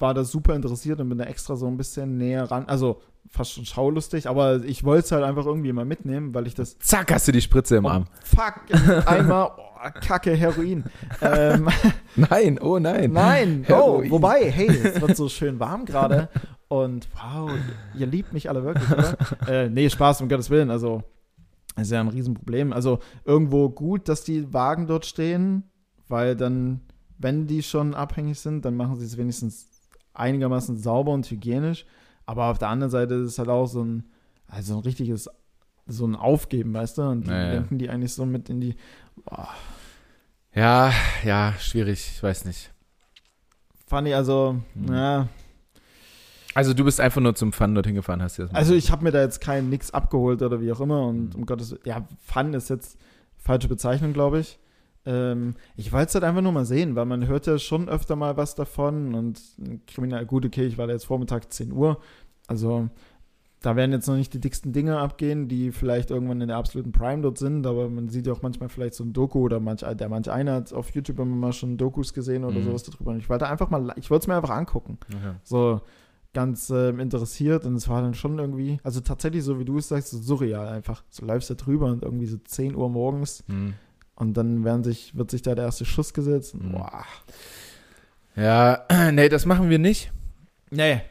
[0.04, 3.54] war da super interessiert und bin da extra so ein bisschen näher ran, also fast
[3.54, 7.12] schon schaulustig, aber ich wollte es halt einfach irgendwie mal mitnehmen, weil ich das Zack,
[7.12, 8.06] hast du die Spritze im Oh, Arm.
[8.24, 8.56] fuck,
[9.08, 10.84] einmal, oh, kacke, Heroin.
[11.22, 11.68] ähm,
[12.16, 13.12] Nein, oh nein.
[13.12, 14.12] Nein, oh, Heroin.
[14.12, 16.30] wobei, hey, es wird so schön warm gerade
[16.68, 17.49] und wow,
[17.97, 19.18] ihr liebt mich alle wirklich, oder?
[19.47, 21.01] äh, nee, Spaß, um Gottes Willen, also
[21.76, 22.72] ist ja ein Riesenproblem.
[22.74, 25.64] Also irgendwo gut, dass die Wagen dort stehen,
[26.08, 26.82] weil dann,
[27.18, 29.72] wenn die schon abhängig sind, dann machen sie es wenigstens
[30.14, 31.86] einigermaßen sauber und hygienisch.
[32.26, 34.05] Aber auf der anderen Seite ist es halt auch so ein,
[34.47, 35.30] also ein richtiges,
[35.88, 37.01] so ein Aufgeben, weißt du?
[37.03, 37.51] Und die Naja.
[37.51, 38.76] lenken die eigentlich so mit in die,
[39.26, 39.49] boah,
[40.55, 40.91] Ja,
[41.26, 42.72] ja, schwierig, ich weiß nicht.
[43.88, 44.93] fand ich also, Hm.
[44.93, 45.28] ja,
[46.55, 49.03] Also du bist einfach nur zum Fun dorthin gefahren, hast du das Also ich habe
[49.03, 51.41] mir da jetzt kein nix abgeholt oder wie auch immer und Mhm.
[51.41, 52.97] um Gottes ja, Fun ist jetzt
[53.38, 54.59] falsche Bezeichnung, glaube ich.
[55.06, 58.16] Ähm, ich wollte es halt einfach nur mal sehen, weil man hört ja schon öfter
[58.16, 59.39] mal was davon und
[59.88, 61.99] kriminal, gut, okay, ich war da jetzt Vormittag 10 Uhr,
[62.47, 62.88] also
[63.62, 66.91] da werden jetzt noch nicht die dicksten Dinge abgehen, die vielleicht irgendwann in der absoluten
[66.91, 69.82] Prime dort sind, aber man sieht ja auch manchmal vielleicht so ein Doku oder manch,
[69.95, 72.64] der manch einer hat auf YouTube immer mal schon Dokus gesehen oder Mhm.
[72.64, 73.12] sowas darüber.
[73.12, 75.36] Und ich wollte einfach mal, ich wollte es mir einfach angucken Okay.
[75.43, 75.80] so
[76.34, 79.88] ganz ähm, interessiert und es war dann schon irgendwie, also tatsächlich so wie du es
[79.88, 81.04] sagst, so surreal einfach.
[81.10, 83.76] So läufst du drüber und irgendwie so 10 Uhr morgens Hm.
[84.24, 86.55] Und dann werden sich, wird sich da der erste Schuss gesetzt.
[86.55, 86.71] Mhm.
[86.71, 87.03] Boah.
[88.36, 90.11] Ja, nee, das machen wir nicht.
[90.71, 91.01] Nee,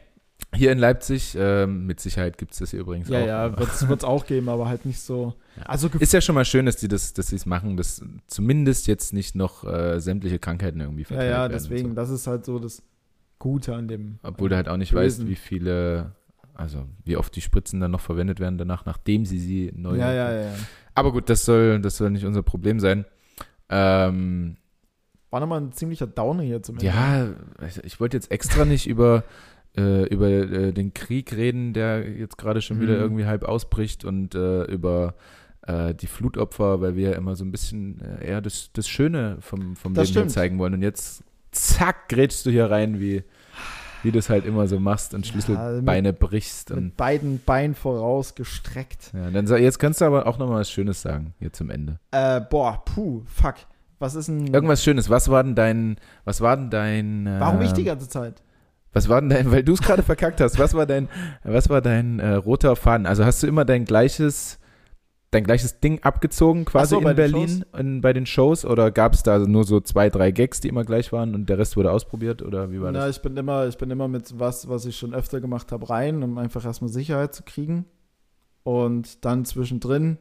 [0.53, 3.25] Hier in Leipzig, ähm, mit Sicherheit gibt es das hier übrigens ja, auch.
[3.27, 5.33] ja, wird es auch geben, aber halt nicht so.
[5.55, 5.63] Ja.
[5.63, 8.87] Also Ist ja schon mal schön, dass die das, dass sie es machen, dass zumindest
[8.87, 11.53] jetzt nicht noch äh, sämtliche Krankheiten irgendwie ja, verteilt ja, werden.
[11.53, 11.95] und deswegen, So.
[11.95, 12.83] das ist halt so das
[13.39, 14.19] Gute an dem.
[14.23, 16.11] Obwohl du halt auch nicht weißt, wie viele,
[16.53, 19.97] also wie oft die Spritzen dann noch verwendet werden danach, nachdem sie sie neu.
[19.97, 20.53] Ja, ja, ja.
[20.95, 23.05] Aber gut, das soll, das soll nicht unser Problem sein.
[23.69, 24.57] Ähm,
[25.29, 26.85] War nochmal ein ziemlicher Downer hier zum Ende.
[26.85, 29.23] ja, also ich wollte jetzt extra nicht über,
[29.77, 33.01] äh, über äh, den Krieg reden, der jetzt gerade schon wieder Mhm.
[33.01, 35.15] irgendwie halb ausbricht und äh, über
[35.65, 39.37] äh, die Flutopfer, weil wir ja immer so ein bisschen äh, eher das, das Schöne
[39.39, 40.73] vom, vom Das Leben zeigen wollen.
[40.75, 43.23] Und jetzt, zack, grätschst du hier rein, wie,
[44.03, 46.71] wie du es halt immer so machst und Ja, Schlüsselbeine brichst.
[46.71, 49.11] Und, Mit beiden Beinen voraus gestreckt.
[49.13, 51.99] ja, dann jetzt kannst du aber auch nochmal was Schönes sagen, hier zum Ende.
[52.11, 53.55] Äh, boah, puh, fuck.
[53.99, 54.53] Was ist denn.
[54.53, 55.09] Irgendwas Schönes.
[55.09, 58.43] Was war denn dein, was war denn dein, äh, Warum ich die ganze Zeit?
[58.91, 61.07] Was war denn dein, weil du es gerade verkackt hast, was war dein,
[61.43, 63.07] was war dein äh, roter Faden?
[63.07, 64.59] Also hast du immer dein gleiches,
[65.33, 69.23] dein gleiches Ding abgezogen quasi so, in Berlin in, bei den Shows oder gab es
[69.23, 72.41] da nur so zwei, drei Gags, die immer gleich waren und der Rest wurde ausprobiert
[72.41, 73.17] oder wie war Na, das?
[73.17, 76.23] ich bin immer, ich bin immer mit was, was ich schon öfter gemacht habe, rein,
[76.23, 77.85] um einfach erstmal Sicherheit zu kriegen.
[78.63, 80.19] Und dann zwischendrin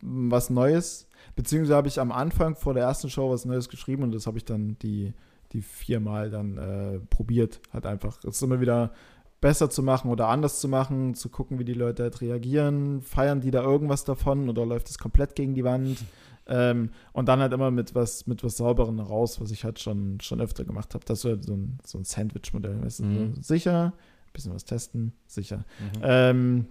[0.00, 1.08] was Neues.
[1.36, 4.38] Beziehungsweise habe ich am Anfang vor der ersten Show was Neues geschrieben und das habe
[4.38, 5.12] ich dann die,
[5.52, 7.60] die viermal dann äh, probiert.
[7.72, 8.92] Halt einfach, es immer wieder
[9.40, 13.02] besser zu machen oder anders zu machen, zu gucken, wie die Leute halt reagieren.
[13.02, 15.98] Feiern die da irgendwas davon oder läuft es komplett gegen die Wand?
[16.46, 20.20] Ähm, und dann halt immer mit was, mit was Sauberem raus, was ich halt schon,
[20.20, 21.04] schon öfter gemacht habe.
[21.04, 22.82] Das halt so ein, so ein Sandwich-Modell.
[22.82, 23.04] Weißt du?
[23.04, 23.34] Mhm.
[23.34, 23.92] so sicher,
[24.32, 25.64] bisschen was testen, sicher.
[25.78, 26.00] Mhm.
[26.02, 26.66] Ähm,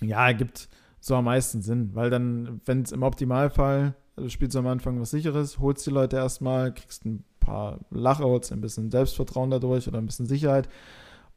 [0.00, 0.68] ja, gibt
[1.00, 5.10] so am meisten Sinn, weil dann, wenn es im Optimalfall, du spielst am Anfang was
[5.10, 9.98] Sicheres, holst die Leute erstmal, kriegst ein paar Lacher, holst ein bisschen Selbstvertrauen dadurch oder
[9.98, 10.68] ein bisschen Sicherheit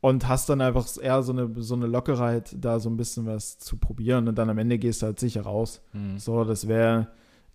[0.01, 3.57] und hast dann einfach eher so eine, so eine Lockerheit, da so ein bisschen was
[3.59, 5.81] zu probieren und dann am Ende gehst du halt sicher raus.
[5.93, 6.17] Mhm.
[6.17, 7.07] So, das wäre,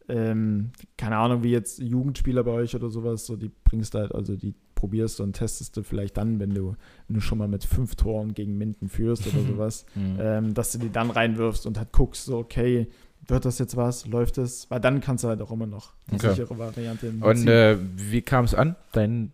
[0.08, 4.14] ähm, keine Ahnung, wie jetzt Jugendspieler bei euch oder sowas, so die bringst du halt,
[4.14, 6.76] also die probierst du und testest du vielleicht dann, wenn du,
[7.08, 10.16] wenn du schon mal mit fünf Toren gegen Minden führst oder sowas, Mhm.
[10.20, 12.86] ähm, dass du die dann reinwirfst und halt guckst, so, okay,
[13.26, 14.70] wird das jetzt was, läuft es?
[14.70, 16.30] Weil dann kannst du halt auch immer noch die Okay.
[16.30, 19.32] sichere Variante Und äh, wie kam es an, dein,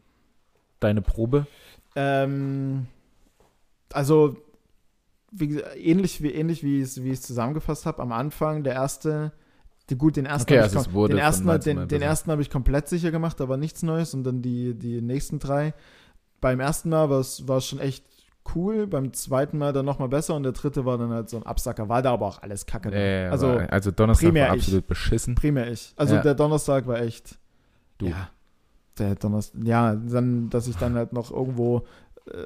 [0.81, 1.47] deine Probe?
[1.95, 2.87] Ähm,
[3.95, 4.37] also,
[5.31, 9.33] wie, ähnlich wie ähnlich wie ich es wie ich zusammengefasst habe, am Anfang, der erste,
[9.91, 12.43] die, gut, den ersten Okay, habe also ich, den ersten, Mal den, den ersten habe
[12.43, 15.75] ich komplett sicher gemacht, aber nichts Neues und dann die, die nächsten drei.
[16.41, 18.05] Beim ersten Mal war es war schon echt
[18.55, 21.45] cool, beim zweiten Mal dann nochmal besser und der dritte war dann halt so ein
[21.45, 22.91] Absacker, war da aber auch alles kacke.
[22.91, 22.97] da.
[22.97, 24.63] Äh, also war- also Donnerstag war ich.
[24.63, 25.35] absolut beschissen.
[25.37, 25.93] primär ich.
[25.97, 26.23] Also Ja.
[26.23, 27.39] der Donnerstag war echt.
[27.99, 28.07] Du.
[28.09, 28.29] Ja.
[28.99, 29.63] Der Donnerstag.
[29.65, 31.85] Ja, dann, dass ich dann halt noch irgendwo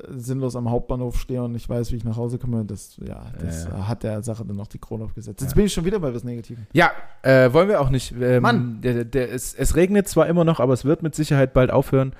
[0.09, 3.65] sinnlos am Hauptbahnhof stehe und nicht weiß, wie ich nach Hause komme, das, ja, das
[3.65, 5.41] Ja, äh, hat der Sache dann noch die Krone aufgesetzt.
[5.43, 5.57] Jetzt Ja.
[5.57, 6.67] bin ich schon wieder bei was Negativen.
[6.73, 6.91] Ja,
[7.23, 8.15] äh, wollen wir auch nicht.
[8.19, 8.81] Ähm, Mann.
[8.81, 12.15] Der, der, es, es regnet zwar immer noch, aber es wird mit Sicherheit bald aufhören.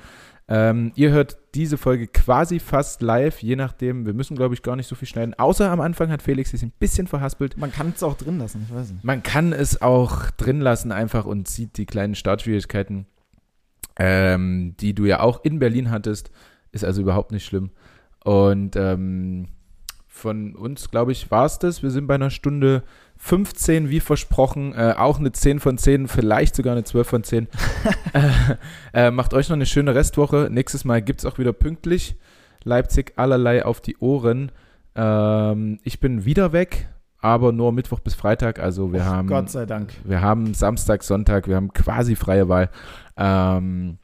[0.49, 4.07] Ähm, ihr hört diese Folge quasi fast live, je nachdem.
[4.07, 5.35] Wir müssen, glaube ich, gar nicht so viel schneiden.
[5.35, 7.57] Außer am Anfang hat Felix sich ein bisschen verhaspelt.
[7.57, 9.03] Man kann es auch drin lassen, ich weiß nicht.
[9.05, 13.07] Man kann es auch drin lassen einfach und sieht die kleinen Startschwierigkeiten,
[13.99, 16.31] ähm, die du ja auch in Berlin hattest.
[16.77, 17.71] Ist also überhaupt nicht schlimm.
[18.23, 19.47] Und ähm,
[20.07, 21.83] von uns, glaube ich, war es das.
[21.83, 22.83] Wir sind bei einer Stunde
[23.17, 24.75] 15, wie versprochen.
[24.75, 27.49] Äh, auch eine 10 von 10, vielleicht sogar eine 12 von 10.
[28.13, 30.49] äh, äh, macht euch noch eine schöne Restwoche.
[30.51, 32.17] Nächstes Mal gibt es auch wieder pünktlich.
[32.63, 34.53] Leipzig allerlei auf die Ohren.
[34.95, 36.89] Ähm, ich bin wieder weg,
[37.21, 38.59] aber nur Mittwoch bis Freitag.
[38.59, 39.95] Also wir Och, haben Gott sei Dank.
[40.05, 42.71] wir haben Samstag, Sonntag, wir haben quasi freie Wahl.
[43.17, 43.99] Ähm,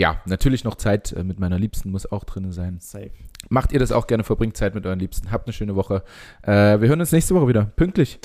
[0.00, 2.78] ja, natürlich noch Zeit äh, mit meiner Liebsten muss auch drin sein.
[2.80, 3.10] Safe.
[3.50, 5.30] Macht ihr das auch gerne, verbringt Zeit mit euren Liebsten.
[5.30, 6.02] Habt eine schöne Woche.
[6.42, 7.66] Äh, wir hören uns nächste Woche wieder.
[7.76, 8.18] Pünktlich.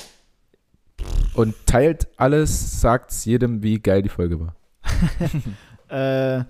[1.34, 4.56] Und teilt alles, sagt's jedem, wie geil die Folge war.
[5.88, 6.42] Äh,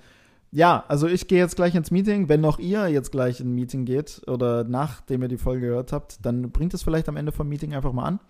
[0.51, 2.31] ja, also ich gehe jetzt gleich ins Meeting.
[2.31, 5.93] Wenn noch ihr jetzt gleich in ein Meeting geht oder nachdem ihr die Folge gehört
[5.93, 8.21] habt, dann bringt es vielleicht am Ende vom Meeting einfach mal an.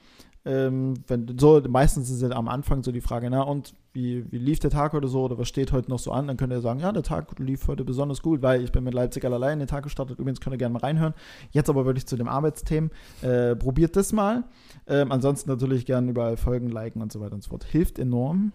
[0.47, 4.39] Ähm, wenn, so, meistens ist ja am Anfang so die Frage, na und wie, wie
[4.39, 6.29] lief der Tag oder so oder was steht heute noch so an?
[6.29, 8.95] Dann könnt ihr sagen, ja, der Tag lief heute besonders gut, weil ich bin mit
[8.95, 10.21] Leipzig allerlei in den Tag gestartet.
[10.21, 11.15] Übrigens könnt ihr gerne mal reinhören.
[11.51, 12.91] Jetzt aber wirklich zu dem Arbeitsthemen.
[13.23, 14.45] Äh, probiert das mal.
[14.87, 17.65] Ähm, ansonsten natürlich gerne überall folgen, liken und so weiter und so fort.
[17.65, 18.53] Hilft enorm.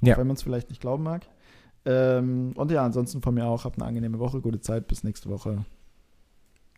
[0.00, 0.16] Ja.
[0.16, 1.28] Wenn man es vielleicht nicht glauben mag.
[1.84, 3.64] Ähm, und ja, ansonsten von mir auch.
[3.64, 4.88] Habt eine angenehme Woche, gute Zeit.
[4.88, 5.64] Bis nächste Woche.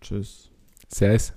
[0.02, 0.50] Tschüss.
[0.88, 1.32] Servus.